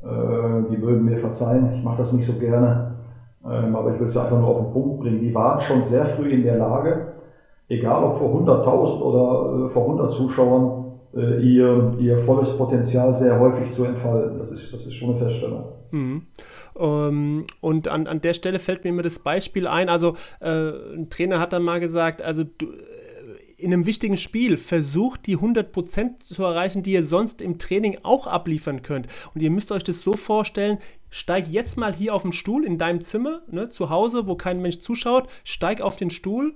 Äh, 0.03 0.69
die 0.71 0.81
würden 0.81 1.05
mir 1.05 1.17
verzeihen, 1.17 1.71
ich 1.73 1.83
mache 1.83 1.97
das 1.97 2.13
nicht 2.13 2.25
so 2.25 2.33
gerne. 2.33 2.95
Ähm, 3.45 3.75
aber 3.75 3.93
ich 3.93 3.99
will 3.99 4.07
es 4.07 4.17
einfach 4.17 4.39
nur 4.39 4.49
auf 4.49 4.57
den 4.57 4.71
Punkt 4.71 4.99
bringen. 4.99 5.21
Die 5.21 5.33
waren 5.33 5.61
schon 5.61 5.83
sehr 5.83 6.05
früh 6.05 6.29
in 6.29 6.43
der 6.43 6.57
Lage, 6.57 7.07
egal 7.69 8.03
ob 8.03 8.15
vor 8.15 8.41
100.000 8.41 9.01
oder 9.01 9.65
äh, 9.65 9.69
vor 9.69 9.83
100 9.83 10.11
Zuschauern, 10.11 10.84
äh, 11.15 11.41
ihr, 11.41 11.93
ihr 11.99 12.17
volles 12.19 12.55
Potenzial 12.57 13.13
sehr 13.15 13.39
häufig 13.39 13.71
zu 13.71 13.85
entfalten. 13.85 14.37
Das 14.37 14.51
ist, 14.51 14.73
das 14.73 14.85
ist 14.85 14.93
schon 14.93 15.11
eine 15.11 15.19
Feststellung. 15.19 15.65
Mhm. 15.91 16.27
Ähm, 16.77 17.45
und 17.61 17.87
an, 17.87 18.07
an 18.07 18.21
der 18.21 18.33
Stelle 18.33 18.59
fällt 18.59 18.83
mir 18.83 18.89
immer 18.89 19.01
das 19.01 19.19
Beispiel 19.19 19.67
ein. 19.67 19.89
Also, 19.89 20.15
äh, 20.41 20.49
ein 20.49 21.09
Trainer 21.09 21.39
hat 21.39 21.53
dann 21.53 21.63
mal 21.63 21.79
gesagt, 21.79 22.21
also 22.21 22.43
du, 22.43 22.65
äh, 22.65 22.69
in 23.57 23.71
einem 23.71 23.85
wichtigen 23.85 24.17
Spiel 24.17 24.57
versucht 24.57 25.25
die 25.27 25.37
100% 25.37 26.19
zu 26.19 26.43
erreichen, 26.43 26.83
die 26.83 26.91
ihr 26.91 27.03
sonst 27.03 27.41
im 27.41 27.57
Training 27.57 27.99
auch 28.03 28.27
abliefern 28.27 28.81
könnt. 28.81 29.07
Und 29.33 29.41
ihr 29.41 29.49
müsst 29.49 29.71
euch 29.71 29.83
das 29.83 30.01
so 30.01 30.13
vorstellen, 30.13 30.79
steig 31.09 31.47
jetzt 31.47 31.77
mal 31.77 31.93
hier 31.93 32.13
auf 32.13 32.23
den 32.23 32.33
Stuhl 32.33 32.65
in 32.65 32.77
deinem 32.77 33.01
Zimmer, 33.01 33.41
ne, 33.49 33.69
zu 33.69 33.89
Hause, 33.89 34.27
wo 34.27 34.35
kein 34.35 34.61
Mensch 34.61 34.79
zuschaut, 34.79 35.29
steig 35.45 35.79
auf 35.79 35.95
den 35.95 36.09
Stuhl 36.09 36.55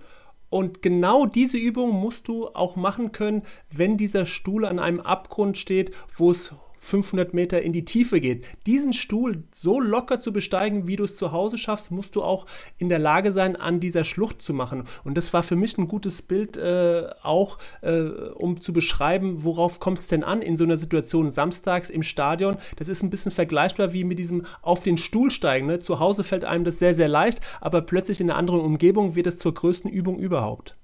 und 0.49 0.81
genau 0.81 1.25
diese 1.25 1.57
Übung 1.57 1.91
musst 1.91 2.27
du 2.27 2.47
auch 2.47 2.75
machen 2.75 3.11
können, 3.11 3.43
wenn 3.71 3.97
dieser 3.97 4.25
Stuhl 4.25 4.65
an 4.65 4.79
einem 4.79 4.99
Abgrund 4.99 5.57
steht, 5.57 5.91
wo 6.15 6.31
es 6.31 6.55
500 6.79 7.33
Meter 7.33 7.61
in 7.61 7.73
die 7.73 7.85
Tiefe 7.85 8.19
geht. 8.19 8.45
Diesen 8.65 8.93
Stuhl 8.93 9.43
so 9.53 9.79
locker 9.79 10.19
zu 10.19 10.33
besteigen, 10.33 10.87
wie 10.87 10.95
du 10.95 11.03
es 11.03 11.15
zu 11.15 11.31
Hause 11.31 11.57
schaffst, 11.57 11.91
musst 11.91 12.15
du 12.15 12.23
auch 12.23 12.45
in 12.77 12.89
der 12.89 12.99
Lage 12.99 13.31
sein, 13.31 13.55
an 13.55 13.79
dieser 13.79 14.05
Schlucht 14.05 14.41
zu 14.41 14.53
machen. 14.53 14.83
Und 15.03 15.15
das 15.15 15.33
war 15.33 15.43
für 15.43 15.55
mich 15.55 15.77
ein 15.77 15.87
gutes 15.87 16.21
Bild 16.21 16.57
äh, 16.57 17.07
auch, 17.23 17.57
äh, 17.81 18.01
um 18.01 18.61
zu 18.61 18.73
beschreiben, 18.73 19.43
worauf 19.43 19.79
kommt 19.79 19.99
es 19.99 20.07
denn 20.07 20.23
an 20.23 20.41
in 20.41 20.57
so 20.57 20.63
einer 20.63 20.77
Situation 20.77 21.31
samstags 21.31 21.89
im 21.89 22.03
Stadion. 22.03 22.57
Das 22.77 22.87
ist 22.87 23.03
ein 23.03 23.09
bisschen 23.09 23.31
vergleichbar 23.31 23.93
wie 23.93 24.03
mit 24.03 24.19
diesem 24.19 24.45
auf 24.61 24.83
den 24.83 24.97
Stuhl 24.97 25.31
steigen. 25.31 25.67
Ne? 25.67 25.79
Zu 25.79 25.99
Hause 25.99 26.23
fällt 26.23 26.45
einem 26.45 26.63
das 26.63 26.79
sehr, 26.79 26.93
sehr 26.93 27.07
leicht, 27.07 27.41
aber 27.61 27.81
plötzlich 27.81 28.21
in 28.21 28.29
einer 28.29 28.39
anderen 28.39 28.61
Umgebung 28.61 29.15
wird 29.15 29.27
es 29.27 29.37
zur 29.37 29.53
größten 29.53 29.89
Übung 29.89 30.19
überhaupt. 30.19 30.75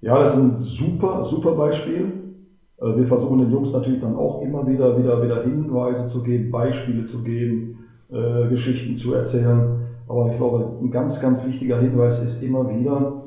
Ja, 0.00 0.22
das 0.22 0.34
ist 0.34 0.38
ein 0.38 0.60
super, 0.60 1.24
super 1.24 1.52
Beispiel. 1.52 2.25
Äh, 2.80 2.96
wir 2.96 3.06
versuchen 3.06 3.38
den 3.38 3.50
Jungs 3.50 3.72
natürlich 3.72 4.00
dann 4.00 4.16
auch 4.16 4.42
immer 4.42 4.66
wieder, 4.66 4.98
wieder, 4.98 5.22
wieder 5.22 5.42
Hinweise 5.42 6.06
zu 6.06 6.22
geben, 6.22 6.50
Beispiele 6.50 7.04
zu 7.04 7.22
geben, 7.22 7.78
äh, 8.10 8.48
Geschichten 8.48 8.96
zu 8.96 9.14
erzählen. 9.14 9.86
Aber 10.08 10.30
ich 10.30 10.36
glaube, 10.36 10.78
ein 10.80 10.90
ganz, 10.90 11.20
ganz 11.20 11.44
wichtiger 11.46 11.80
Hinweis 11.80 12.22
ist 12.22 12.42
immer 12.42 12.68
wieder, 12.68 13.24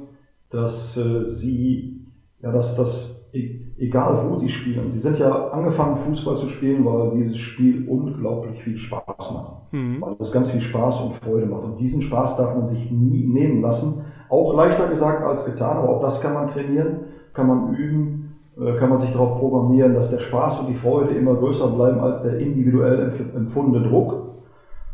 dass 0.50 0.98
äh, 0.98 1.24
sie, 1.24 2.06
ja, 2.42 2.52
dass 2.52 2.76
das, 2.76 3.30
e, 3.34 3.60
egal 3.78 4.30
wo 4.30 4.38
sie 4.38 4.48
spielen, 4.48 4.92
sie 4.92 5.00
sind 5.00 5.20
ja 5.20 5.50
angefangen 5.50 5.98
Fußball 5.98 6.38
zu 6.38 6.48
spielen, 6.48 6.86
weil 6.86 7.12
dieses 7.18 7.38
Spiel 7.38 7.88
unglaublich 7.88 8.62
viel 8.64 8.78
Spaß 8.78 9.34
macht. 9.34 9.74
Mhm. 9.74 10.02
Weil 10.02 10.16
es 10.20 10.32
ganz 10.32 10.50
viel 10.52 10.62
Spaß 10.62 11.02
und 11.02 11.16
Freude 11.16 11.46
macht. 11.46 11.64
Und 11.64 11.80
diesen 11.80 12.02
Spaß 12.02 12.38
darf 12.38 12.56
man 12.56 12.68
sich 12.68 12.90
nie 12.90 13.28
nehmen 13.28 13.62
lassen. 13.62 14.06
Auch 14.30 14.56
leichter 14.56 14.88
gesagt 14.88 15.24
als 15.24 15.46
getan, 15.46 15.78
aber 15.78 15.90
auch 15.90 16.02
das 16.02 16.22
kann 16.22 16.34
man 16.34 16.48
trainieren, 16.48 17.00
kann 17.34 17.48
man 17.48 17.76
üben 17.76 18.29
kann 18.78 18.90
man 18.90 18.98
sich 18.98 19.12
darauf 19.12 19.40
programmieren, 19.40 19.94
dass 19.94 20.12
der 20.12 20.20
Spaß 20.20 20.60
und 20.60 20.70
die 20.70 20.74
Freude 20.74 21.16
immer 21.16 21.36
größer 21.36 21.68
bleiben 21.68 22.00
als 22.00 22.24
der 22.24 22.40
individuell 22.40 23.12
empfundene 23.36 23.88
Druck. 23.88 24.30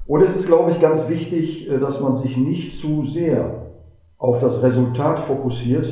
Und 0.08 0.22
es 0.22 0.36
ist, 0.36 0.48
glaube 0.48 0.72
ich, 0.72 0.80
ganz 0.80 1.10
wichtig, 1.10 1.70
äh, 1.70 1.80
dass 1.80 2.02
man 2.02 2.16
sich 2.16 2.38
nicht 2.38 2.78
zu 2.78 3.04
sehr 3.04 3.66
auf 4.18 4.40
das 4.40 4.62
Resultat 4.64 5.20
fokussiert 5.20 5.88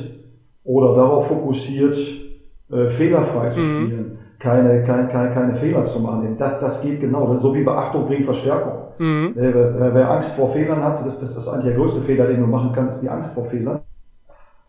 oder 0.64 0.96
darauf 0.96 1.28
fokussiert, 1.28 1.98
äh, 2.72 2.90
fehlerfrei 2.90 3.50
zu 3.50 3.60
spielen, 3.60 3.90
mhm. 3.90 4.18
keine, 4.40 4.84
keine, 4.84 5.08
keine, 5.08 5.34
keine 5.34 5.56
Fehler 5.56 5.84
zu 5.84 6.00
machen. 6.00 6.36
Das, 6.38 6.60
das 6.60 6.82
geht 6.82 7.00
genau, 7.00 7.36
so 7.38 7.54
wie 7.54 7.64
Beachtung 7.64 8.06
bringt 8.06 8.26
Verstärkung. 8.26 8.74
Mhm. 9.00 9.32
Wer, 9.36 9.94
wer, 9.96 10.12
Angst 10.12 10.36
vor 10.36 10.50
Fehlern 10.50 10.84
hat, 10.84 11.04
das, 11.06 11.20
das 11.20 11.36
ist 11.36 11.48
eigentlich 11.48 11.74
der 11.74 11.76
größte 11.76 12.02
Fehler, 12.02 12.28
den 12.28 12.42
du 12.42 12.48
machen 12.48 12.72
kannst, 12.74 13.02
die 13.02 13.10
Angst 13.10 13.34
vor 13.34 13.46
Fehlern. 13.46 13.82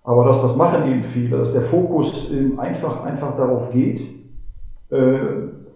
Aber 0.05 0.25
dass 0.25 0.43
das 0.43 0.55
machen 0.57 0.89
eben 0.89 1.03
viele, 1.03 1.39
dass 1.39 1.55
der 1.55 1.63
Fokus 1.63 2.31
einfach, 2.59 3.03
einfach 3.05 3.37
darauf 3.37 3.71
geht, 3.71 4.03
äh, 4.91 5.19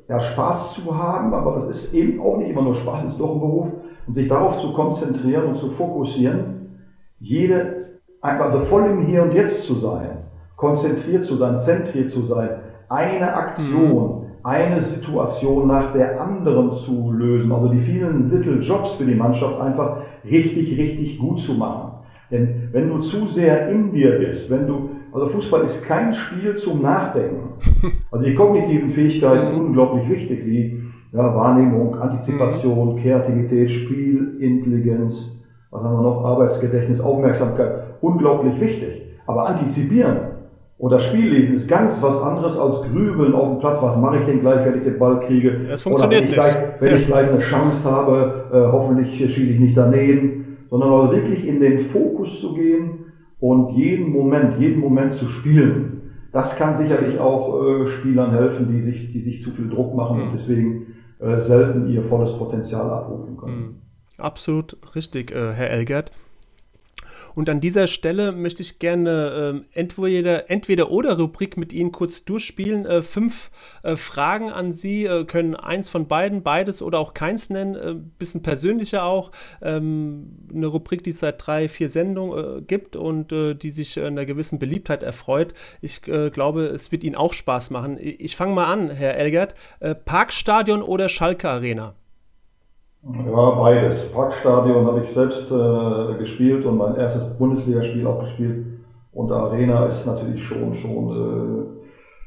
ja, 0.09 0.21
Spaß 0.21 0.75
zu 0.75 0.97
haben, 0.97 1.35
aber 1.35 1.55
das 1.55 1.69
ist 1.69 1.95
eben 1.95 2.21
auch 2.21 2.37
nicht 2.37 2.51
immer 2.51 2.63
nur 2.63 2.75
Spaß, 2.75 3.05
ist 3.05 3.21
doch 3.21 3.35
ein 3.35 3.41
Beruf, 3.41 3.73
und 4.07 4.13
sich 4.13 4.29
darauf 4.29 4.59
zu 4.59 4.73
konzentrieren 4.73 5.47
und 5.47 5.59
zu 5.59 5.71
fokussieren, 5.71 6.79
jede, 7.19 7.99
also 8.21 8.59
voll 8.61 8.87
im 8.87 9.07
Hier 9.07 9.23
und 9.23 9.35
Jetzt 9.35 9.65
zu 9.65 9.75
sein, 9.75 10.19
konzentriert 10.57 11.25
zu 11.25 11.37
sein, 11.37 11.59
zentriert 11.59 12.11
zu 12.11 12.23
sein, 12.23 12.51
eine 12.89 13.35
Aktion, 13.35 14.21
mhm. 14.21 14.27
eine 14.43 14.81
Situation 14.81 15.67
nach 15.67 15.93
der 15.93 16.21
anderen 16.21 16.73
zu 16.73 17.13
lösen, 17.13 17.53
also 17.53 17.69
die 17.69 17.79
vielen 17.79 18.31
Little 18.31 18.61
Jobs 18.61 18.95
für 18.95 19.05
die 19.05 19.15
Mannschaft 19.15 19.61
einfach 19.61 19.99
richtig, 20.25 20.79
richtig 20.79 21.19
gut 21.19 21.39
zu 21.39 21.55
machen. 21.55 21.88
Denn 22.31 22.69
wenn 22.73 22.89
du 22.89 22.99
zu 22.99 23.27
sehr 23.27 23.69
in 23.69 23.93
dir 23.93 24.19
bist, 24.19 24.51
wenn 24.51 24.67
du, 24.67 24.91
also 25.13 25.29
Fußball 25.29 25.63
ist 25.63 25.85
kein 25.87 26.13
Spiel 26.13 26.55
zum 26.57 26.83
Nachdenken. 26.83 27.55
Also 28.11 28.25
die 28.25 28.35
kognitiven 28.35 28.89
Fähigkeiten 28.89 29.55
mhm. 29.55 29.67
unglaublich 29.67 30.09
wichtig, 30.09 30.45
wie 30.47 30.81
ja, 31.13 31.35
Wahrnehmung, 31.35 31.95
Antizipation, 31.97 32.95
mhm. 32.95 33.03
Kreativität, 33.03 33.71
Spielintelligenz, 33.71 35.39
was 35.71 35.83
haben 35.83 35.97
wir 35.97 36.03
noch, 36.03 36.25
Arbeitsgedächtnis, 36.25 37.01
Aufmerksamkeit, 37.01 37.73
unglaublich 38.01 38.59
wichtig. 38.61 39.03
Aber 39.27 39.47
antizipieren, 39.47 40.17
Und 40.79 40.93
das 40.93 41.05
Spiel 41.05 41.33
lesen 41.33 41.57
ist 41.57 41.69
ganz 41.69 42.03
was 42.03 42.23
anderes 42.23 42.57
als 42.57 42.81
grübeln 42.83 43.35
auf 43.35 43.49
dem 43.49 43.59
Platz. 43.59 43.83
Was 43.83 43.99
mache 43.99 44.19
ich 44.19 44.25
denn 44.27 44.41
gleich, 44.41 44.65
wenn 44.65 44.79
ich 44.79 44.85
den 44.85 44.99
Ball 44.99 45.19
kriege? 45.21 45.67
Das 45.69 45.83
funktioniert 45.83 46.23
Oder 46.23 46.31
wenn 46.31 46.31
ich 46.31 46.37
nicht. 46.37 46.55
Gleich, 46.55 46.81
wenn 46.81 46.95
ich 46.95 47.07
gleich 47.09 47.29
eine 47.29 47.39
Chance 47.41 47.91
habe, 47.91 48.45
äh, 48.53 48.73
hoffentlich 48.73 49.17
schieße 49.17 49.53
ich 49.53 49.61
nicht 49.61 49.77
daneben. 49.77 50.48
Sondern 50.71 50.91
mal 50.91 51.11
wirklich 51.13 51.47
in 51.47 51.61
den 51.61 51.79
Fokus 51.79 52.41
zu 52.41 52.55
gehen 52.55 53.07
und 53.41 53.71
jeden 53.71 54.11
Moment, 54.13 54.59
jeden 54.59 54.81
Moment 54.81 55.13
zu 55.13 55.27
spielen. 55.29 55.95
Das 56.33 56.57
kann 56.57 56.75
sicherlich 56.75 57.19
auch 57.19 57.63
äh, 57.65 57.87
Spielern 57.87 58.33
helfen, 58.33 58.69
die 58.69 58.81
sich, 58.81 59.11
die 59.11 59.21
sich 59.21 59.41
zu 59.41 59.51
viel 59.51 59.69
Druck 59.69 59.95
machen 59.95 60.19
Mhm. 60.19 60.23
und 60.25 60.33
deswegen 60.35 60.87
äh, 61.21 61.41
selten 61.41 61.89
ihr 61.89 62.03
volles 62.03 62.33
Potenzial 62.37 62.91
abrufen 62.91 63.37
können. 63.37 63.57
Mhm. 63.57 63.75
Absolut 64.19 64.77
richtig, 64.95 65.31
äh, 65.31 65.53
Herr 65.53 65.71
Elgert. 65.71 66.11
Und 67.39 67.49
an 67.49 67.61
dieser 67.61 67.87
Stelle 67.87 68.33
möchte 68.33 68.63
ich 68.63 68.81
gerne 68.81 69.53
ähm, 69.55 69.65
entweder, 69.71 70.51
entweder 70.51 70.91
oder 70.91 71.17
Rubrik 71.17 71.57
mit 71.57 71.73
Ihnen 71.73 71.93
kurz 71.93 72.25
durchspielen. 72.25 72.85
Äh, 72.85 73.03
fünf 73.05 73.53
äh, 73.85 73.95
Fragen 73.95 74.51
an 74.51 74.73
Sie, 74.73 75.05
äh, 75.05 75.25
können 75.25 75.55
eins 75.55 75.89
von 75.89 76.09
beiden, 76.09 76.43
beides 76.43 76.83
oder 76.83 76.99
auch 76.99 77.15
keins 77.15 77.49
nennen, 77.49 77.77
äh, 77.77 77.95
bisschen 78.19 78.43
persönlicher 78.43 79.05
auch. 79.05 79.31
Ähm, 79.63 80.49
eine 80.53 80.67
Rubrik, 80.67 81.05
die 81.05 81.11
es 81.11 81.21
seit 81.21 81.47
drei, 81.47 81.69
vier 81.69 81.89
Sendungen 81.89 82.59
äh, 82.59 82.63
gibt 82.63 82.97
und 82.97 83.31
äh, 83.31 83.55
die 83.55 83.71
sich 83.71 84.01
einer 84.01 84.27
gewissen 84.27 84.59
Beliebtheit 84.59 85.05
erfreut. 85.05 85.55
Ich 85.81 86.09
äh, 86.09 86.31
glaube, 86.31 86.65
es 86.65 86.91
wird 86.91 87.05
Ihnen 87.05 87.15
auch 87.15 87.35
Spaß 87.35 87.71
machen. 87.71 87.99
Ich, 88.01 88.19
ich 88.19 88.37
fange 88.37 88.55
mal 88.55 88.67
an, 88.67 88.91
Herr 88.91 89.17
Elgert. 89.17 89.55
Äh, 89.79 89.95
Parkstadion 89.95 90.83
oder 90.83 91.09
Schalke 91.09 91.49
Arena? 91.49 91.95
Ja, 93.15 93.51
beides. 93.51 94.13
Parkstadion 94.13 94.87
habe 94.87 95.01
ich 95.03 95.11
selbst 95.11 95.51
äh, 95.51 96.19
gespielt 96.19 96.65
und 96.67 96.77
mein 96.77 96.97
erstes 96.97 97.39
Bundesligaspiel 97.39 98.07
auch 98.07 98.21
gespielt. 98.21 98.67
Und 99.13 99.33
Arena 99.33 99.87
ist 99.87 100.07
natürlich 100.07 100.45
schon, 100.45 100.75
schon 100.75 101.79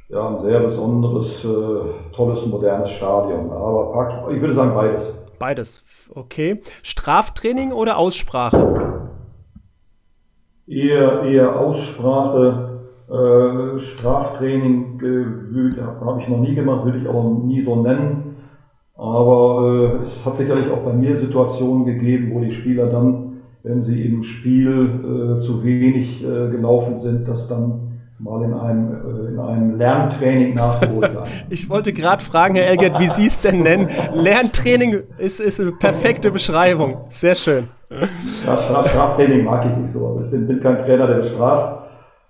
äh, 0.09 0.13
ja, 0.13 0.27
ein 0.27 0.39
sehr 0.39 0.59
besonderes, 0.59 1.45
äh, 1.45 2.13
tolles, 2.13 2.45
modernes 2.47 2.89
Stadion. 2.89 3.51
Aber 3.51 3.91
Park, 3.93 4.31
ich 4.31 4.41
würde 4.41 4.55
sagen 4.55 4.73
beides. 4.73 5.13
Beides, 5.37 5.83
okay. 6.13 6.61
Straftraining 6.81 7.71
oder 7.71 7.97
Aussprache? 7.97 9.09
Eher, 10.67 11.23
eher 11.23 11.59
Aussprache. 11.59 12.79
Äh, 13.07 13.77
Straftraining 13.77 14.99
äh, 14.99 15.81
habe 15.81 16.21
ich 16.21 16.27
noch 16.27 16.39
nie 16.39 16.55
gemacht, 16.55 16.85
würde 16.85 16.97
ich 16.97 17.07
auch 17.07 17.23
nie 17.43 17.63
so 17.63 17.75
nennen. 17.75 18.30
Aber 18.95 19.99
äh, 20.01 20.03
es 20.03 20.25
hat 20.25 20.35
sicherlich 20.35 20.69
auch 20.69 20.79
bei 20.79 20.93
mir 20.93 21.17
Situationen 21.17 21.85
gegeben, 21.85 22.31
wo 22.33 22.39
die 22.39 22.51
Spieler 22.51 22.87
dann, 22.87 23.41
wenn 23.63 23.81
sie 23.81 24.01
im 24.01 24.23
Spiel 24.23 25.37
äh, 25.37 25.41
zu 25.41 25.63
wenig 25.63 26.23
äh, 26.23 26.49
gelaufen 26.49 26.99
sind, 26.99 27.27
das 27.27 27.47
dann 27.47 27.91
mal 28.21 28.43
in 28.43 28.53
einem, 28.53 28.93
äh, 28.93 29.29
in 29.29 29.39
einem 29.39 29.77
Lerntraining 29.77 30.53
nachgeholt 30.53 31.15
haben. 31.15 31.29
ich 31.49 31.69
wollte 31.69 31.93
gerade 31.93 32.23
fragen, 32.23 32.55
Herr 32.55 32.67
Elgert, 32.67 32.99
wie 32.99 33.09
Sie 33.09 33.25
es 33.25 33.39
denn 33.39 33.63
nennen. 33.63 33.89
Lerntraining 34.13 35.03
ist, 35.17 35.39
ist 35.39 35.59
eine 35.59 35.71
perfekte 35.71 36.31
Beschreibung. 36.31 36.97
Sehr 37.09 37.35
schön. 37.35 37.67
Ja, 38.45 38.57
Straf, 38.57 38.89
Straftraining 38.89 39.43
mag 39.43 39.65
ich 39.65 39.75
nicht 39.77 39.91
so. 39.91 40.07
Also 40.07 40.21
ich 40.21 40.31
bin, 40.31 40.47
bin 40.47 40.59
kein 40.59 40.77
Trainer, 40.77 41.07
der 41.07 41.15
bestraft. 41.15 41.80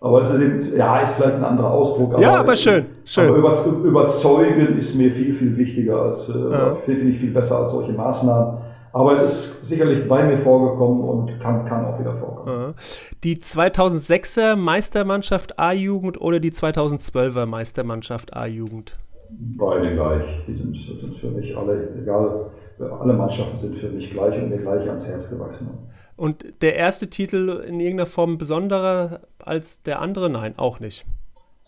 Aber 0.03 0.21
es 0.21 0.31
ist 0.31 0.41
eben, 0.41 0.75
ja, 0.75 0.99
ist 0.99 1.13
vielleicht 1.13 1.35
ein 1.35 1.43
anderer 1.43 1.69
Ausdruck. 1.69 2.15
Aber, 2.15 2.21
ja, 2.21 2.39
aber 2.39 2.55
schön. 2.55 2.87
schön. 3.05 3.29
Aber 3.29 3.37
über, 3.37 3.55
überzeugen 3.83 4.79
ist 4.79 4.95
mir 4.95 5.11
viel, 5.11 5.35
viel 5.35 5.55
wichtiger 5.55 6.01
als, 6.01 6.27
äh, 6.27 6.51
ja. 6.51 6.73
finde 6.73 7.11
ich 7.11 7.19
viel 7.19 7.31
besser 7.31 7.59
als 7.59 7.71
solche 7.71 7.93
Maßnahmen. 7.93 8.57
Aber 8.93 9.21
es 9.21 9.31
ist 9.31 9.65
sicherlich 9.65 10.07
bei 10.07 10.23
mir 10.23 10.39
vorgekommen 10.39 11.01
und 11.01 11.39
kann, 11.39 11.65
kann 11.65 11.85
auch 11.85 11.99
wieder 11.99 12.15
vorkommen. 12.15 12.73
Die 13.23 13.37
2006er 13.37 14.55
Meistermannschaft 14.55 15.57
A-Jugend 15.59 16.19
oder 16.19 16.39
die 16.39 16.51
2012er 16.51 17.45
Meistermannschaft 17.45 18.35
A-Jugend? 18.35 18.97
Beide 19.29 19.93
gleich. 19.93 20.25
Die 20.47 20.53
sind, 20.53 20.75
sind 20.75 21.15
für 21.15 21.29
mich 21.29 21.55
alle, 21.55 21.89
egal, 22.01 22.47
alle 22.99 23.13
Mannschaften 23.13 23.59
sind 23.59 23.77
für 23.77 23.89
mich 23.89 24.09
gleich 24.09 24.35
und 24.41 24.49
mir 24.49 24.57
gleich 24.57 24.85
ans 24.87 25.07
Herz 25.07 25.29
gewachsen. 25.29 25.69
Und 26.15 26.45
der 26.61 26.75
erste 26.75 27.09
Titel 27.09 27.63
in 27.67 27.79
irgendeiner 27.79 28.07
Form 28.07 28.37
besonderer 28.37 29.21
als 29.39 29.81
der 29.83 30.01
andere? 30.01 30.29
Nein, 30.29 30.53
auch 30.57 30.79
nicht. 30.79 31.05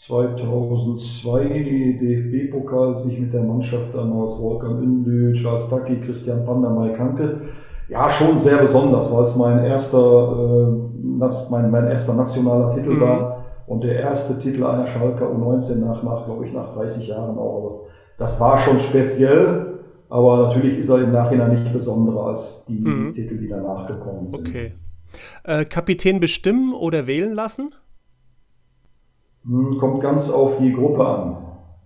2002 0.05 1.97
DFB-Pokal 2.01 2.95
sich 2.95 3.19
mit 3.19 3.33
der 3.33 3.43
Mannschaft 3.43 3.93
damals 3.93 4.37
Wolfgang 4.37 4.81
Ündü, 4.81 5.33
Charles 5.33 5.69
Taki, 5.69 6.01
Christian 6.01 6.43
Pander, 6.43 6.69
Mike 6.71 6.99
Hanke. 6.99 7.41
Ja, 7.87 8.09
schon 8.09 8.37
sehr 8.37 8.57
besonders, 8.57 9.11
weil 9.13 9.23
es 9.23 9.35
mein 9.35 9.63
erster, 9.63 9.97
äh, 9.97 11.01
mein, 11.49 11.71
mein 11.71 11.87
erster 11.87 12.13
nationaler 12.13 12.75
Titel 12.75 12.95
mhm. 12.95 13.01
war 13.01 13.45
und 13.67 13.83
der 13.83 13.99
erste 13.99 14.37
Titel 14.39 14.65
einer 14.65 14.87
Schalker 14.87 15.25
U19 15.25 15.75
nach, 15.77 16.03
nach 16.03 16.25
glaube 16.25 16.45
ich, 16.45 16.53
nach 16.53 16.73
30 16.73 17.07
Jahren 17.07 17.37
auch. 17.37 17.87
Das 18.17 18.39
war 18.39 18.57
schon 18.57 18.79
speziell, 18.79 19.72
aber 20.09 20.47
natürlich 20.47 20.79
ist 20.79 20.89
er 20.89 21.03
im 21.03 21.11
Nachhinein 21.11 21.51
nicht 21.51 21.73
besonderer 21.73 22.27
als 22.27 22.65
die 22.65 22.79
mhm. 22.79 23.13
Titel, 23.13 23.37
die 23.37 23.47
danach 23.47 23.87
gekommen 23.87 24.29
sind. 24.29 24.47
Okay. 24.47 24.73
Äh, 25.43 25.65
Kapitän 25.65 26.19
bestimmen 26.19 26.73
oder 26.73 27.07
wählen 27.07 27.33
lassen? 27.33 27.73
Kommt 29.79 30.01
ganz 30.01 30.29
auf 30.29 30.57
die 30.59 30.71
Gruppe 30.71 31.05
an. 31.05 31.37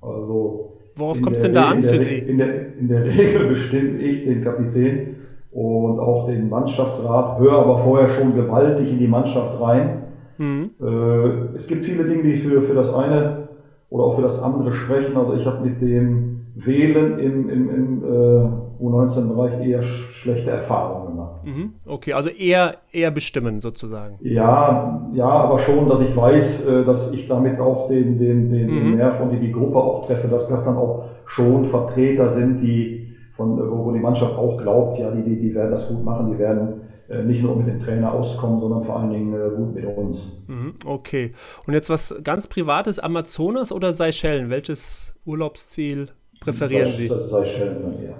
Also 0.01 0.77
Worauf 0.95 1.21
kommt 1.21 1.35
es 1.35 1.41
denn 1.43 1.53
da 1.53 1.69
an 1.69 1.83
für 1.83 1.99
Sie? 1.99 2.17
In 2.17 2.37
der, 2.37 2.75
in 2.75 2.87
der 2.87 3.05
Regel 3.17 3.47
bestimme 3.47 3.97
ich 3.99 4.23
den 4.23 4.43
Kapitän 4.43 5.15
und 5.51 5.99
auch 5.99 6.27
den 6.27 6.49
Mannschaftsrat, 6.49 7.39
höre 7.39 7.53
aber 7.53 7.79
vorher 7.79 8.09
schon 8.09 8.35
gewaltig 8.35 8.91
in 8.91 8.99
die 8.99 9.07
Mannschaft 9.07 9.59
rein. 9.59 10.03
Mhm. 10.37 10.71
Äh, 10.81 11.55
es 11.55 11.67
gibt 11.67 11.85
viele 11.85 12.03
Dinge, 12.03 12.23
die 12.23 12.35
für, 12.35 12.61
für 12.61 12.73
das 12.73 12.93
eine 12.93 13.47
oder 13.89 14.03
auch 14.03 14.15
für 14.15 14.21
das 14.21 14.41
andere 14.41 14.73
sprechen. 14.73 15.17
Also 15.17 15.33
ich 15.35 15.45
habe 15.45 15.67
mit 15.67 15.81
dem 15.81 16.36
Wählen 16.65 17.19
im, 17.19 17.49
im, 17.49 17.69
im 17.69 18.03
äh, 18.03 18.83
U19-Bereich 18.83 19.65
eher 19.65 19.83
schlechte 19.83 20.49
Erfahrungen 20.49 21.07
gemacht. 21.07 21.45
Mhm. 21.45 21.73
Okay, 21.85 22.13
also 22.13 22.29
eher, 22.29 22.77
eher 22.91 23.11
bestimmen 23.11 23.61
sozusagen. 23.61 24.17
Ja, 24.21 25.09
ja, 25.13 25.25
aber 25.25 25.59
schon, 25.59 25.87
dass 25.89 26.01
ich 26.01 26.15
weiß, 26.15 26.65
äh, 26.67 26.83
dass 26.83 27.11
ich 27.11 27.27
damit 27.27 27.59
auch 27.59 27.87
den, 27.87 28.17
den, 28.17 28.51
den 28.51 28.89
mhm. 28.89 28.95
Nerv 28.95 29.21
und 29.21 29.31
die, 29.31 29.39
die 29.39 29.51
Gruppe 29.51 29.77
auch 29.77 30.05
treffe, 30.05 30.27
dass 30.27 30.47
das 30.47 30.65
dann 30.65 30.77
auch 30.77 31.05
schon 31.25 31.65
Vertreter 31.65 32.29
sind, 32.29 32.61
die 32.61 33.15
von, 33.33 33.57
wo 33.57 33.91
die 33.91 33.99
Mannschaft 33.99 34.35
auch 34.35 34.57
glaubt, 34.57 34.97
ja, 34.97 35.11
die, 35.11 35.23
die, 35.23 35.39
die 35.39 35.53
werden 35.53 35.71
das 35.71 35.87
gut 35.87 36.03
machen, 36.03 36.31
die 36.31 36.39
werden 36.39 36.81
äh, 37.07 37.23
nicht 37.23 37.43
nur 37.43 37.55
mit 37.55 37.67
dem 37.67 37.79
Trainer 37.79 38.11
auskommen, 38.11 38.59
sondern 38.59 38.83
vor 38.83 38.99
allen 38.99 39.11
Dingen 39.11 39.33
äh, 39.33 39.55
gut 39.55 39.75
mit 39.75 39.85
uns. 39.85 40.43
Mhm, 40.47 40.73
okay. 40.85 41.33
Und 41.65 41.73
jetzt 41.73 41.89
was 41.89 42.15
ganz 42.23 42.47
Privates, 42.47 42.99
Amazonas 42.99 43.71
oder 43.71 43.93
Seychellen? 43.93 44.49
Welches 44.49 45.15
Urlaubsziel 45.23 46.09
präferieren 46.39 46.91
Sie? 46.91 47.07
Seychellen 47.07 47.83
dann 47.83 48.03
eher. 48.03 48.15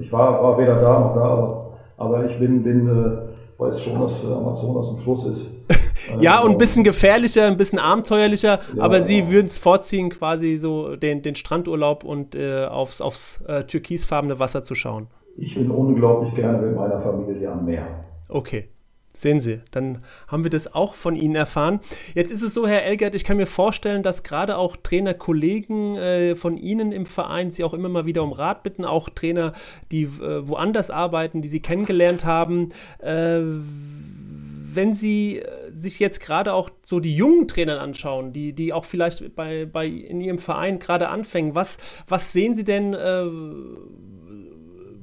Ich 0.00 0.10
war, 0.12 0.42
war 0.42 0.58
weder 0.58 0.80
da 0.80 1.00
noch 1.00 1.14
da, 1.14 1.22
aber, 1.22 1.72
aber 1.96 2.30
ich 2.30 2.38
bin, 2.38 2.62
bin 2.62 2.88
äh, 2.88 3.60
weiß 3.60 3.82
schon, 3.82 4.00
dass 4.00 4.24
Amazonas 4.24 4.90
ein 4.90 4.98
Fluss 5.02 5.26
ist. 5.26 5.50
ja, 6.20 6.40
und 6.40 6.52
ein 6.52 6.58
bisschen 6.58 6.82
gefährlicher, 6.82 7.46
ein 7.46 7.56
bisschen 7.56 7.78
abenteuerlicher, 7.78 8.60
ja, 8.74 8.82
aber 8.82 9.02
Sie 9.02 9.20
ja. 9.20 9.30
würden 9.30 9.46
es 9.46 9.58
vorziehen, 9.58 10.10
quasi 10.10 10.56
so 10.58 10.96
den, 10.96 11.22
den 11.22 11.34
Strandurlaub 11.34 12.04
und 12.04 12.34
äh, 12.34 12.64
aufs, 12.64 13.00
aufs 13.00 13.40
äh, 13.46 13.64
türkisfarbene 13.64 14.38
Wasser 14.38 14.64
zu 14.64 14.74
schauen. 14.74 15.08
Ich 15.36 15.54
bin 15.54 15.70
unglaublich 15.70 16.34
gerne 16.34 16.58
mit 16.58 16.74
meiner 16.74 17.00
Familie 17.00 17.50
am 17.50 17.64
Meer. 17.64 17.86
Okay. 18.28 18.68
Sehen 19.20 19.38
Sie, 19.38 19.60
dann 19.70 19.98
haben 20.28 20.44
wir 20.44 20.50
das 20.50 20.74
auch 20.74 20.94
von 20.94 21.14
Ihnen 21.14 21.34
erfahren. 21.34 21.80
Jetzt 22.14 22.32
ist 22.32 22.40
es 22.40 22.54
so, 22.54 22.66
Herr 22.66 22.84
Elgert, 22.84 23.14
ich 23.14 23.22
kann 23.22 23.36
mir 23.36 23.44
vorstellen, 23.44 24.02
dass 24.02 24.22
gerade 24.22 24.56
auch 24.56 24.78
Trainerkollegen 24.78 25.96
äh, 25.96 26.36
von 26.36 26.56
Ihnen 26.56 26.90
im 26.90 27.04
Verein 27.04 27.50
Sie 27.50 27.62
auch 27.62 27.74
immer 27.74 27.90
mal 27.90 28.06
wieder 28.06 28.22
um 28.22 28.32
Rat 28.32 28.62
bitten, 28.62 28.86
auch 28.86 29.10
Trainer, 29.10 29.52
die 29.92 30.04
äh, 30.04 30.48
woanders 30.48 30.88
arbeiten, 30.88 31.42
die 31.42 31.48
Sie 31.48 31.60
kennengelernt 31.60 32.24
haben. 32.24 32.70
Äh, 33.00 33.42
wenn 34.72 34.94
Sie 34.94 35.42
sich 35.74 35.98
jetzt 35.98 36.20
gerade 36.20 36.54
auch 36.54 36.70
so 36.82 36.98
die 36.98 37.14
jungen 37.14 37.46
Trainer 37.46 37.78
anschauen, 37.78 38.32
die, 38.32 38.54
die 38.54 38.72
auch 38.72 38.86
vielleicht 38.86 39.36
bei, 39.36 39.66
bei 39.66 39.86
in 39.86 40.22
Ihrem 40.22 40.38
Verein 40.38 40.78
gerade 40.78 41.10
anfangen, 41.10 41.54
was, 41.54 41.76
was 42.08 42.32
sehen 42.32 42.54
Sie 42.54 42.64
denn, 42.64 42.94
äh, 42.94 43.26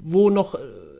wo 0.01 0.31
noch 0.31 0.57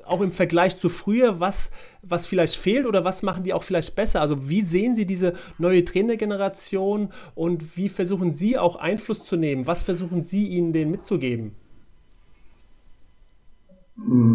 auch 0.08 0.22
im 0.22 0.32
Vergleich 0.32 0.78
zu 0.78 0.90
früher, 0.90 1.40
was, 1.40 1.72
was 2.02 2.26
vielleicht 2.26 2.56
fehlt 2.56 2.86
oder 2.86 3.04
was 3.04 3.24
machen 3.24 3.44
die 3.44 3.54
auch 3.54 3.64
vielleicht 3.64 3.96
besser? 3.96 4.22
Also 4.22 4.50
wie 4.50 4.62
sehen 4.62 4.96
Sie 4.96 5.06
diese 5.06 5.34
neue 5.58 5.84
Trainergeneration 5.86 7.10
und 7.36 7.78
wie 7.78 7.90
versuchen 7.90 8.32
Sie 8.32 8.58
auch 8.58 8.76
Einfluss 8.76 9.24
zu 9.24 9.36
nehmen? 9.36 9.68
Was 9.68 9.84
versuchen 9.84 10.22
Sie 10.22 10.48
ihnen 10.48 10.74
denen 10.74 10.92
mitzugeben? 10.92 11.56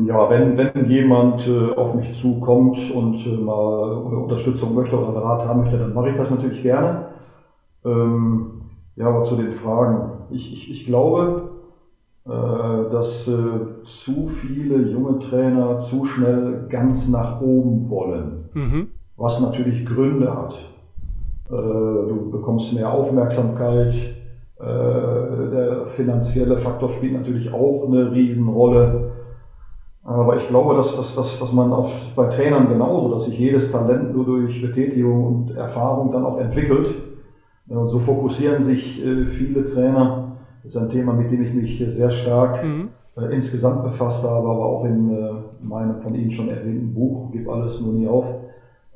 Ja, 0.07 0.29
wenn, 0.29 0.57
wenn 0.57 0.91
jemand 0.91 1.47
äh, 1.47 1.71
auf 1.77 1.95
mich 1.95 2.13
zukommt 2.13 2.79
und 2.91 3.15
äh, 3.25 3.37
mal 3.37 3.93
Unterstützung 3.93 4.75
möchte 4.75 4.99
oder 4.99 5.23
Rat 5.23 5.47
haben 5.47 5.61
möchte, 5.61 5.79
dann 5.79 5.95
mache 5.95 6.11
ich 6.11 6.17
das 6.17 6.31
natürlich 6.31 6.63
gerne. 6.63 7.07
Ähm, 7.85 8.63
ja, 8.97 9.07
aber 9.07 9.23
zu 9.23 9.37
den 9.37 9.53
Fragen. 9.53 10.25
Ich, 10.31 10.53
ich, 10.53 10.71
ich 10.71 10.85
glaube, 10.85 11.52
dass 12.25 13.27
äh, 13.27 13.83
zu 13.85 14.29
viele 14.29 14.91
junge 14.91 15.19
Trainer 15.19 15.81
zu 15.81 16.05
schnell 16.05 16.67
ganz 16.69 17.09
nach 17.09 17.41
oben 17.41 17.91
wollen, 17.91 18.45
mhm. 18.55 18.89
was 19.17 19.41
natürlich 19.41 19.85
Gründe 19.85 20.33
hat. 20.33 20.55
du 21.49 22.31
bekommst 22.31 22.73
mehr 22.75 22.93
Aufmerksamkeit. 22.93 23.93
Der 24.59 25.87
finanzielle 25.87 26.57
Faktor 26.57 26.91
spielt 26.91 27.15
natürlich 27.15 27.53
auch 27.53 27.89
eine 27.89 28.13
Riesenrolle. 28.13 29.11
Aber 30.05 30.37
ich 30.37 30.47
glaube, 30.47 30.77
dass, 30.77 30.97
dass, 30.97 31.17
dass, 31.17 31.41
dass 31.41 31.53
man 31.53 31.73
auf, 31.73 32.15
bei 32.15 32.27
Trainern 32.27 32.69
genauso, 32.69 33.13
dass 33.13 33.25
sich 33.25 33.39
jedes 33.39 33.73
Talent 33.73 34.15
nur 34.15 34.25
durch 34.25 34.63
Betätigung 34.63 35.27
und 35.27 35.57
Erfahrung 35.57 36.13
dann 36.13 36.25
auch 36.25 36.39
entwickelt. 36.39 36.95
Und 37.69 37.89
so 37.89 37.99
fokussieren 37.99 38.63
sich 38.63 39.03
viele 39.03 39.65
Trainer. 39.65 40.22
Das 40.63 40.75
ist 40.75 40.81
ein 40.81 40.91
Thema, 40.91 41.13
mit 41.13 41.31
dem 41.31 41.43
ich 41.43 41.53
mich 41.53 41.85
sehr 41.89 42.11
stark 42.11 42.65
mhm. 42.65 42.91
äh, 43.17 43.35
insgesamt 43.35 43.83
befasst 43.83 44.23
habe, 44.25 44.49
aber 44.49 44.65
auch 44.65 44.85
in 44.85 45.11
äh, 45.11 45.33
meinem 45.61 46.01
von 46.01 46.15
Ihnen 46.15 46.31
schon 46.31 46.49
erwähnten 46.49 46.95
Buch, 46.95 47.31
Gib 47.33 47.49
alles 47.49 47.81
nur 47.81 47.93
nie 47.93 48.07
auf, 48.07 48.27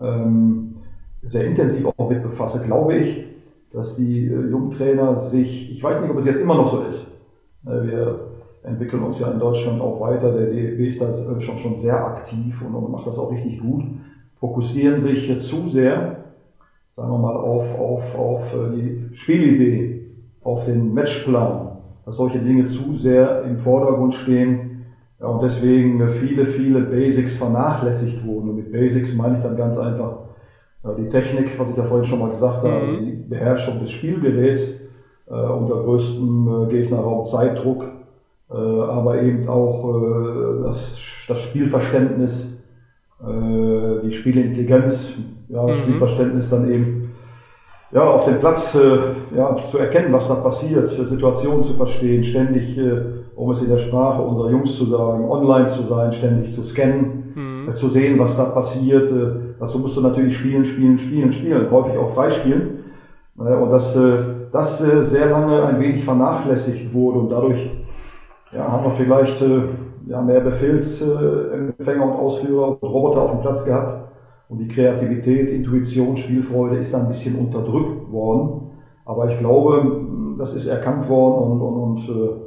ähm, 0.01 0.77
sehr 1.23 1.47
intensiv 1.47 1.87
auch 1.97 2.09
mit 2.09 2.23
befasse, 2.23 2.63
glaube 2.63 2.97
ich, 2.97 3.25
dass 3.73 3.97
die 3.97 4.27
äh, 4.27 4.49
Jugendtrainer 4.49 5.19
sich, 5.19 5.73
ich 5.73 5.83
weiß 5.83 6.01
nicht, 6.01 6.11
ob 6.11 6.19
es 6.19 6.27
jetzt 6.27 6.41
immer 6.41 6.55
noch 6.55 6.69
so 6.69 6.83
ist, 6.83 7.07
äh, 7.67 7.83
wir 7.83 8.21
entwickeln 8.63 9.03
uns 9.03 9.19
ja 9.19 9.31
in 9.31 9.39
Deutschland 9.39 9.81
auch 9.81 10.01
weiter, 10.01 10.33
der 10.33 10.51
DFB 10.51 10.81
ist 10.89 11.01
da 11.01 11.09
äh, 11.09 11.41
schon, 11.41 11.59
schon 11.59 11.77
sehr 11.77 12.05
aktiv 12.05 12.63
und, 12.63 12.75
und 12.75 12.93
macht 12.93 13.07
das 13.07 13.19
auch 13.19 13.33
richtig 13.33 13.61
gut, 13.61 13.85
fokussieren 14.37 15.01
sich 15.01 15.37
zu 15.39 15.69
sehr, 15.69 16.25
sagen 16.93 17.11
wir 17.11 17.19
mal, 17.19 17.37
auf, 17.37 17.79
auf, 17.79 18.17
auf 18.17 18.55
äh, 18.55 18.77
die 18.77 19.17
Spielidee, 19.17 19.96
auf 20.47 20.65
den 20.65 20.95
Matchplan, 20.95 21.79
dass 22.05 22.17
solche 22.17 22.39
Dinge 22.39 22.65
zu 22.65 22.93
sehr 22.93 23.43
im 23.43 23.59
Vordergrund 23.59 24.15
stehen 24.15 24.85
ja, 25.21 25.27
und 25.27 25.43
deswegen 25.43 26.09
viele, 26.09 26.47
viele 26.47 26.81
Basics 26.81 27.37
vernachlässigt 27.37 28.25
wurden. 28.25 28.51
Und 28.51 28.57
mit 28.57 28.73
Basics 28.73 29.13
meine 29.15 29.39
ich 29.39 29.43
dann 29.43 29.57
ganz 29.57 29.77
einfach 29.77 30.19
ja, 30.85 30.93
die 30.93 31.09
Technik, 31.09 31.59
was 31.59 31.71
ich 31.71 31.77
ja 31.77 31.85
vorhin 31.85 32.07
schon 32.07 32.21
mal 32.21 32.31
gesagt 32.31 32.63
mhm. 32.63 32.69
habe, 32.69 32.99
die 32.99 33.13
Beherrschung 33.29 33.81
des 33.81 33.91
Spielgeräts 33.91 34.75
äh, 35.29 35.35
unter 35.35 35.83
größtem 35.83 36.49
äh, 36.49 36.71
Gegnerraum 36.71 37.25
Zeitdruck, 37.25 37.85
äh, 38.51 38.55
aber 38.55 39.21
eben 39.23 39.49
auch 39.49 39.95
äh, 39.95 40.63
das, 40.63 41.01
das 41.27 41.41
Spielverständnis, 41.43 42.63
äh, 43.21 44.07
die 44.07 44.13
Spielintelligenz, 44.13 45.15
ja, 45.49 45.63
mhm. 45.65 45.75
Spielverständnis 45.75 46.51
dann 46.51 46.71
eben 46.71 47.06
ja, 47.93 48.05
auf 48.11 48.25
dem 48.25 48.39
Platz 48.41 48.75
äh, 48.75 49.37
ja, 49.37 49.57
zu 49.71 49.79
erkennen, 49.79 50.13
was 50.13 50.29
da 50.29 50.35
passiert, 50.35 50.89
Situationen 50.91 51.63
zu 51.63 51.75
verstehen, 51.75 52.25
ständig, 52.25 52.77
äh, 52.77 53.01
um 53.37 53.51
es 53.53 53.63
in 53.63 53.69
der 53.69 53.79
Sprache 53.79 54.23
unserer 54.23 54.51
Jungs 54.51 54.77
zu 54.77 54.87
sagen, 54.87 55.29
online 55.31 55.67
zu 55.67 55.83
sein, 55.83 56.13
ständig 56.13 56.53
zu 56.53 56.65
scannen, 56.65 57.33
mhm. 57.35 57.69
äh, 57.69 57.75
zu 57.75 57.89
sehen, 57.89 58.19
was 58.19 58.37
da 58.37 58.47
passiert. 58.47 59.11
Äh, 59.11 59.55
dazu 59.61 59.79
musst 59.79 59.97
du 59.97 60.01
natürlich 60.01 60.37
spielen, 60.37 60.65
spielen, 60.65 60.99
spielen, 60.99 61.33
spielen, 61.33 61.71
häufig 61.71 61.97
auch 61.97 62.13
freispielen. 62.13 62.85
Äh, 63.39 63.55
und 63.55 63.71
dass 63.71 63.95
äh, 63.95 64.17
das 64.51 64.81
äh, 64.81 65.03
sehr 65.03 65.31
lange 65.31 65.65
ein 65.65 65.79
wenig 65.79 66.05
vernachlässigt 66.05 66.93
wurde 66.93 67.21
und 67.21 67.31
dadurch 67.31 67.71
ja, 68.53 68.71
haben 68.73 68.85
wir 68.85 68.91
vielleicht 68.91 69.41
äh, 69.43 69.61
ja, 70.07 70.21
mehr 70.23 70.41
Befehlsempfänger 70.41 72.05
und 72.05 72.13
Ausführer 72.13 72.69
und 72.69 72.83
Roboter 72.83 73.23
auf 73.23 73.31
dem 73.31 73.41
Platz 73.41 73.65
gehabt 73.65 74.07
und 74.49 74.59
die 74.59 74.69
Kreativität, 74.69 75.51
Intuition, 75.51 76.17
Spielfreude 76.17 76.79
ist 76.79 76.95
ein 76.95 77.09
bisschen 77.09 77.37
unterdrückt 77.37 78.11
worden. 78.11 78.71
Aber 79.05 79.31
ich 79.31 79.39
glaube, 79.39 80.07
das 80.39 80.55
ist 80.55 80.67
erkannt 80.67 81.09
worden 81.09 81.53
und, 81.53 81.61
und, 81.61 81.83
und 81.83 82.09
äh, 82.09 82.46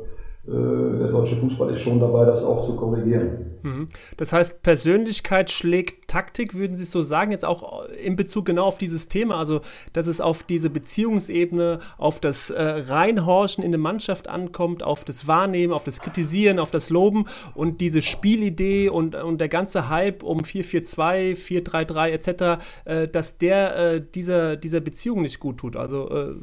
der 0.50 1.08
deutsche 1.10 1.36
Fußball 1.36 1.72
ist 1.72 1.82
schon 1.82 2.00
dabei, 2.00 2.26
das 2.26 2.44
auch 2.44 2.66
zu 2.66 2.76
korrigieren. 2.76 3.50
Mhm. 3.64 3.88
Das 4.18 4.34
heißt, 4.34 4.64
Persönlichkeit 4.64 5.52
schlägt 5.52 6.08
Taktik, 6.08 6.54
würden 6.54 6.76
Sie 6.76 6.86
so 6.86 7.02
sagen, 7.02 7.32
jetzt 7.32 7.46
auch 7.46 7.86
in 7.86 8.16
Bezug 8.16 8.46
genau 8.46 8.66
auf 8.66 8.78
dieses 8.78 9.08
Thema, 9.08 9.38
also 9.38 9.62
dass 9.94 10.08
es 10.08 10.22
auf 10.22 10.44
diese 10.44 10.70
Beziehungsebene, 10.70 11.80
auf 11.98 12.20
das 12.20 12.50
äh, 12.50 12.62
Reinhorchen 12.62 13.64
in 13.64 13.72
der 13.72 13.80
Mannschaft 13.80 14.28
ankommt, 14.28 14.84
auf 14.84 15.04
das 15.04 15.28
Wahrnehmen, 15.28 15.74
auf 15.74 15.84
das 15.84 16.00
Kritisieren, 16.00 16.60
auf 16.60 16.72
das 16.72 16.90
Loben 16.90 17.26
und 17.54 17.82
diese 17.82 18.02
Spielidee 18.02 18.90
und, 18.90 19.16
und 19.16 19.40
der 19.40 19.50
ganze 19.50 19.90
Hype 19.90 20.24
um 20.24 20.40
4-4-2, 20.40 21.36
4-3-3 21.36 22.10
etc., 22.10 22.64
äh, 22.86 23.08
dass 23.08 23.38
der 23.38 23.76
äh, 23.76 24.02
dieser, 24.02 24.56
dieser 24.56 24.80
Beziehung 24.80 25.22
nicht 25.22 25.40
gut 25.40 25.58
tut. 25.58 25.76
Also 25.76 26.10
äh, 26.10 26.36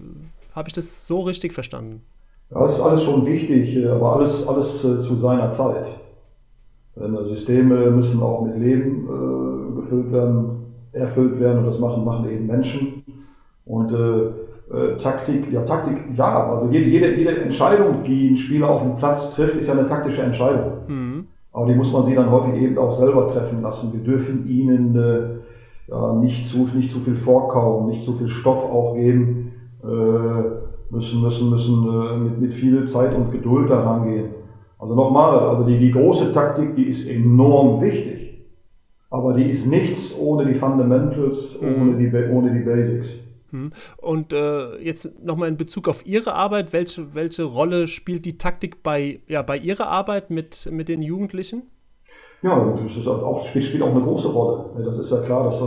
habe 0.54 0.68
ich 0.68 0.72
das 0.72 1.06
so 1.06 1.20
richtig 1.20 1.52
verstanden? 1.52 2.02
Ja, 2.50 2.60
das 2.60 2.74
ist 2.74 2.80
alles 2.80 3.02
schon 3.02 3.26
wichtig, 3.26 3.76
äh, 3.76 3.88
aber 3.88 4.16
alles, 4.16 4.46
alles 4.46 4.84
äh, 4.84 5.00
zu 5.00 5.16
seiner 5.16 5.50
Zeit. 5.50 5.86
Systeme 7.24 7.90
müssen 7.90 8.22
auch 8.22 8.46
mit 8.46 8.58
Leben 8.58 9.06
äh, 9.06 9.76
gefüllt 9.76 10.10
werden, 10.12 10.72
erfüllt 10.92 11.38
werden 11.38 11.58
und 11.58 11.66
das 11.66 11.78
machen, 11.78 12.04
machen 12.04 12.30
eben 12.30 12.46
Menschen. 12.46 13.04
Und 13.66 13.92
äh, 13.92 14.74
äh, 14.74 14.96
Taktik, 14.96 15.52
ja 15.52 15.62
Taktik, 15.62 15.98
ja, 16.14 16.52
also 16.52 16.72
jede, 16.72 16.86
jede, 16.86 17.14
jede 17.14 17.36
Entscheidung, 17.36 18.02
die 18.04 18.30
ein 18.30 18.36
Spieler 18.36 18.70
auf 18.70 18.82
dem 18.82 18.96
Platz 18.96 19.34
trifft, 19.34 19.56
ist 19.56 19.68
ja 19.68 19.74
eine 19.74 19.86
taktische 19.86 20.22
Entscheidung. 20.22 20.72
Mhm. 20.88 21.26
Aber 21.52 21.66
die 21.66 21.74
muss 21.74 21.92
man 21.92 22.04
sie 22.04 22.14
dann 22.14 22.30
häufig 22.30 22.54
eben 22.60 22.78
auch 22.78 22.92
selber 22.92 23.32
treffen 23.32 23.62
lassen. 23.62 23.92
Wir 23.92 24.00
dürfen 24.00 24.48
ihnen 24.48 24.96
äh, 24.96 25.90
ja, 25.90 26.12
nicht, 26.14 26.48
zu, 26.48 26.68
nicht 26.74 26.90
zu 26.90 27.00
viel 27.00 27.16
vorkauen, 27.16 27.88
nicht 27.88 28.02
zu 28.02 28.14
viel 28.14 28.28
Stoff 28.28 28.64
auch 28.64 28.94
geben, 28.94 29.52
äh, 29.84 30.65
müssen, 30.90 31.22
müssen, 31.22 31.50
müssen 31.50 31.88
äh, 31.88 32.16
mit, 32.16 32.40
mit 32.40 32.54
viel 32.54 32.86
Zeit 32.86 33.14
und 33.14 33.30
Geduld 33.30 33.70
daran 33.70 34.08
gehen. 34.08 34.30
Also 34.78 34.94
nochmal, 34.94 35.38
also 35.38 35.64
die, 35.64 35.78
die 35.78 35.90
große 35.90 36.32
Taktik, 36.32 36.76
die 36.76 36.84
ist 36.84 37.08
enorm 37.08 37.80
wichtig. 37.80 38.26
Aber 39.10 39.34
die 39.34 39.50
ist 39.50 39.66
nichts 39.66 40.16
ohne 40.18 40.46
die 40.46 40.54
Fundamentals, 40.54 41.60
mhm. 41.60 41.82
ohne, 41.82 41.96
die, 41.96 42.30
ohne 42.30 42.52
die 42.52 42.64
Basics. 42.64 43.08
Mhm. 43.52 43.72
Und 43.98 44.32
äh, 44.32 44.76
jetzt 44.78 45.24
nochmal 45.24 45.48
in 45.48 45.56
Bezug 45.56 45.88
auf 45.88 46.04
Ihre 46.04 46.34
Arbeit, 46.34 46.72
welche, 46.72 47.14
welche 47.14 47.44
Rolle 47.44 47.86
spielt 47.86 48.24
die 48.24 48.36
Taktik 48.36 48.82
bei, 48.82 49.20
ja, 49.28 49.42
bei 49.42 49.56
Ihrer 49.56 49.88
Arbeit 49.88 50.30
mit, 50.30 50.68
mit 50.70 50.88
den 50.88 51.02
Jugendlichen? 51.02 51.62
Ja, 52.42 52.76
das 52.76 52.96
ist 52.96 53.06
auch, 53.06 53.46
spielt, 53.46 53.82
auch 53.82 53.90
eine 53.90 54.02
große 54.02 54.28
Rolle. 54.28 54.84
Das 54.84 54.98
ist 54.98 55.10
ja 55.10 55.20
klar, 55.20 55.44
dass, 55.44 55.62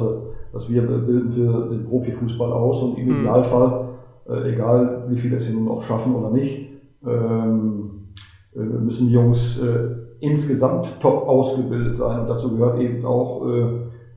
dass 0.54 0.70
wir 0.70 0.84
bilden 0.84 1.32
für 1.32 1.70
den 1.70 1.86
Profifußball 1.86 2.52
aus 2.52 2.84
und 2.84 2.98
im 2.98 3.08
mhm. 3.08 3.22
Idealfall, 3.22 3.89
äh, 4.30 4.54
egal 4.54 5.06
wie 5.10 5.18
viele 5.18 5.38
es 5.38 5.48
hier 5.48 5.56
nun 5.56 5.70
auch 5.70 5.84
schaffen 5.84 6.16
oder 6.16 6.32
nicht, 6.32 6.70
ähm, 7.06 8.10
äh, 8.56 8.60
müssen 8.60 9.08
die 9.08 9.14
Jungs 9.14 9.62
äh, 9.62 9.96
insgesamt 10.20 11.00
top 11.00 11.28
ausgebildet 11.28 11.96
sein. 11.96 12.22
Und 12.22 12.28
dazu 12.28 12.56
gehört 12.56 12.80
eben 12.80 13.06
auch 13.06 13.46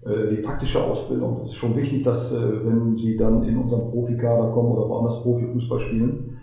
die 0.05 0.43
taktische 0.43 0.83
Ausbildung. 0.83 1.43
Es 1.43 1.51
ist 1.51 1.55
schon 1.55 1.77
wichtig, 1.77 2.03
dass 2.03 2.35
wenn 2.35 2.97
sie 2.97 3.17
dann 3.17 3.45
in 3.45 3.57
unseren 3.57 3.89
Profikader 3.89 4.51
kommen 4.51 4.73
oder 4.73 4.89
woanders 4.89 5.23
Profifußball 5.23 5.79
spielen, 5.79 6.39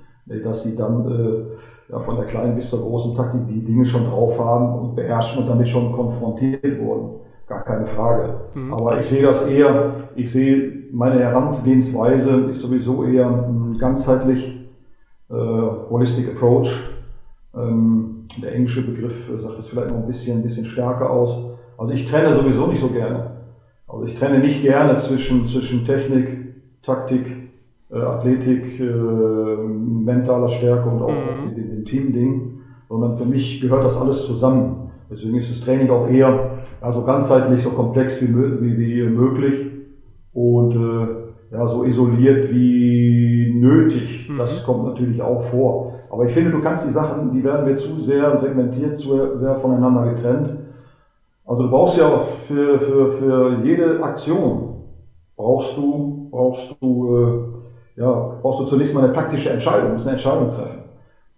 dass 0.45 0.63
sie 0.63 0.78
dann 0.78 1.49
ja, 1.89 1.99
von 1.99 2.15
der 2.15 2.24
kleinen 2.24 2.55
bis 2.55 2.70
zur 2.70 2.80
großen 2.80 3.15
Taktik 3.15 3.49
die 3.49 3.61
Dinge 3.61 3.86
schon 3.86 4.05
drauf 4.05 4.39
haben 4.39 4.80
und 4.80 4.95
beherrschen 4.95 5.43
und 5.43 5.49
damit 5.49 5.67
schon 5.67 5.91
konfrontiert 5.91 6.80
wurden. 6.80 7.20
Gar 7.50 7.64
keine 7.64 7.86
Frage. 7.86 8.36
Mhm. 8.54 8.74
Aber 8.74 9.02
ich 9.02 9.10
sehe 9.10 9.24
das 9.24 9.45
eher, 9.45 9.95
ich 10.16 10.32
sehe 10.32 10.84
meine 10.91 11.20
Herangehensweise 11.20 12.32
ist 12.52 12.62
sowieso 12.62 13.04
eher 13.04 13.28
ein 13.28 13.78
ganzheitlich 13.78 14.70
äh, 15.30 15.34
holistic 15.34 16.30
approach 16.30 16.72
ähm, 17.56 18.26
der 18.41 18.54
englische 18.54 18.86
Begriff 18.86 19.32
sagt 19.41 19.58
das 19.58 19.68
vielleicht 19.68 19.89
noch 19.89 19.97
ein 19.97 20.08
bisschen, 20.08 20.39
ein 20.39 20.43
bisschen 20.43 20.66
stärker 20.66 21.10
aus. 21.10 21.38
Also 21.78 21.93
ich 21.93 22.10
trenne 22.10 22.36
sowieso 22.36 22.68
nicht 22.68 22.82
so 22.82 22.89
gerne. 22.89 23.32
Also 23.88 24.06
ich 24.06 24.18
trenne 24.18 24.39
nicht 24.39 24.62
gerne 24.62 24.97
zwischen, 24.97 25.47
zwischen 25.47 25.86
Technik, 25.86 26.56
Taktik, 26.84 27.26
äh, 27.91 27.97
Athletik, 27.97 28.80
äh, 28.80 28.84
mentaler 28.84 30.50
Stärke 30.50 30.89
und 30.89 31.02
auch 31.02 31.10
mhm. 31.10 31.56
dem, 31.56 31.70
dem 31.70 31.86
Teamding, 31.86 32.60
sondern 32.88 33.18
für 33.18 33.26
mich 33.26 33.62
gehört 33.62 33.86
das 33.86 34.00
alles 34.00 34.26
zusammen. 34.26 34.88
Deswegen 35.10 35.38
ist 35.38 35.49
das 35.49 35.62
Training 35.62 35.89
auch 35.89 36.07
eher 36.07 36.51
also 36.82 37.03
ganzheitlich 37.03 37.64
so 37.64 37.72
komplex 37.72 38.22
wie, 38.22 38.28
wie, 38.28 38.78
wie 38.78 39.03
möglich 39.03 39.68
und 40.34 40.76
äh, 40.76 41.55
ja, 41.55 41.68
so 41.68 41.84
isoliert 41.84 42.51
wie 42.51 43.53
nötig. 43.55 44.30
Mhm. 44.30 44.38
Das 44.38 44.64
kommt 44.64 44.86
natürlich 44.86 45.22
auch 45.22 45.43
vor. 45.45 45.95
Aber 46.12 46.26
ich 46.26 46.34
finde, 46.34 46.51
du 46.51 46.62
kannst 46.62 46.88
die 46.88 46.91
Sachen, 46.91 47.32
die 47.32 47.43
werden 47.43 47.66
mir 47.66 47.76
zu 47.76 47.99
sehr 47.99 48.38
segmentiert, 48.38 48.97
zu 48.97 49.38
sehr 49.38 49.55
voneinander 49.55 50.14
getrennt. 50.14 50.57
Also 51.45 51.64
du 51.64 51.70
brauchst 51.70 51.97
ja 51.97 52.07
auch 52.07 52.28
für, 52.47 52.80
für, 52.80 53.12
für 53.14 53.60
jede 53.64 54.03
Aktion 54.03 54.70
brauchst 55.39 55.78
du, 55.78 56.28
brauchst 56.30 56.76
du, 56.82 57.18
äh, 57.95 58.01
ja, 58.01 58.38
brauchst 58.41 58.60
du 58.60 58.66
zunächst 58.66 58.93
mal 58.93 59.05
eine 59.05 59.14
taktische 59.14 59.49
Entscheidung, 59.49 59.93
musst 59.93 60.05
eine 60.05 60.18
Entscheidung 60.18 60.49
treffen. 60.51 60.78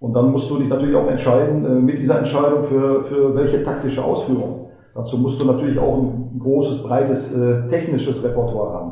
Und 0.01 0.13
dann 0.13 0.31
musst 0.31 0.49
du 0.49 0.57
dich 0.57 0.67
natürlich 0.67 0.95
auch 0.95 1.07
entscheiden, 1.07 1.63
äh, 1.63 1.69
mit 1.79 1.99
dieser 1.99 2.17
Entscheidung 2.17 2.63
für, 2.63 3.03
für 3.03 3.35
welche 3.35 3.63
taktische 3.63 4.03
Ausführung. 4.03 4.71
Dazu 4.95 5.15
musst 5.17 5.39
du 5.41 5.45
natürlich 5.45 5.79
auch 5.79 5.95
ein 5.99 6.39
großes, 6.39 6.81
breites 6.81 7.37
äh, 7.37 7.67
technisches 7.67 8.23
Repertoire 8.23 8.73
haben. 8.73 8.91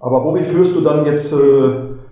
Aber 0.00 0.24
womit 0.24 0.46
führst 0.46 0.74
du 0.74 0.80
dann 0.80 1.04
jetzt, 1.04 1.32
äh, 1.34 1.36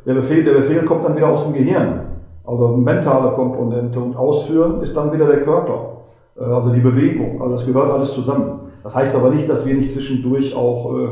der 0.06 0.14
Befehl, 0.14 0.44
der 0.44 0.52
Befehl 0.52 0.84
kommt 0.84 1.04
dann 1.04 1.16
wieder 1.16 1.28
aus 1.28 1.44
dem 1.44 1.54
Gehirn. 1.54 2.08
Also 2.44 2.68
mentale 2.68 3.32
Komponente 3.32 3.98
und 3.98 4.14
Ausführen 4.14 4.82
ist 4.82 4.94
dann 4.94 5.12
wieder 5.12 5.26
der 5.26 5.40
Körper, 5.40 6.02
äh, 6.38 6.44
also 6.44 6.70
die 6.70 6.80
Bewegung. 6.80 7.40
Also 7.40 7.54
das 7.54 7.66
gehört 7.66 7.90
alles 7.90 8.12
zusammen. 8.12 8.60
Das 8.82 8.94
heißt 8.94 9.16
aber 9.16 9.30
nicht, 9.30 9.48
dass 9.48 9.64
wir 9.64 9.74
nicht 9.74 9.92
zwischendurch 9.92 10.54
auch 10.54 10.94
äh, 10.94 11.08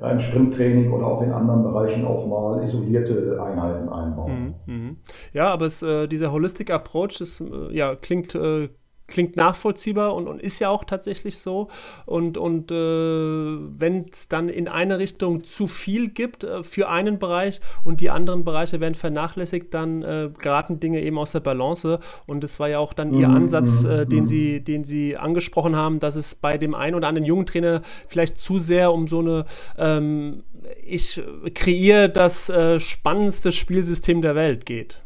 ja, 0.00 0.10
im 0.10 0.20
Sprinttraining 0.20 0.92
oder 0.92 1.06
auch 1.06 1.22
in 1.22 1.32
anderen 1.32 1.62
Bereichen 1.62 2.04
auch 2.04 2.26
mal 2.26 2.62
isolierte 2.64 3.40
Einheiten 3.42 3.88
einbauen. 3.88 4.56
Mhm. 4.66 4.74
mhm. 4.74 4.96
Ja, 5.32 5.46
aber 5.46 5.66
es, 5.66 5.82
äh, 5.82 6.06
dieser 6.06 6.32
Holistic 6.32 6.70
Approach 6.70 7.20
ist, 7.20 7.40
äh, 7.40 7.72
ja, 7.72 7.94
klingt 7.94 8.34
äh, 8.34 8.68
klingt 9.06 9.36
nachvollziehbar 9.36 10.14
und, 10.14 10.26
und, 10.26 10.40
ist 10.40 10.58
ja 10.58 10.68
auch 10.68 10.84
tatsächlich 10.84 11.38
so. 11.38 11.68
Und, 12.04 12.38
und 12.38 12.70
äh, 12.70 12.74
wenn 12.74 14.06
es 14.10 14.28
dann 14.28 14.48
in 14.48 14.68
eine 14.68 14.98
Richtung 14.98 15.44
zu 15.44 15.66
viel 15.66 16.08
gibt 16.08 16.44
äh, 16.44 16.62
für 16.62 16.88
einen 16.88 17.18
Bereich 17.18 17.60
und 17.84 18.00
die 18.00 18.10
anderen 18.10 18.44
Bereiche 18.44 18.80
werden 18.80 18.94
vernachlässigt, 18.94 19.72
dann 19.74 20.02
äh, 20.02 20.30
geraten 20.38 20.80
Dinge 20.80 21.02
eben 21.02 21.18
aus 21.18 21.32
der 21.32 21.40
Balance. 21.40 22.00
Und 22.26 22.42
das 22.42 22.58
war 22.58 22.68
ja 22.68 22.78
auch 22.78 22.92
dann 22.92 23.14
Ihr 23.14 23.28
mhm, 23.28 23.36
Ansatz, 23.36 23.84
mhm, 23.84 23.90
äh, 23.90 24.06
den, 24.06 24.20
mhm. 24.20 24.26
Sie, 24.26 24.60
den 24.60 24.84
Sie 24.84 25.16
angesprochen 25.16 25.76
haben, 25.76 26.00
dass 26.00 26.16
es 26.16 26.34
bei 26.34 26.58
dem 26.58 26.74
einen 26.74 26.96
oder 26.96 27.08
anderen 27.08 27.26
jungen 27.26 27.46
Trainer 27.46 27.82
vielleicht 28.08 28.38
zu 28.38 28.58
sehr 28.58 28.92
um 28.92 29.06
so 29.06 29.20
eine 29.20 29.44
ähm, 29.78 30.42
ich 30.84 31.22
kreiere 31.54 32.08
das 32.08 32.48
äh, 32.48 32.80
spannendste 32.80 33.52
Spielsystem 33.52 34.20
der 34.22 34.34
Welt 34.34 34.66
geht. 34.66 35.02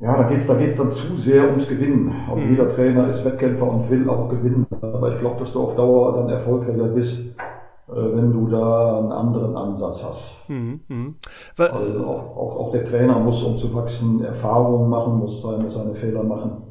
Ja, 0.00 0.16
da 0.16 0.28
geht's 0.28 0.46
da 0.46 0.54
geht's 0.54 0.76
dann 0.76 0.92
zu 0.92 1.14
sehr 1.16 1.44
ums 1.48 1.66
Gewinnen. 1.68 2.12
Und 2.30 2.44
mhm. 2.44 2.50
jeder 2.50 2.68
Trainer 2.68 3.08
ist 3.08 3.24
Wettkämpfer 3.24 3.68
und 3.68 3.90
will 3.90 4.08
auch 4.08 4.28
gewinnen. 4.28 4.66
Aber 4.80 5.12
ich 5.12 5.20
glaube, 5.20 5.40
dass 5.40 5.52
du 5.52 5.60
auf 5.60 5.74
Dauer 5.74 6.14
dann 6.14 6.28
erfolgreicher 6.28 6.88
bist, 6.88 7.18
äh, 7.18 7.92
wenn 7.94 8.32
du 8.32 8.46
da 8.48 8.98
einen 8.98 9.12
anderen 9.12 9.56
Ansatz 9.56 10.04
hast. 10.04 10.48
Mhm. 10.48 10.80
Mhm. 10.88 11.14
Also 11.56 12.04
auch, 12.04 12.36
auch, 12.36 12.56
auch, 12.56 12.70
der 12.70 12.84
Trainer 12.84 13.18
muss, 13.18 13.42
um 13.42 13.56
zu 13.56 13.74
wachsen, 13.74 14.22
Erfahrungen 14.22 14.88
machen, 14.88 15.18
muss 15.18 15.42
seine, 15.42 15.68
seine 15.68 15.94
Fehler 15.94 16.22
machen. 16.22 16.62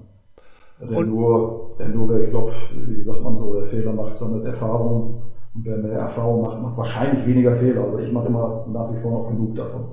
Denn 0.80 1.10
nur, 1.10 1.72
denn 1.80 1.94
nur, 1.94 2.22
ich 2.22 2.30
glaube, 2.30 2.54
wie 2.72 3.04
sagt 3.04 3.24
man 3.24 3.36
so, 3.36 3.56
der 3.56 3.66
Fehler 3.66 3.92
macht 3.94 4.16
sammelt 4.16 4.46
Erfahrung. 4.46 5.24
Und 5.58 5.66
wer 5.66 5.78
mehr 5.78 5.98
Erfahrung 5.98 6.44
macht, 6.44 6.62
macht 6.62 6.78
wahrscheinlich 6.78 7.26
weniger 7.26 7.56
Fehler. 7.56 7.82
Aber 7.82 8.00
ich 8.00 8.12
mache 8.12 8.28
immer 8.28 8.66
nach 8.72 8.94
wie 8.94 9.02
vor 9.02 9.12
noch 9.12 9.28
genug 9.28 9.56
davon. 9.56 9.86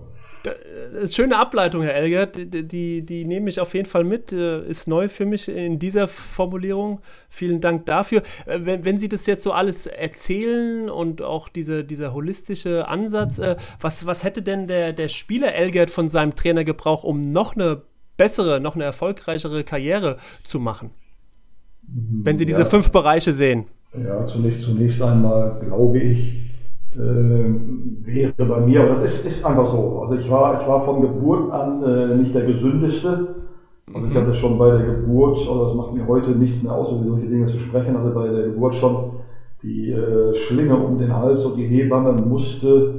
Äh, 0.44 1.06
schöne 1.06 1.38
Ableitung, 1.38 1.80
Herr 1.82 1.94
Elgert. 1.94 2.36
Die, 2.36 2.68
die, 2.68 3.00
die, 3.00 3.24
nehme 3.24 3.48
ich 3.48 3.58
auf 3.58 3.72
jeden 3.72 3.88
Fall 3.88 4.04
mit. 4.04 4.30
Äh, 4.30 4.68
ist 4.68 4.86
neu 4.88 5.08
für 5.08 5.24
mich 5.24 5.48
in 5.48 5.78
dieser 5.78 6.06
Formulierung. 6.06 7.00
Vielen 7.30 7.62
Dank 7.62 7.86
dafür. 7.86 8.22
Äh, 8.44 8.60
wenn, 8.64 8.84
wenn 8.84 8.98
Sie 8.98 9.08
das 9.08 9.24
jetzt 9.24 9.42
so 9.42 9.52
alles 9.52 9.86
erzählen 9.86 10.90
und 10.90 11.22
auch 11.22 11.48
diese, 11.48 11.82
dieser 11.82 12.12
holistische 12.12 12.86
Ansatz, 12.86 13.40
was, 13.80 14.04
was 14.04 14.22
hätte 14.22 14.42
denn 14.42 14.66
der, 14.66 14.92
der 14.92 15.08
Spieler 15.08 15.54
Elgert 15.54 15.90
von 15.90 16.10
seinem 16.10 16.34
Trainer 16.34 16.64
gebraucht, 16.64 17.04
um 17.04 17.22
noch 17.22 17.56
eine 17.56 17.80
bessere, 18.18 18.60
noch 18.60 18.74
eine 18.74 18.84
erfolgreichere 18.84 19.64
Karriere 19.64 20.18
zu 20.42 20.60
machen? 20.60 20.90
Wenn 21.86 22.36
Sie 22.36 22.44
diese 22.44 22.62
ja. 22.62 22.68
fünf 22.68 22.90
Bereiche 22.90 23.32
sehen. 23.32 23.66
Ja, 24.02 24.26
zunächst, 24.26 24.62
zunächst 24.62 25.00
einmal 25.02 25.60
glaube 25.64 25.98
ich, 25.98 26.44
äh, 26.94 26.98
wäre 26.98 28.32
bei 28.44 28.60
mir, 28.60 28.80
aber 28.80 28.90
das 28.90 29.04
ist, 29.04 29.26
ist 29.26 29.44
einfach 29.44 29.66
so. 29.66 30.00
Also 30.02 30.14
ich 30.14 30.30
war, 30.30 30.60
ich 30.60 30.66
war 30.66 30.80
von 30.80 31.00
Geburt 31.00 31.52
an 31.52 31.82
äh, 31.82 32.16
nicht 32.16 32.34
der 32.34 32.44
gesündeste. 32.44 33.34
Also 33.92 34.06
ich 34.06 34.14
mhm. 34.14 34.18
hatte 34.18 34.34
schon 34.34 34.58
bei 34.58 34.70
der 34.70 34.86
Geburt, 34.86 35.36
also 35.38 35.66
das 35.66 35.74
macht 35.74 35.94
mir 35.94 36.06
heute 36.06 36.30
nichts 36.30 36.62
mehr 36.62 36.72
aus, 36.72 36.90
über 36.90 37.04
solche 37.04 37.26
Dinge 37.26 37.46
zu 37.46 37.58
sprechen, 37.58 37.96
also 37.96 38.14
bei 38.14 38.28
der 38.28 38.44
Geburt 38.44 38.74
schon 38.74 39.12
die 39.62 39.92
äh, 39.92 40.34
Schlinge 40.34 40.76
um 40.76 40.98
den 40.98 41.14
Hals 41.14 41.44
und 41.44 41.56
die 41.56 41.66
Hebamme 41.66 42.12
musste, 42.12 42.94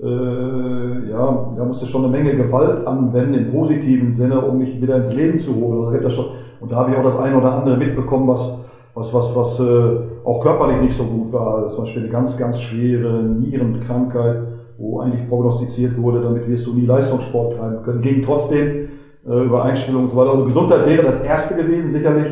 äh, 0.00 1.10
ja, 1.10 1.54
ja, 1.56 1.64
musste 1.64 1.86
schon 1.86 2.04
eine 2.04 2.12
Menge 2.12 2.36
Gewalt 2.36 2.86
anwenden 2.86 3.34
im 3.34 3.50
positiven 3.50 4.12
Sinne, 4.12 4.40
um 4.40 4.58
mich 4.58 4.80
wieder 4.80 4.96
ins 4.96 5.14
Leben 5.14 5.38
zu 5.38 5.54
holen. 5.56 5.86
Also 5.86 6.02
das 6.02 6.14
schon, 6.14 6.26
und 6.60 6.70
da 6.70 6.76
habe 6.76 6.90
ich 6.90 6.96
auch 6.96 7.04
das 7.04 7.16
eine 7.16 7.36
oder 7.36 7.52
andere 7.52 7.76
mitbekommen, 7.76 8.28
was 8.28 8.58
was, 8.94 9.12
was, 9.12 9.34
was 9.34 9.60
äh, 9.60 9.96
auch 10.24 10.40
körperlich 10.40 10.80
nicht 10.80 10.96
so 10.96 11.04
gut 11.04 11.32
war. 11.32 11.68
Zum 11.68 11.84
Beispiel 11.84 12.02
eine 12.02 12.12
ganz, 12.12 12.36
ganz 12.38 12.60
schwere 12.60 13.22
Nierenkrankheit, 13.24 14.42
wo 14.78 15.00
eigentlich 15.00 15.28
prognostiziert 15.28 16.00
wurde, 16.00 16.22
damit 16.22 16.48
wirst 16.48 16.66
du 16.66 16.74
nie 16.74 16.86
Leistungssport 16.86 17.56
treiben 17.56 17.82
können. 17.82 18.02
Ging 18.02 18.22
trotzdem 18.22 18.88
äh, 19.26 19.44
über 19.44 19.64
Einstellungen 19.64 20.06
und 20.06 20.10
so 20.12 20.16
weiter. 20.16 20.30
Also 20.30 20.44
Gesundheit 20.44 20.86
wäre 20.86 21.02
das 21.02 21.22
Erste 21.22 21.60
gewesen, 21.60 21.88
sicherlich. 21.88 22.26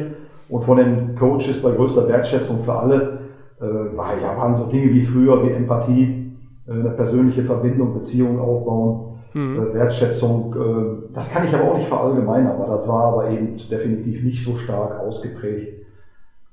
Und 0.48 0.62
von 0.62 0.76
den 0.76 1.14
Coaches 1.16 1.62
bei 1.62 1.72
größter 1.72 2.08
Wertschätzung 2.08 2.62
für 2.62 2.74
alle 2.74 3.18
äh, 3.60 3.96
war, 3.96 4.12
ja, 4.20 4.36
waren 4.36 4.54
so 4.54 4.66
Dinge 4.66 4.92
wie 4.92 5.02
früher, 5.02 5.42
wie 5.44 5.50
Empathie, 5.50 6.32
äh, 6.68 6.72
eine 6.72 6.90
persönliche 6.90 7.42
Verbindung, 7.42 7.94
Beziehungen 7.94 8.38
aufbauen, 8.38 9.18
mhm. 9.34 9.62
äh, 9.62 9.74
Wertschätzung. 9.74 10.54
Äh, 10.54 11.12
das 11.14 11.32
kann 11.32 11.44
ich 11.44 11.54
aber 11.54 11.72
auch 11.72 11.76
nicht 11.76 11.88
verallgemeinern, 11.88 12.52
aber 12.52 12.74
das 12.74 12.86
war 12.86 13.04
aber 13.04 13.30
eben 13.30 13.56
definitiv 13.70 14.22
nicht 14.22 14.44
so 14.44 14.56
stark 14.56 15.00
ausgeprägt 15.00 15.81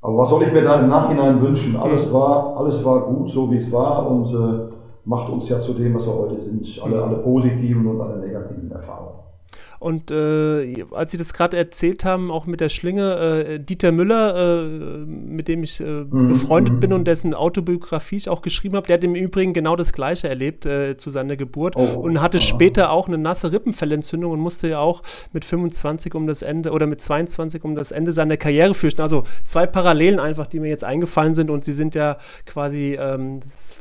aber 0.01 0.17
was 0.17 0.29
soll 0.29 0.43
ich 0.43 0.53
mir 0.53 0.61
da 0.61 0.79
im 0.79 0.87
Nachhinein 0.87 1.41
wünschen? 1.41 1.75
Alles 1.75 2.13
war, 2.13 2.55
alles 2.57 2.83
war 2.85 3.01
gut, 3.01 3.29
so 3.29 3.51
wie 3.51 3.57
es 3.57 3.71
war 3.71 4.09
und 4.09 4.33
äh, 4.33 4.71
macht 5.05 5.29
uns 5.29 5.49
ja 5.49 5.59
zu 5.59 5.73
dem, 5.73 5.95
was 5.95 6.07
wir 6.07 6.13
heute 6.13 6.41
sind. 6.41 6.81
Alle, 6.83 7.03
alle 7.03 7.17
positiven 7.17 7.85
und 7.85 7.99
alle 7.99 8.19
negativen 8.19 8.71
Erfahrungen. 8.71 9.19
Und 9.79 10.11
äh, 10.11 10.85
als 10.91 11.11
Sie 11.11 11.17
das 11.17 11.33
gerade 11.33 11.55
erzählt 11.55 12.03
haben, 12.03 12.31
auch 12.31 12.45
mit 12.45 12.59
der 12.59 12.67
Schlinge, 12.67 13.15
äh, 13.15 13.59
Dieter 13.59 13.93
Müller, 13.93 14.63
äh, 14.65 15.05
mit 15.05 15.47
dem 15.47 15.63
ich 15.63 15.79
äh, 15.79 15.83
mhm. 15.83 16.27
befreundet 16.27 16.81
bin 16.81 16.89
mhm. 16.89 16.97
und 16.97 17.05
dessen 17.05 17.33
Autobiografie 17.33 18.17
ich 18.17 18.27
auch 18.27 18.41
geschrieben 18.41 18.75
habe, 18.75 18.87
der 18.87 18.95
hat 18.95 19.03
im 19.05 19.15
Übrigen 19.15 19.53
genau 19.53 19.77
das 19.77 19.93
Gleiche 19.93 20.27
erlebt 20.27 20.65
äh, 20.65 20.97
zu 20.97 21.11
seiner 21.11 21.37
Geburt 21.37 21.77
oh, 21.77 21.99
und 21.99 22.21
hatte 22.21 22.39
oh. 22.39 22.41
später 22.41 22.91
auch 22.91 23.07
eine 23.07 23.17
nasse 23.17 23.53
Rippenfellentzündung 23.53 24.33
und 24.33 24.39
musste 24.41 24.67
ja 24.67 24.79
auch 24.79 25.01
mit 25.31 25.45
25 25.45 26.13
um 26.13 26.27
das 26.27 26.41
Ende 26.41 26.71
oder 26.71 26.85
mit 26.85 26.99
22 26.99 27.63
um 27.63 27.75
das 27.75 27.91
Ende 27.91 28.11
seiner 28.11 28.35
Karriere 28.35 28.73
fürchten. 28.73 29.01
Also 29.01 29.23
zwei 29.45 29.65
Parallelen 29.65 30.19
einfach, 30.19 30.47
die 30.47 30.59
mir 30.59 30.69
jetzt 30.69 30.83
eingefallen 30.83 31.33
sind 31.33 31.49
und 31.49 31.63
Sie 31.63 31.73
sind 31.73 31.95
ja 31.95 32.17
quasi 32.45 32.97
ähm, 32.99 33.39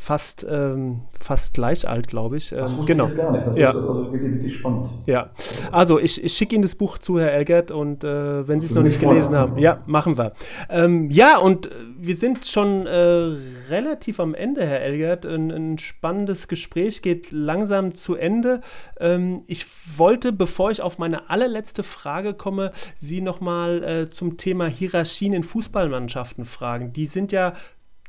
fast, 0.08 0.46
ähm, 0.48 1.00
fast 1.20 1.54
gleich 1.54 1.88
alt, 1.88 2.06
glaube 2.06 2.36
ich. 2.36 2.52
Ähm, 2.52 2.66
genau. 2.86 3.08
Ich 3.08 3.16
ja. 3.56 3.68
also 3.68 4.12
wirklich, 4.12 4.32
wirklich 4.32 4.56
spannend. 4.56 4.90
Ja. 5.06 5.30
Also 5.72 5.87
also, 5.88 5.98
ich, 5.98 6.22
ich 6.22 6.34
schicke 6.34 6.54
Ihnen 6.54 6.60
das 6.60 6.74
Buch 6.74 6.98
zu, 6.98 7.18
Herr 7.18 7.32
Elgert, 7.32 7.70
und 7.70 8.04
äh, 8.04 8.46
wenn 8.46 8.60
Sie 8.60 8.66
es 8.66 8.74
noch 8.74 8.82
nicht 8.82 9.00
gelesen 9.00 9.34
haben, 9.34 9.56
ja, 9.56 9.82
machen 9.86 10.18
wir. 10.18 10.34
Ähm, 10.68 11.10
ja, 11.10 11.38
und 11.38 11.70
wir 11.96 12.14
sind 12.14 12.44
schon 12.44 12.86
äh, 12.86 13.36
relativ 13.70 14.20
am 14.20 14.34
Ende, 14.34 14.66
Herr 14.66 14.82
Elgert. 14.82 15.24
Ein, 15.24 15.50
ein, 15.50 15.78
spannendes 15.78 16.46
Gespräch 16.46 17.00
geht 17.00 17.32
langsam 17.32 17.94
zu 17.94 18.16
Ende. 18.16 18.60
Ähm, 19.00 19.44
ich 19.46 19.64
wollte, 19.96 20.30
bevor 20.30 20.70
ich 20.70 20.82
auf 20.82 20.98
meine 20.98 21.30
allerletzte 21.30 21.82
Frage 21.82 22.34
komme, 22.34 22.72
Sie 22.98 23.22
nochmal 23.22 23.82
äh, 23.82 24.10
zum 24.10 24.36
Thema 24.36 24.66
Hierarchien 24.66 25.32
in 25.32 25.42
Fußballmannschaften 25.42 26.44
fragen. 26.44 26.92
Die 26.92 27.06
sind 27.06 27.32
ja 27.32 27.54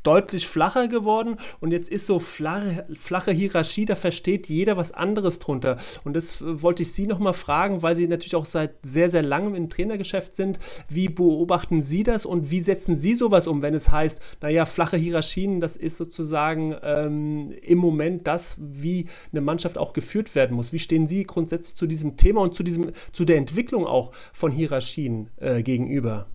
deutlich 0.04 0.48
flacher 0.48 0.88
geworden 0.88 1.38
und 1.60 1.72
jetzt 1.72 1.90
ist 1.90 2.06
so 2.06 2.20
flache, 2.20 2.86
flache 3.00 3.32
Hierarchie, 3.32 3.86
da 3.86 3.96
versteht 3.96 4.48
jeder 4.48 4.78
was 4.78 4.92
anderes 4.92 5.40
drunter. 5.40 5.78
Und 6.04 6.16
das 6.16 6.42
äh, 6.42 6.62
wollte 6.62 6.84
ich 6.84 6.94
Sie 6.94 7.08
nochmal 7.08 7.34
fragen, 7.34 7.82
weil 7.82 7.96
Sie 7.96 8.08
natürlich 8.08 8.36
auch 8.36 8.46
seit 8.46 8.76
sehr, 8.84 9.10
sehr 9.10 9.24
langem 9.24 9.56
im 9.56 9.70
Trainergeschäft 9.70 10.36
sind. 10.36 10.60
Wie 10.88 11.10
beobachten 11.10 11.82
Sie 11.82 12.04
das 12.04 12.26
und 12.26 12.52
wie 12.52 12.60
setzen 12.60 12.96
Sie 12.96 13.14
sowas 13.14 13.48
um, 13.48 13.62
wenn 13.62 13.74
es 13.74 13.92
heißt, 13.92 14.22
naja, 14.42 14.66
flache 14.66 14.98
Hierarchien, 14.98 15.60
das 15.60 15.76
ist 15.76 15.98
sozusagen 15.98 16.76
ähm, 16.84 17.52
im 17.62 17.78
Moment 17.78 18.28
das, 18.28 18.56
wie 18.60 19.08
eine 19.32 19.42
Mannschaft 19.42 19.78
auch 19.78 19.94
geführt 19.94 20.36
werden 20.36 20.56
muss. 20.56 20.74
Wie 20.74 20.80
stehen 20.80 21.08
Sie 21.08 21.24
grundsätzlich 21.24 21.76
zu 21.76 21.88
diesem 21.88 22.18
Thema 22.18 22.42
und 22.42 22.56
zu, 22.56 22.64
diesem, 22.64 22.92
zu 23.12 23.26
der 23.26 23.38
Entwicklung 23.38 23.86
auch 23.86 24.12
von 24.34 24.52
Hierarchien 24.52 25.30
äh, 25.38 25.62
gegenüber? 25.62 26.28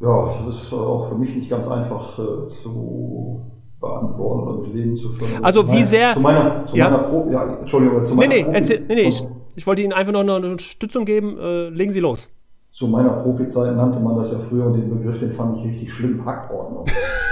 Ja, 0.00 0.26
das 0.46 0.54
ist 0.54 0.72
auch 0.72 1.08
für 1.08 1.16
mich 1.16 1.34
nicht 1.34 1.50
ganz 1.50 1.66
einfach 1.68 2.18
äh, 2.18 2.46
zu 2.46 3.44
beantworten 3.80 4.48
oder 4.48 4.60
mit 4.60 4.74
Leben 4.74 4.96
zu 4.96 5.08
führen. 5.08 5.42
Also, 5.42 5.62
also 5.62 5.72
wie 5.72 5.76
meiner, 5.76 5.86
sehr. 5.86 6.14
Zu 6.14 6.20
meiner, 6.20 6.66
zu 6.66 6.76
ja. 6.76 6.90
meiner 6.90 7.02
Pro, 7.02 7.28
ja, 7.30 7.58
Entschuldigung, 7.60 8.02
zu 8.02 8.14
meiner 8.14 8.28
nee, 8.28 8.42
nee, 8.42 8.54
erzähl, 8.54 8.80
nee, 8.86 8.94
nee, 8.94 9.02
ich, 9.02 9.26
ich, 9.56 9.66
wollte 9.66 9.82
Ihnen 9.82 9.92
einfach 9.92 10.12
noch 10.12 10.20
eine 10.20 10.34
Unterstützung 10.34 11.04
geben. 11.04 11.36
Äh, 11.38 11.68
legen 11.70 11.92
Sie 11.92 12.00
los. 12.00 12.30
Zu 12.70 12.86
meiner 12.86 13.10
Profizeit 13.10 13.74
nannte 13.74 13.98
man 13.98 14.16
das 14.18 14.30
ja 14.30 14.38
früher 14.38 14.66
und 14.66 14.74
den 14.74 14.88
Begriff, 14.88 15.18
den 15.18 15.32
fand 15.32 15.58
ich 15.58 15.64
richtig 15.64 15.92
schlimm, 15.92 16.24
Hackordnung. 16.24 16.84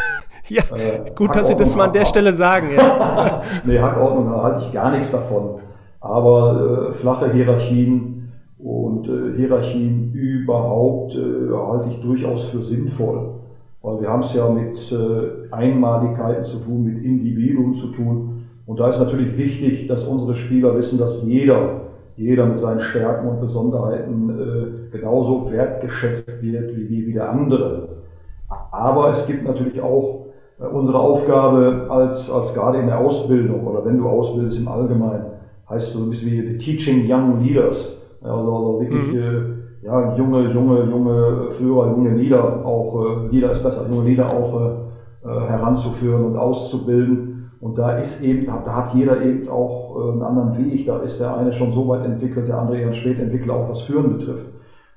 ja, 0.48 0.62
äh, 0.74 1.12
gut, 1.14 1.36
dass 1.36 1.46
Sie 1.46 1.56
das 1.56 1.76
mal 1.76 1.84
an 1.84 1.92
der 1.92 2.04
Stelle 2.04 2.32
sagen. 2.32 2.70
Ja. 2.76 3.42
nee, 3.64 3.78
Hackordnung, 3.78 4.32
da 4.32 4.42
halte 4.42 4.64
ich 4.64 4.72
gar 4.72 4.90
nichts 4.90 5.12
davon. 5.12 5.60
Aber 6.00 6.90
äh, 6.90 6.92
flache 6.94 7.32
Hierarchien, 7.32 8.25
und 8.58 9.06
äh, 9.08 9.36
Hierarchien 9.36 10.12
überhaupt 10.14 11.14
äh, 11.14 11.52
halte 11.52 11.90
ich 11.90 12.00
durchaus 12.00 12.44
für 12.46 12.62
sinnvoll, 12.62 13.34
weil 13.82 14.00
wir 14.00 14.08
haben 14.08 14.22
es 14.22 14.34
ja 14.34 14.48
mit 14.48 14.92
äh, 14.92 15.52
Einmaligkeiten 15.52 16.44
zu 16.44 16.58
tun, 16.58 16.84
mit 16.84 17.04
Individuen 17.04 17.74
zu 17.74 17.88
tun. 17.88 18.44
Und 18.64 18.80
da 18.80 18.88
ist 18.88 18.98
natürlich 18.98 19.36
wichtig, 19.36 19.86
dass 19.86 20.06
unsere 20.06 20.34
Spieler 20.34 20.74
wissen, 20.76 20.98
dass 20.98 21.22
jeder, 21.22 21.82
jeder 22.16 22.46
mit 22.46 22.58
seinen 22.58 22.80
Stärken 22.80 23.28
und 23.28 23.40
Besonderheiten 23.40 24.30
äh, 24.30 24.96
genauso 24.96 25.50
wertgeschätzt 25.50 26.42
wird 26.42 26.74
wie, 26.76 27.06
wie 27.06 27.12
der 27.12 27.30
andere. 27.30 27.88
Aber 28.72 29.10
es 29.10 29.26
gibt 29.26 29.44
natürlich 29.44 29.80
auch 29.82 30.26
äh, 30.58 30.64
unsere 30.64 30.98
Aufgabe 30.98 31.86
als, 31.90 32.30
als 32.30 32.54
gerade 32.54 32.78
in 32.78 32.86
der 32.86 32.98
Ausbildung 32.98 33.66
oder 33.66 33.84
wenn 33.84 33.98
du 33.98 34.08
ausbildest 34.08 34.58
im 34.58 34.68
Allgemeinen, 34.68 35.26
heißt 35.68 35.92
so 35.92 36.02
ein 36.02 36.10
bisschen 36.10 36.32
wie 36.32 36.46
the 36.46 36.58
Teaching 36.58 37.04
Young 37.06 37.42
Leaders 37.42 38.05
also, 38.30 38.56
also 38.56 38.80
wirklich 38.80 39.12
mhm. 39.12 39.18
äh, 39.18 39.86
ja, 39.86 40.16
junge, 40.16 40.52
junge, 40.52 40.84
junge 40.84 41.50
Führer, 41.50 41.90
junge 41.90 42.10
Lieder, 42.10 42.64
auch 42.64 43.24
äh, 43.24 43.28
Lieder 43.28 43.52
ist 43.52 43.62
besser, 43.62 43.88
junge 43.90 44.08
Lieder 44.08 44.28
auch 44.28 44.60
äh, 44.60 44.86
äh, 45.26 45.40
heranzuführen 45.48 46.24
und 46.24 46.36
auszubilden. 46.36 47.50
Und 47.60 47.78
da 47.78 47.98
ist 47.98 48.22
eben, 48.22 48.46
da 48.46 48.64
hat 48.64 48.94
jeder 48.94 49.22
eben 49.22 49.48
auch 49.48 49.96
äh, 49.96 50.12
einen 50.12 50.22
anderen 50.22 50.56
Weg. 50.56 50.86
Da 50.86 51.00
ist 51.00 51.20
der 51.20 51.36
eine 51.36 51.52
schon 51.52 51.72
so 51.72 51.88
weit 51.88 52.04
entwickelt, 52.04 52.48
der 52.48 52.58
andere 52.58 52.80
eher 52.80 52.92
spät 52.92 53.18
entwickelt, 53.18 53.50
auch 53.50 53.68
was 53.68 53.82
Führen 53.82 54.18
betrifft. 54.18 54.46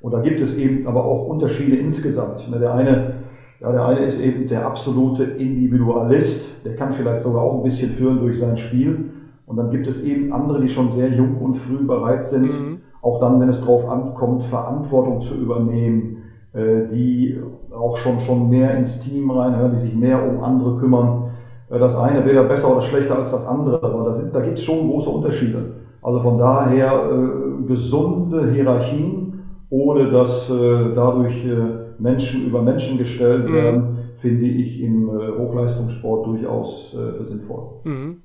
Und 0.01 0.13
da 0.13 0.21
gibt 0.21 0.39
es 0.39 0.57
eben 0.57 0.85
aber 0.87 1.03
auch 1.03 1.27
Unterschiede 1.27 1.77
insgesamt. 1.77 2.49
Ne, 2.49 2.59
der 2.59 2.73
eine, 2.73 3.13
ja, 3.59 3.71
der 3.71 3.85
eine 3.85 4.01
ist 4.01 4.21
eben 4.21 4.47
der 4.47 4.65
absolute 4.65 5.23
Individualist, 5.23 6.65
der 6.65 6.75
kann 6.75 6.93
vielleicht 6.93 7.21
sogar 7.21 7.41
auch 7.41 7.57
ein 7.57 7.63
bisschen 7.63 7.91
führen 7.91 8.19
durch 8.19 8.39
sein 8.39 8.57
Spiel. 8.57 9.11
Und 9.45 9.57
dann 9.57 9.71
gibt 9.71 9.87
es 9.87 10.03
eben 10.03 10.31
andere, 10.31 10.61
die 10.61 10.69
schon 10.69 10.91
sehr 10.91 11.09
jung 11.09 11.37
und 11.37 11.55
früh 11.55 11.85
bereit 11.85 12.25
sind, 12.25 12.51
mhm. 12.51 12.78
Auch 13.01 13.19
dann, 13.19 13.39
wenn 13.39 13.49
es 13.49 13.61
darauf 13.61 13.89
ankommt, 13.89 14.43
Verantwortung 14.43 15.21
zu 15.21 15.35
übernehmen, 15.35 16.17
äh, 16.53 16.87
die 16.87 17.39
auch 17.71 17.97
schon, 17.97 18.19
schon 18.19 18.49
mehr 18.49 18.77
ins 18.77 19.01
Team 19.01 19.31
reinhören, 19.31 19.73
die 19.73 19.79
sich 19.79 19.95
mehr 19.95 20.27
um 20.27 20.43
andere 20.43 20.77
kümmern. 20.77 21.31
Äh, 21.69 21.79
das 21.79 21.95
eine 21.95 22.25
weder 22.25 22.43
besser 22.43 22.71
oder 22.71 22.81
schlechter 22.81 23.17
als 23.17 23.31
das 23.31 23.47
andere, 23.47 23.81
aber 23.83 24.05
da, 24.05 24.13
sind, 24.13 24.33
da 24.33 24.41
gibt 24.41 24.57
es 24.57 24.63
schon 24.63 24.89
große 24.89 25.09
Unterschiede. 25.09 25.73
Also 26.01 26.19
von 26.21 26.37
daher 26.37 27.09
äh, 27.11 27.67
gesunde 27.67 28.51
Hierarchien, 28.51 29.41
ohne 29.69 30.09
dass 30.09 30.49
äh, 30.49 30.93
dadurch 30.95 31.45
äh, 31.45 31.57
Menschen 31.99 32.47
über 32.47 32.61
Menschen 32.61 32.97
gestellt 32.97 33.47
mhm. 33.47 33.53
werden, 33.53 33.97
finde 34.17 34.45
ich 34.45 34.81
im 34.81 35.09
äh, 35.09 35.37
Hochleistungssport 35.37 36.25
durchaus 36.25 36.97
für 36.97 37.25
sinnvoll. 37.25 37.63
Mhm. 37.83 38.17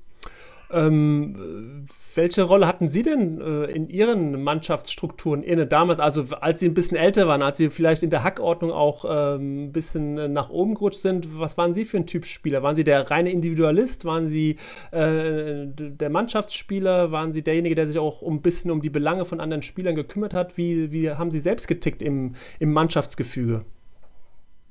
Ähm, 0.71 1.87
welche 2.15 2.43
Rolle 2.43 2.67
hatten 2.67 2.87
Sie 2.87 3.03
denn 3.03 3.41
äh, 3.41 3.65
in 3.65 3.89
Ihren 3.89 4.41
Mannschaftsstrukturen 4.41 5.43
inne 5.43 5.67
damals, 5.67 5.99
also 5.99 6.25
als 6.39 6.59
Sie 6.59 6.67
ein 6.67 6.73
bisschen 6.73 6.97
älter 6.97 7.27
waren, 7.27 7.41
als 7.41 7.57
Sie 7.57 7.69
vielleicht 7.69 8.03
in 8.03 8.09
der 8.09 8.23
Hackordnung 8.23 8.71
auch 8.71 9.05
äh, 9.05 9.35
ein 9.35 9.71
bisschen 9.71 10.17
äh, 10.17 10.27
nach 10.27 10.49
oben 10.49 10.75
gerutscht 10.75 11.01
sind? 11.01 11.39
Was 11.39 11.57
waren 11.57 11.73
Sie 11.73 11.85
für 11.85 11.97
ein 11.97 12.07
Typ 12.07 12.25
Spieler? 12.25 12.63
Waren 12.63 12.75
Sie 12.75 12.83
der 12.83 13.11
reine 13.11 13.31
Individualist? 13.31 14.05
Waren 14.05 14.29
Sie 14.29 14.57
äh, 14.91 15.67
der 15.67 16.09
Mannschaftsspieler? 16.09 17.11
Waren 17.11 17.33
Sie 17.33 17.43
derjenige, 17.43 17.75
der 17.75 17.87
sich 17.87 17.99
auch 17.99 18.23
ein 18.23 18.41
bisschen 18.41 18.71
um 18.71 18.81
die 18.81 18.89
Belange 18.89 19.25
von 19.25 19.39
anderen 19.39 19.61
Spielern 19.61 19.95
gekümmert 19.95 20.33
hat? 20.33 20.57
Wie, 20.57 20.91
wie 20.91 21.11
haben 21.11 21.31
Sie 21.31 21.39
selbst 21.39 21.67
getickt 21.67 22.01
im, 22.01 22.35
im 22.59 22.71
Mannschaftsgefüge? 22.71 23.65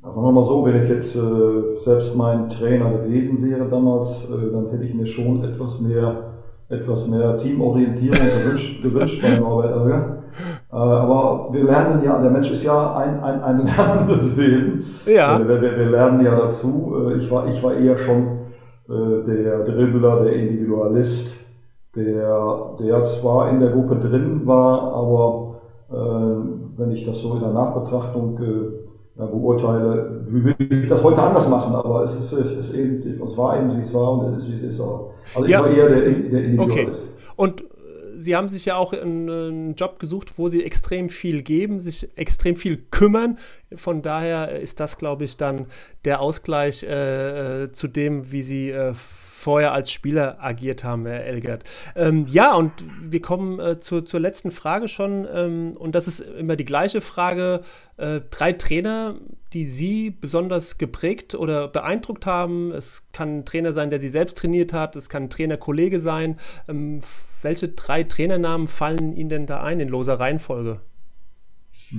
Sagen 0.05 0.23
wir 0.23 0.33
mal 0.33 0.45
so, 0.45 0.65
wenn 0.67 0.83
ich 0.83 0.89
jetzt 0.91 1.17
äh, 1.17 1.79
selbst 1.79 2.17
mein 2.17 2.51
Trainer 2.51 2.91
gewesen 2.91 3.43
wäre 3.43 3.69
damals, 3.69 4.29
äh, 4.31 4.53
dann 4.53 4.71
hätte 4.71 4.85
ich 4.85 4.95
mir 4.95 5.07
schon 5.07 5.43
etwas 5.45 5.81
mehr 5.81 6.35
etwas 6.69 7.09
mehr 7.09 7.37
Teamorientierung 7.37 8.19
gewünscht, 8.19 8.83
gewünscht 8.83 9.23
bei 9.23 9.39
Norbert 9.39 9.77
Oerger. 9.77 10.17
Äh, 10.73 10.77
aber 10.77 11.49
wir 11.53 11.65
lernen 11.65 12.03
ja, 12.05 12.21
der 12.21 12.31
Mensch 12.31 12.51
ist 12.51 12.65
ja 12.65 12.97
ein, 12.97 13.23
ein, 13.23 13.43
ein 13.43 13.67
lernendes 13.77 14.37
Wesen. 14.37 14.85
Ja. 15.07 15.39
Äh, 15.39 15.49
wir, 15.49 15.63
wir, 15.63 15.79
wir, 15.79 15.91
lernen 15.91 16.25
ja 16.25 16.35
dazu. 16.35 16.95
Äh, 17.09 17.19
ich 17.19 17.31
war, 17.31 17.47
ich 17.49 17.63
war 17.63 17.75
eher 17.75 17.99
schon 17.99 18.39
der 18.87 19.65
Dribbler, 19.65 20.25
der 20.25 20.35
Individualist, 20.35 21.39
der, 21.97 22.77
der 22.79 23.03
zwar 23.05 23.49
in 23.49 23.59
der 23.61 23.71
Gruppe 23.71 23.97
drin 23.97 24.43
war, 24.45 24.93
aber 24.93 25.55
wenn 26.77 26.91
ich 26.91 27.07
das 27.07 27.23
so 27.23 27.33
in 27.33 27.41
der 27.41 27.53
Nachbetrachtung 27.53 28.39
ja, 29.17 29.27
beurteile, 29.27 30.23
würde 30.27 30.65
ich 30.65 30.89
das 30.89 31.03
heute 31.03 31.23
anders 31.23 31.49
machen, 31.49 31.75
aber 31.75 32.03
es 32.03 32.17
ist, 32.17 32.33
es 32.33 32.53
ist 32.53 32.75
eben, 32.75 33.23
es 33.23 33.37
war 33.37 33.59
eben, 33.59 33.77
wie 33.77 33.83
es 33.83 33.95
war 33.95 34.13
und 34.13 34.35
es 34.35 34.45
ist, 34.45 34.51
wie 34.51 34.57
es 34.57 34.75
ist. 34.75 34.81
Also 34.81 35.45
ich 35.45 35.51
ja. 35.51 35.61
war 35.61 35.71
eher 35.71 35.89
der, 35.89 36.01
der 36.01 36.45
Individualist. 36.45 37.13
Okay. 37.17 37.33
Und 37.37 37.61
äh, 37.63 37.65
Sie 38.17 38.35
haben 38.35 38.49
sich 38.49 38.65
ja 38.65 38.77
auch 38.77 38.93
einen 38.93 39.75
Job 39.75 39.99
gesucht, 39.99 40.35
wo 40.37 40.49
Sie 40.49 40.65
extrem 40.65 41.11
viel 41.11 41.43
geben, 41.43 41.81
sich 41.81 42.09
extrem 42.17 42.57
viel 42.57 42.79
kümmern. 42.91 43.39
Von 43.75 44.03
daher 44.03 44.61
ist 44.61 44.81
das, 44.81 44.99
glaube 44.99 45.25
ich, 45.25 45.37
dann 45.37 45.67
der 46.05 46.21
Ausgleich 46.21 46.83
äh, 46.83 47.65
äh 47.65 47.73
zu 47.73 47.87
dem, 47.87 48.33
wie 48.33 48.43
Sie 48.43 48.71
äh, 48.71 48.95
vorher 49.45 49.73
als 49.73 49.93
Spieler 49.93 50.39
agiert 50.41 50.85
haben, 50.85 51.05
Herr 51.05 51.23
Elgert. 51.25 51.65
Ähm, 51.95 52.25
ja, 52.29 52.55
und 52.55 52.73
wir 53.03 53.21
kommen 53.21 53.61
äh, 53.61 53.79
zur, 53.79 54.07
zur 54.07 54.19
letzten 54.19 54.51
Frage 54.51 54.89
schon. 54.89 55.27
Ähm, 55.31 55.77
und 55.79 55.95
das 55.95 56.09
ist 56.09 56.21
immer 56.21 56.57
die 56.57 56.65
gleiche 56.65 57.03
Frage. 57.03 57.61
Äh, 57.99 58.23
drei 58.31 58.55
Trainer, 58.55 59.17
die 59.53 59.67
Sie 59.67 60.09
besonders 60.09 60.79
geprägt 60.79 61.35
oder 61.35 61.69
beeindruckt 61.69 62.25
haben. 62.25 62.73
Es 62.73 63.05
kann 63.13 63.41
ein 63.41 63.45
Trainer 63.45 63.73
sein, 63.73 63.91
der 63.91 63.99
Sie 63.99 64.09
selbst 64.09 64.39
trainiert 64.39 64.73
hat. 64.73 64.97
Es 64.97 65.11
kann 65.11 65.25
ein 65.25 65.31
Trainerkollege 65.31 66.01
sein. 66.01 66.39
Ähm, 66.67 67.03
welche 67.43 67.69
drei 67.69 68.03
Trainernamen 68.03 68.67
fallen 68.67 69.13
Ihnen 69.13 69.29
denn 69.29 69.47
da 69.47 69.63
ein 69.63 69.79
in 69.79 69.91
loser 69.91 70.19
Reihenfolge? 70.19 70.81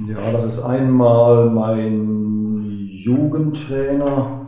Ja, 0.10 0.32
das 0.32 0.56
ist 0.56 0.64
einmal 0.64 1.52
mein 1.52 2.90
Jugendtrainer, 2.90 4.45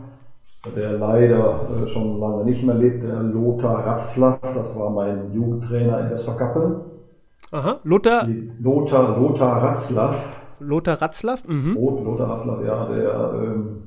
der 0.76 0.98
leider 0.98 1.60
äh, 1.62 1.86
schon 1.86 2.18
lange 2.18 2.44
nicht 2.44 2.64
mehr 2.64 2.74
lebt, 2.74 3.02
der 3.02 3.22
Lothar 3.22 3.86
Ratzlaff, 3.86 4.40
das 4.40 4.78
war 4.78 4.90
mein 4.90 5.32
Jugendtrainer 5.32 6.00
in 6.00 6.10
Westerkappeln. 6.10 6.80
Aha, 7.50 7.80
Lothar? 7.84 8.28
Lothar, 8.60 9.18
Lothar 9.18 9.62
Ratzlaff. 9.62 10.36
Lothar 10.60 11.00
Ratzlaff? 11.00 11.46
Mhm. 11.46 11.74
Lothar 11.74 12.30
Ratzlaff, 12.30 12.64
ja, 12.64 12.86
der 12.86 13.34
ähm, 13.42 13.82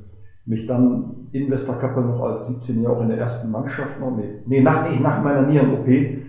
mich 0.46 0.66
dann 0.66 1.28
in 1.32 1.52
Westerkappeln 1.52 2.08
noch 2.08 2.22
als 2.22 2.50
17-Jähriger 2.50 2.90
auch 2.90 3.02
in 3.02 3.10
der 3.10 3.20
ersten 3.20 3.52
Mannschaft 3.52 4.00
noch, 4.00 4.16
nee, 4.16 4.42
nee 4.46 4.62
nach, 4.62 4.90
nee, 4.90 5.00
nach 5.00 5.22
meiner 5.24 5.44
Nieren-OP, 5.44 5.88
äh, 5.88 6.22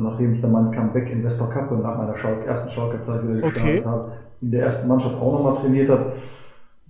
nachdem 0.00 0.34
ich 0.34 0.40
dann 0.40 0.52
mein 0.52 0.70
Comeback 0.70 1.10
in 1.10 1.24
Westerkappeln 1.24 1.82
nach 1.82 1.96
meiner 1.96 2.16
Schalk, 2.16 2.46
ersten 2.46 2.70
Schalker 2.70 3.00
Zeit 3.00 3.22
wieder 3.22 3.40
gestartet 3.40 3.80
okay. 3.80 3.84
habe, 3.84 4.12
in 4.40 4.50
der 4.50 4.62
ersten 4.64 4.88
Mannschaft 4.88 5.20
auch 5.20 5.32
nochmal 5.32 5.56
trainiert 5.56 5.88
habe, 5.88 6.12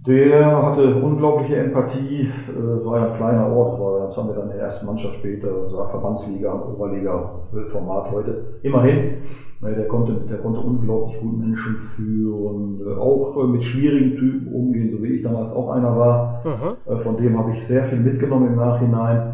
der 0.07 0.62
hatte 0.62 0.96
unglaubliche 0.96 1.57
Empathie. 1.57 2.28
Es 2.76 2.84
war 2.84 2.99
ja 2.99 3.07
ein 3.09 3.16
kleiner 3.16 3.49
Ort, 3.49 4.09
das 4.09 4.16
haben 4.16 4.28
wir 4.28 4.34
dann 4.34 4.51
in 4.51 4.57
der 4.57 4.64
ersten 4.64 4.86
Mannschaft 4.86 5.16
später, 5.16 5.49
war 5.72 5.88
Verbandsliga, 5.88 6.55
Oberliga, 6.55 7.30
Format 7.70 8.11
heute. 8.12 8.44
Immerhin, 8.62 9.14
der 9.61 9.88
konnte, 9.88 10.12
der 10.30 10.38
konnte 10.38 10.61
unglaublich 10.61 11.20
gut 11.20 11.38
Menschen 11.38 11.76
führen, 11.96 12.80
auch 12.99 13.44
mit 13.49 13.62
schwierigen 13.64 14.14
Typen 14.14 14.55
umgehen, 14.55 14.90
so 14.90 15.03
wie 15.03 15.14
ich 15.14 15.22
damals 15.22 15.53
auch 15.53 15.70
einer 15.70 15.96
war. 15.96 16.42
Aha. 16.44 16.99
Von 16.99 17.16
dem 17.16 17.36
habe 17.36 17.51
ich 17.51 17.66
sehr 17.66 17.84
viel 17.84 17.99
mitgenommen 17.99 18.49
im 18.49 18.57
Nachhinein. 18.57 19.32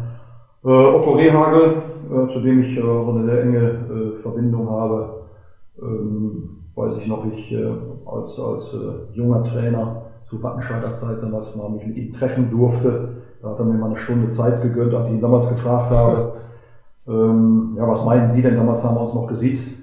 Äh, 0.65 0.69
Otto 0.69 1.11
Rehagel, 1.11 1.83
äh, 2.09 2.27
zu 2.27 2.39
dem 2.41 2.59
ich 2.61 2.75
äh, 2.75 2.81
so 2.81 3.11
eine 3.11 3.25
sehr 3.25 3.43
enge 3.43 4.15
Verbindung 4.23 4.67
habe, 4.67 5.25
ähm, 5.79 6.49
weiß 6.73 6.97
ich 6.97 7.07
noch, 7.07 7.23
ich 7.31 7.55
als, 8.05 8.39
als 8.39 8.75
junger 9.13 9.43
Trainer 9.43 10.04
zu 10.29 10.41
Wattenscheider 10.41 10.93
Zeit 10.93 11.21
damals 11.21 11.55
mal 11.55 11.69
mich 11.69 11.85
mit 11.85 11.97
ihm 11.97 12.13
treffen 12.13 12.49
durfte. 12.49 13.17
Da 13.41 13.49
hat 13.49 13.59
er 13.59 13.65
mir 13.65 13.75
mal 13.75 13.87
eine 13.87 13.97
Stunde 13.97 14.29
Zeit 14.29 14.61
gegönnt, 14.61 14.93
als 14.93 15.09
ich 15.09 15.15
ihn 15.15 15.21
damals 15.21 15.47
gefragt 15.49 15.91
habe, 15.91 16.33
ähm, 17.07 17.73
ja, 17.75 17.87
was 17.87 18.03
meinen 18.03 18.27
Sie 18.27 18.41
denn? 18.41 18.55
Damals 18.55 18.83
haben 18.83 18.95
wir 18.95 19.01
uns 19.01 19.13
noch 19.13 19.27
gesiezt. 19.27 19.79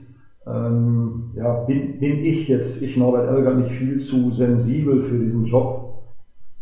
Ähm, 0.46 1.30
ja, 1.34 1.52
bin, 1.64 2.00
bin 2.00 2.18
ich 2.24 2.48
jetzt, 2.48 2.82
ich 2.82 2.96
Norbert 2.96 3.28
Elger, 3.28 3.54
nicht 3.54 3.70
viel 3.70 3.98
zu 3.98 4.30
sensibel 4.32 5.02
für 5.02 5.18
diesen 5.18 5.44
Job 5.46 6.02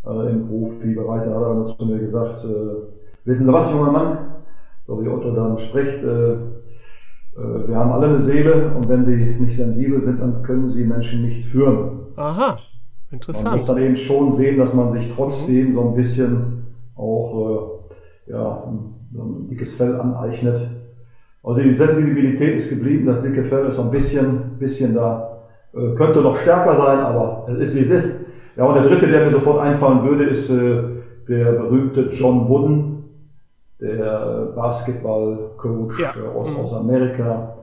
äh, 0.06 0.30
im 0.30 0.46
Profibereich? 0.46 1.24
Da 1.24 1.34
hat 1.34 1.42
er 1.42 1.64
zu 1.66 1.86
mir 1.86 1.98
gesagt, 1.98 2.44
äh, 2.44 3.24
wissen 3.24 3.46
Sie 3.46 3.52
was, 3.52 3.72
junger 3.72 3.90
Mann? 3.90 4.18
So 4.86 5.02
wie 5.02 5.08
Otto 5.08 5.34
dann 5.34 5.58
spricht, 5.58 6.02
äh, 6.04 6.32
äh, 7.36 7.68
wir 7.68 7.76
haben 7.76 7.92
alle 7.92 8.08
eine 8.08 8.20
Seele 8.20 8.72
und 8.76 8.88
wenn 8.88 9.04
sie 9.04 9.16
nicht 9.38 9.56
sensibel 9.56 10.00
sind, 10.02 10.20
dann 10.20 10.42
können 10.42 10.68
sie 10.68 10.84
Menschen 10.84 11.22
nicht 11.22 11.46
führen. 11.46 12.06
Aha. 12.16 12.56
Interessant. 13.10 13.44
Man 13.44 13.54
muss 13.54 13.66
dann 13.66 13.78
eben 13.78 13.96
schon 13.96 14.36
sehen, 14.36 14.58
dass 14.58 14.72
man 14.74 14.92
sich 14.92 15.12
trotzdem 15.14 15.70
mhm. 15.70 15.74
so 15.74 15.80
ein 15.88 15.94
bisschen 15.94 16.66
auch 16.96 17.80
äh, 18.28 18.32
ja, 18.32 18.64
ein 19.12 19.48
dickes 19.48 19.74
Fell 19.74 20.00
aneignet. 20.00 20.60
Also 21.42 21.60
die 21.62 21.72
Sensibilität 21.72 22.56
ist 22.56 22.68
geblieben, 22.68 23.06
das 23.06 23.22
dicke 23.22 23.44
Fell 23.44 23.66
ist 23.66 23.76
so 23.76 23.82
ein 23.82 23.90
bisschen, 23.90 24.58
bisschen 24.58 24.94
da, 24.94 25.48
äh, 25.74 25.94
könnte 25.94 26.20
noch 26.20 26.36
stärker 26.36 26.76
sein, 26.76 27.00
aber 27.00 27.46
es 27.48 27.58
ist 27.70 27.76
wie 27.76 27.80
es 27.80 27.90
ist. 27.90 28.26
Ja, 28.56 28.64
und 28.64 28.74
der 28.74 28.84
dritte, 28.84 29.06
der 29.06 29.26
mir 29.26 29.32
sofort 29.32 29.60
einfallen 29.60 30.04
würde, 30.04 30.24
ist 30.24 30.50
äh, 30.50 30.82
der 31.28 31.52
berühmte 31.52 32.10
John 32.12 32.48
Wooden, 32.48 33.04
der 33.80 34.52
Basketballcoach 34.54 35.98
ja. 35.98 36.10
Äh, 36.10 36.36
aus, 36.36 36.50
mhm. 36.50 36.56
aus 36.56 36.74
Amerika, 36.74 37.56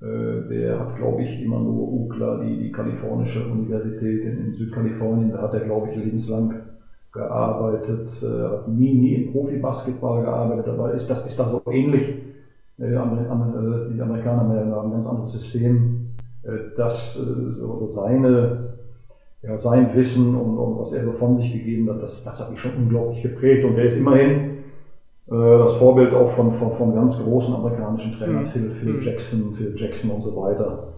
der 0.00 0.80
hat, 0.80 0.96
glaube 0.96 1.22
ich, 1.22 1.42
immer 1.42 1.60
nur 1.60 1.92
UCLA, 1.92 2.42
die, 2.42 2.58
die 2.58 2.72
kalifornische 2.72 3.46
Universität 3.46 4.24
in, 4.24 4.54
Südkalifornien, 4.54 5.30
da 5.30 5.42
hat 5.42 5.52
er, 5.52 5.60
glaube 5.60 5.90
ich, 5.90 5.96
lebenslang 5.96 6.54
gearbeitet, 7.12 8.10
äh, 8.22 8.48
hat 8.48 8.68
nie, 8.68 8.94
nie 8.94 9.14
im 9.14 9.32
Profi-Basketball 9.32 10.22
gearbeitet, 10.22 10.68
aber 10.68 10.94
ist, 10.94 11.10
das 11.10 11.26
ist 11.26 11.38
da 11.38 11.44
so 11.44 11.60
ähnlich. 11.70 12.08
Äh, 12.78 12.90
die 12.90 12.96
Amerikaner 14.00 14.42
haben 14.74 14.86
ein 14.86 14.90
ganz 14.90 15.06
anderes 15.06 15.32
System, 15.32 16.06
dass 16.74 17.20
seine, 17.90 18.70
ja, 19.42 19.58
sein 19.58 19.94
Wissen 19.94 20.34
und, 20.34 20.56
und 20.56 20.78
was 20.78 20.94
er 20.94 21.04
so 21.04 21.12
von 21.12 21.36
sich 21.36 21.52
gegeben 21.52 21.90
hat, 21.90 22.02
das, 22.02 22.24
das 22.24 22.40
hat 22.40 22.50
mich 22.50 22.60
schon 22.60 22.76
unglaublich 22.76 23.20
geprägt 23.20 23.66
und 23.66 23.76
der 23.76 23.84
ist 23.84 23.98
immerhin 23.98 24.30
äh, 24.30 24.59
das 25.30 25.76
Vorbild 25.76 26.12
auch 26.12 26.28
von, 26.28 26.50
von, 26.50 26.72
von 26.72 26.94
ganz 26.94 27.16
großen 27.16 27.54
amerikanischen 27.54 28.18
Trainern, 28.18 28.42
mhm. 28.42 28.48
Phil, 28.48 28.70
Phil 28.72 28.92
mhm. 28.94 29.00
Jackson, 29.00 29.52
Phil 29.54 29.74
Jackson 29.76 30.10
und 30.10 30.22
so 30.22 30.36
weiter. 30.36 30.88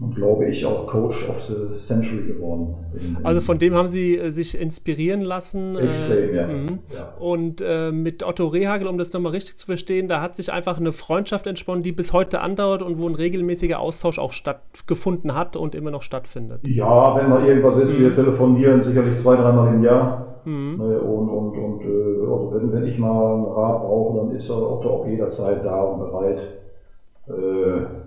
Äh, 0.00 0.04
und 0.04 0.14
glaube 0.14 0.46
ich 0.46 0.64
auch 0.66 0.86
Coach 0.86 1.28
of 1.28 1.40
the 1.42 1.78
Century 1.78 2.26
geworden. 2.26 2.74
also 3.22 3.40
von 3.40 3.58
dem 3.58 3.74
haben 3.74 3.88
Sie 3.88 4.16
äh, 4.16 4.30
sich 4.30 4.58
inspirieren 4.58 5.20
lassen. 5.20 5.76
Extrem, 5.76 6.30
äh, 6.30 6.36
ja. 6.36 6.48
Ja. 6.94 7.14
Und 7.18 7.60
äh, 7.60 7.92
mit 7.92 8.22
Otto 8.22 8.46
Rehagel, 8.46 8.88
um 8.88 8.98
das 8.98 9.12
nochmal 9.12 9.32
richtig 9.32 9.58
zu 9.58 9.66
verstehen, 9.66 10.08
da 10.08 10.20
hat 10.20 10.36
sich 10.36 10.52
einfach 10.52 10.78
eine 10.78 10.92
Freundschaft 10.92 11.46
entsponnen, 11.46 11.82
die 11.82 11.92
bis 11.92 12.12
heute 12.12 12.40
andauert 12.40 12.82
und 12.82 13.00
wo 13.00 13.08
ein 13.08 13.14
regelmäßiger 13.14 13.78
Austausch 13.78 14.18
auch 14.18 14.32
stattgefunden 14.32 15.34
hat 15.34 15.56
und 15.56 15.74
immer 15.74 15.90
noch 15.90 16.02
stattfindet. 16.02 16.60
Ja, 16.64 17.16
wenn 17.16 17.28
mal 17.28 17.46
irgendwas 17.46 17.76
ist, 17.78 17.98
mhm. 17.98 18.04
wir 18.04 18.14
telefonieren 18.14 18.82
sicherlich 18.82 19.16
zwei, 19.16 19.36
dreimal 19.36 19.74
im 19.74 19.82
Jahr. 19.82 20.26
Mhm. 20.44 20.76
Ne, 20.78 20.98
und 21.00 21.28
und, 21.28 21.58
und 21.58 21.82
äh, 21.82 22.20
also 22.22 22.52
wenn, 22.54 22.72
wenn 22.72 22.86
ich 22.86 22.98
mal 22.98 23.34
einen 23.34 23.44
Rat 23.44 23.82
brauche, 23.82 24.18
dann 24.18 24.30
ist 24.30 24.50
Otto 24.50 24.88
auch 24.88 25.06
jederzeit 25.06 25.64
da 25.64 25.82
und 25.82 26.00
bereit. 26.00 26.40
Äh, 27.28 27.32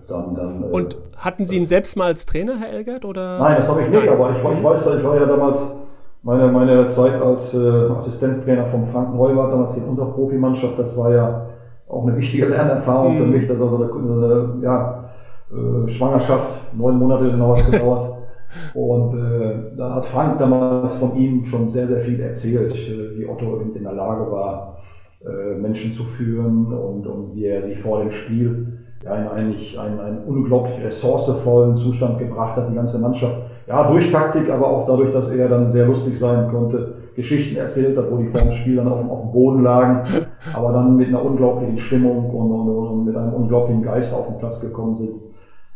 dann, 0.07 0.36
dann, 0.36 0.64
äh, 0.64 0.66
und 0.66 0.97
hatten 1.18 1.45
Sie 1.45 1.57
ihn 1.57 1.66
selbst 1.66 1.95
mal 1.95 2.05
als 2.05 2.26
Trainer, 2.26 2.57
Herr 2.59 2.70
Elgert? 2.70 3.05
Oder? 3.05 3.39
Nein, 3.39 3.55
das 3.57 3.70
habe 3.70 3.82
ich 3.84 3.89
nicht, 3.89 4.07
aber 4.07 4.32
ich, 4.32 4.38
ich 4.38 4.64
weiß, 4.64 4.88
ich 4.97 5.03
war 5.03 5.16
ja 5.16 5.26
damals 5.26 5.76
meine, 6.24 6.47
meine 6.51 6.88
Zeit 6.88 7.22
als 7.22 7.53
äh, 7.53 7.89
Assistenztrainer 7.89 8.66
von 8.66 8.86
Frank 8.86 9.14
Neubart, 9.14 9.51
damals 9.51 9.78
in 9.78 9.84
unserer 9.84 10.11
Profimannschaft, 10.11 10.80
das 10.80 10.97
war 10.97 11.11
ja 11.11 11.45
auch 11.88 12.05
eine 12.05 12.16
wichtige 12.18 12.47
Lernerfahrung 12.47 13.14
mhm. 13.14 13.18
für 13.18 13.26
mich. 13.26 13.47
Das 13.47 13.59
war 13.59 13.70
so 13.70 13.76
eine, 13.76 13.93
eine 13.93 14.64
ja, 14.64 15.03
äh, 15.51 15.88
Schwangerschaft, 15.88 16.74
neun 16.74 16.97
Monate 16.97 17.30
genau 17.30 17.55
hat 17.55 17.70
gedauert. 17.70 18.09
Und 18.76 19.18
äh, 19.18 19.76
da 19.76 19.95
hat 19.95 20.05
Frank 20.05 20.38
damals 20.38 20.95
von 20.95 21.16
ihm 21.18 21.43
schon 21.43 21.68
sehr, 21.68 21.88
sehr 21.88 21.99
viel 21.99 22.20
erzählt, 22.20 22.74
äh, 22.74 23.18
wie 23.18 23.28
Otto 23.28 23.59
in 23.59 23.84
der 23.84 23.93
Lage 23.93 24.32
war, 24.32 24.78
äh, 25.26 25.55
Menschen 25.55 25.91
zu 25.91 26.03
führen 26.03 26.68
und, 26.72 27.07
und 27.07 27.34
wie 27.34 27.45
er 27.45 27.64
sich 27.64 27.80
vor 27.80 27.99
dem 27.99 28.11
Spiel 28.11 28.80
ja, 29.04 29.16
in 29.16 29.28
eigentlich 29.28 29.78
einen, 29.78 29.99
einen 29.99 30.24
unglaublich 30.26 30.82
ressourcevollen 30.84 31.76
Zustand 31.76 32.20
gebracht 32.20 32.56
hat, 32.56 32.70
die 32.70 32.76
ganze 32.76 32.99
Mannschaft. 32.99 33.36
Ja, 33.68 33.89
durch 33.89 34.12
Taktik, 34.12 34.49
aber 34.49 34.68
auch 34.68 34.86
dadurch, 34.86 35.12
dass 35.12 35.30
er 35.30 35.47
dann 35.47 35.72
sehr 35.72 35.86
lustig 35.86 36.18
sein 36.18 36.47
konnte, 36.49 36.95
Geschichten 37.16 37.58
erzählt 37.58 37.97
hat, 37.97 38.12
wo 38.12 38.18
die 38.18 38.28
vor 38.28 38.41
dem 38.41 38.51
Spiel 38.51 38.78
dann 38.78 38.88
auf, 38.88 39.08
auf 39.10 39.22
dem 39.22 39.32
Boden 39.32 39.64
lagen, 39.64 40.04
aber 40.54 40.74
dann 40.74 40.95
mit 40.95 41.10
einer 41.10 41.24
unglaublichen 41.24 41.78
Stimmung 41.78 42.30
und, 42.30 42.51
und, 42.51 42.70
und 42.70 43.06
mit 43.06 43.16
einem 43.16 43.34
unglaublichen 43.34 43.84
Geist 43.84 44.14
auf 44.14 44.28
den 44.28 44.38
Platz 44.38 44.60
gekommen 44.60 44.95
sind. 44.95 45.12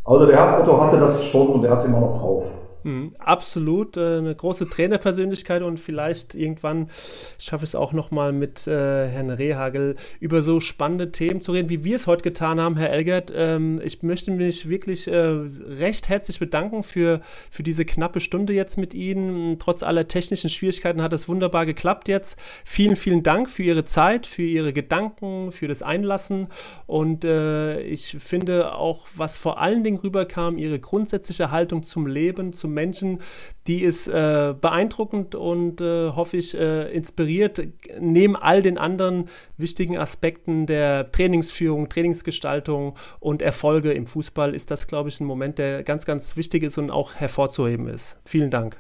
Also 0.03 0.25
der 0.25 0.59
Otto 0.61 0.81
hatte 0.81 0.97
das 0.97 1.23
schon 1.25 1.47
und 1.47 1.61
der 1.61 1.71
hat 1.71 1.79
es 1.79 1.85
immer 1.85 1.99
noch 1.99 2.17
drauf. 2.19 2.49
Mhm, 2.87 3.11
absolut, 3.19 3.97
äh, 3.97 4.19
eine 4.19 4.33
große 4.33 4.69
Trainerpersönlichkeit 4.69 5.61
und 5.61 5.77
vielleicht 5.77 6.35
irgendwann 6.35 6.89
schaffe 7.37 7.65
ich 7.65 7.71
es 7.71 7.75
auch 7.75 7.91
nochmal 7.91 8.31
mit 8.31 8.65
äh, 8.65 9.09
Herrn 9.09 9.29
Rehagel 9.29 9.97
über 10.21 10.41
so 10.41 10.61
spannende 10.61 11.11
Themen 11.11 11.41
zu 11.41 11.51
reden, 11.51 11.67
wie 11.67 11.83
wir 11.83 11.97
es 11.97 12.07
heute 12.07 12.23
getan 12.23 12.61
haben, 12.61 12.77
Herr 12.77 12.89
Elgert. 12.91 13.29
Ähm, 13.35 13.81
ich 13.83 14.03
möchte 14.03 14.31
mich 14.31 14.69
wirklich 14.69 15.09
äh, 15.09 15.17
recht 15.17 16.07
herzlich 16.07 16.39
bedanken 16.39 16.81
für, 16.81 17.19
für 17.51 17.61
diese 17.61 17.83
knappe 17.83 18.21
Stunde 18.21 18.53
jetzt 18.53 18.77
mit 18.77 18.93
Ihnen. 18.93 19.59
Trotz 19.59 19.83
aller 19.83 20.07
technischen 20.07 20.49
Schwierigkeiten 20.49 21.01
hat 21.01 21.11
es 21.11 21.27
wunderbar 21.27 21.65
geklappt 21.65 22.07
jetzt. 22.07 22.39
Vielen, 22.63 22.95
vielen 22.95 23.21
Dank 23.21 23.49
für 23.49 23.63
Ihre 23.63 23.83
Zeit, 23.83 24.25
für 24.25 24.43
Ihre 24.43 24.71
Gedanken, 24.71 25.51
für 25.51 25.67
das 25.67 25.81
Einlassen 25.81 26.47
und 26.85 27.25
äh, 27.25 27.81
ich 27.81 28.15
finde 28.17 28.73
auch, 28.75 29.07
was 29.13 29.35
vor 29.35 29.59
allen 29.59 29.83
Dingen 29.83 29.97
rüberkam, 29.97 30.57
Ihre 30.57 30.79
grundsätzliche 30.79 31.51
Haltung 31.51 31.83
zum 31.83 32.07
Leben, 32.07 32.53
zum 32.53 32.76
Menschen, 32.77 33.19
die 33.65 33.81
ist 33.81 34.07
äh, 34.07 34.53
beeindruckend 34.59 35.35
und 35.35 35.81
äh, 35.81 36.11
hoffe 36.11 36.37
ich 36.37 36.57
äh, 36.57 36.91
inspiriert. 36.93 37.67
Neben 37.99 38.35
all 38.35 38.61
den 38.61 38.77
anderen 38.77 39.25
wichtigen 39.57 39.97
Aspekten 39.97 40.67
der 40.67 41.11
Trainingsführung, 41.11 41.89
Trainingsgestaltung 41.89 42.93
und 43.19 43.41
Erfolge 43.41 43.91
im 43.91 44.05
Fußball 44.05 44.53
ist 44.53 44.69
das, 44.69 44.87
glaube 44.87 45.09
ich, 45.09 45.19
ein 45.19 45.25
Moment, 45.25 45.57
der 45.57 45.83
ganz, 45.83 46.05
ganz 46.05 46.37
wichtig 46.37 46.63
ist 46.63 46.77
und 46.77 46.91
auch 46.91 47.15
hervorzuheben 47.15 47.87
ist. 47.87 48.17
Vielen 48.25 48.51
Dank. 48.51 48.77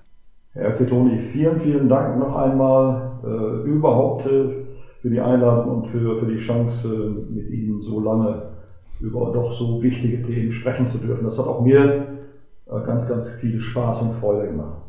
Herr 0.53 0.71
Toni, 0.71 1.19
vielen, 1.19 1.59
vielen 1.59 1.89
Dank 1.89 2.17
noch 2.19 2.35
einmal 2.35 3.19
äh, 3.23 3.69
überhaupt 3.69 4.25
äh, 4.25 4.65
für 5.01 5.09
die 5.09 5.19
Einladung 5.19 5.77
und 5.77 5.87
für, 5.87 6.17
für 6.17 6.25
die 6.25 6.37
Chance, 6.37 7.25
mit 7.29 7.49
Ihnen 7.49 7.81
so 7.81 7.99
lange 7.99 8.41
über 8.99 9.31
doch 9.31 9.53
so 9.53 9.81
wichtige 9.83 10.21
Themen 10.21 10.51
sprechen 10.51 10.87
zu 10.87 10.97
dürfen. 10.97 11.25
Das 11.25 11.37
hat 11.37 11.45
auch 11.45 11.61
mir 11.61 12.07
ganz, 12.67 13.07
ganz 13.07 13.29
viel 13.29 13.59
Spaß 13.59 14.01
und 14.01 14.13
Freude 14.19 14.47
gemacht. 14.47 14.86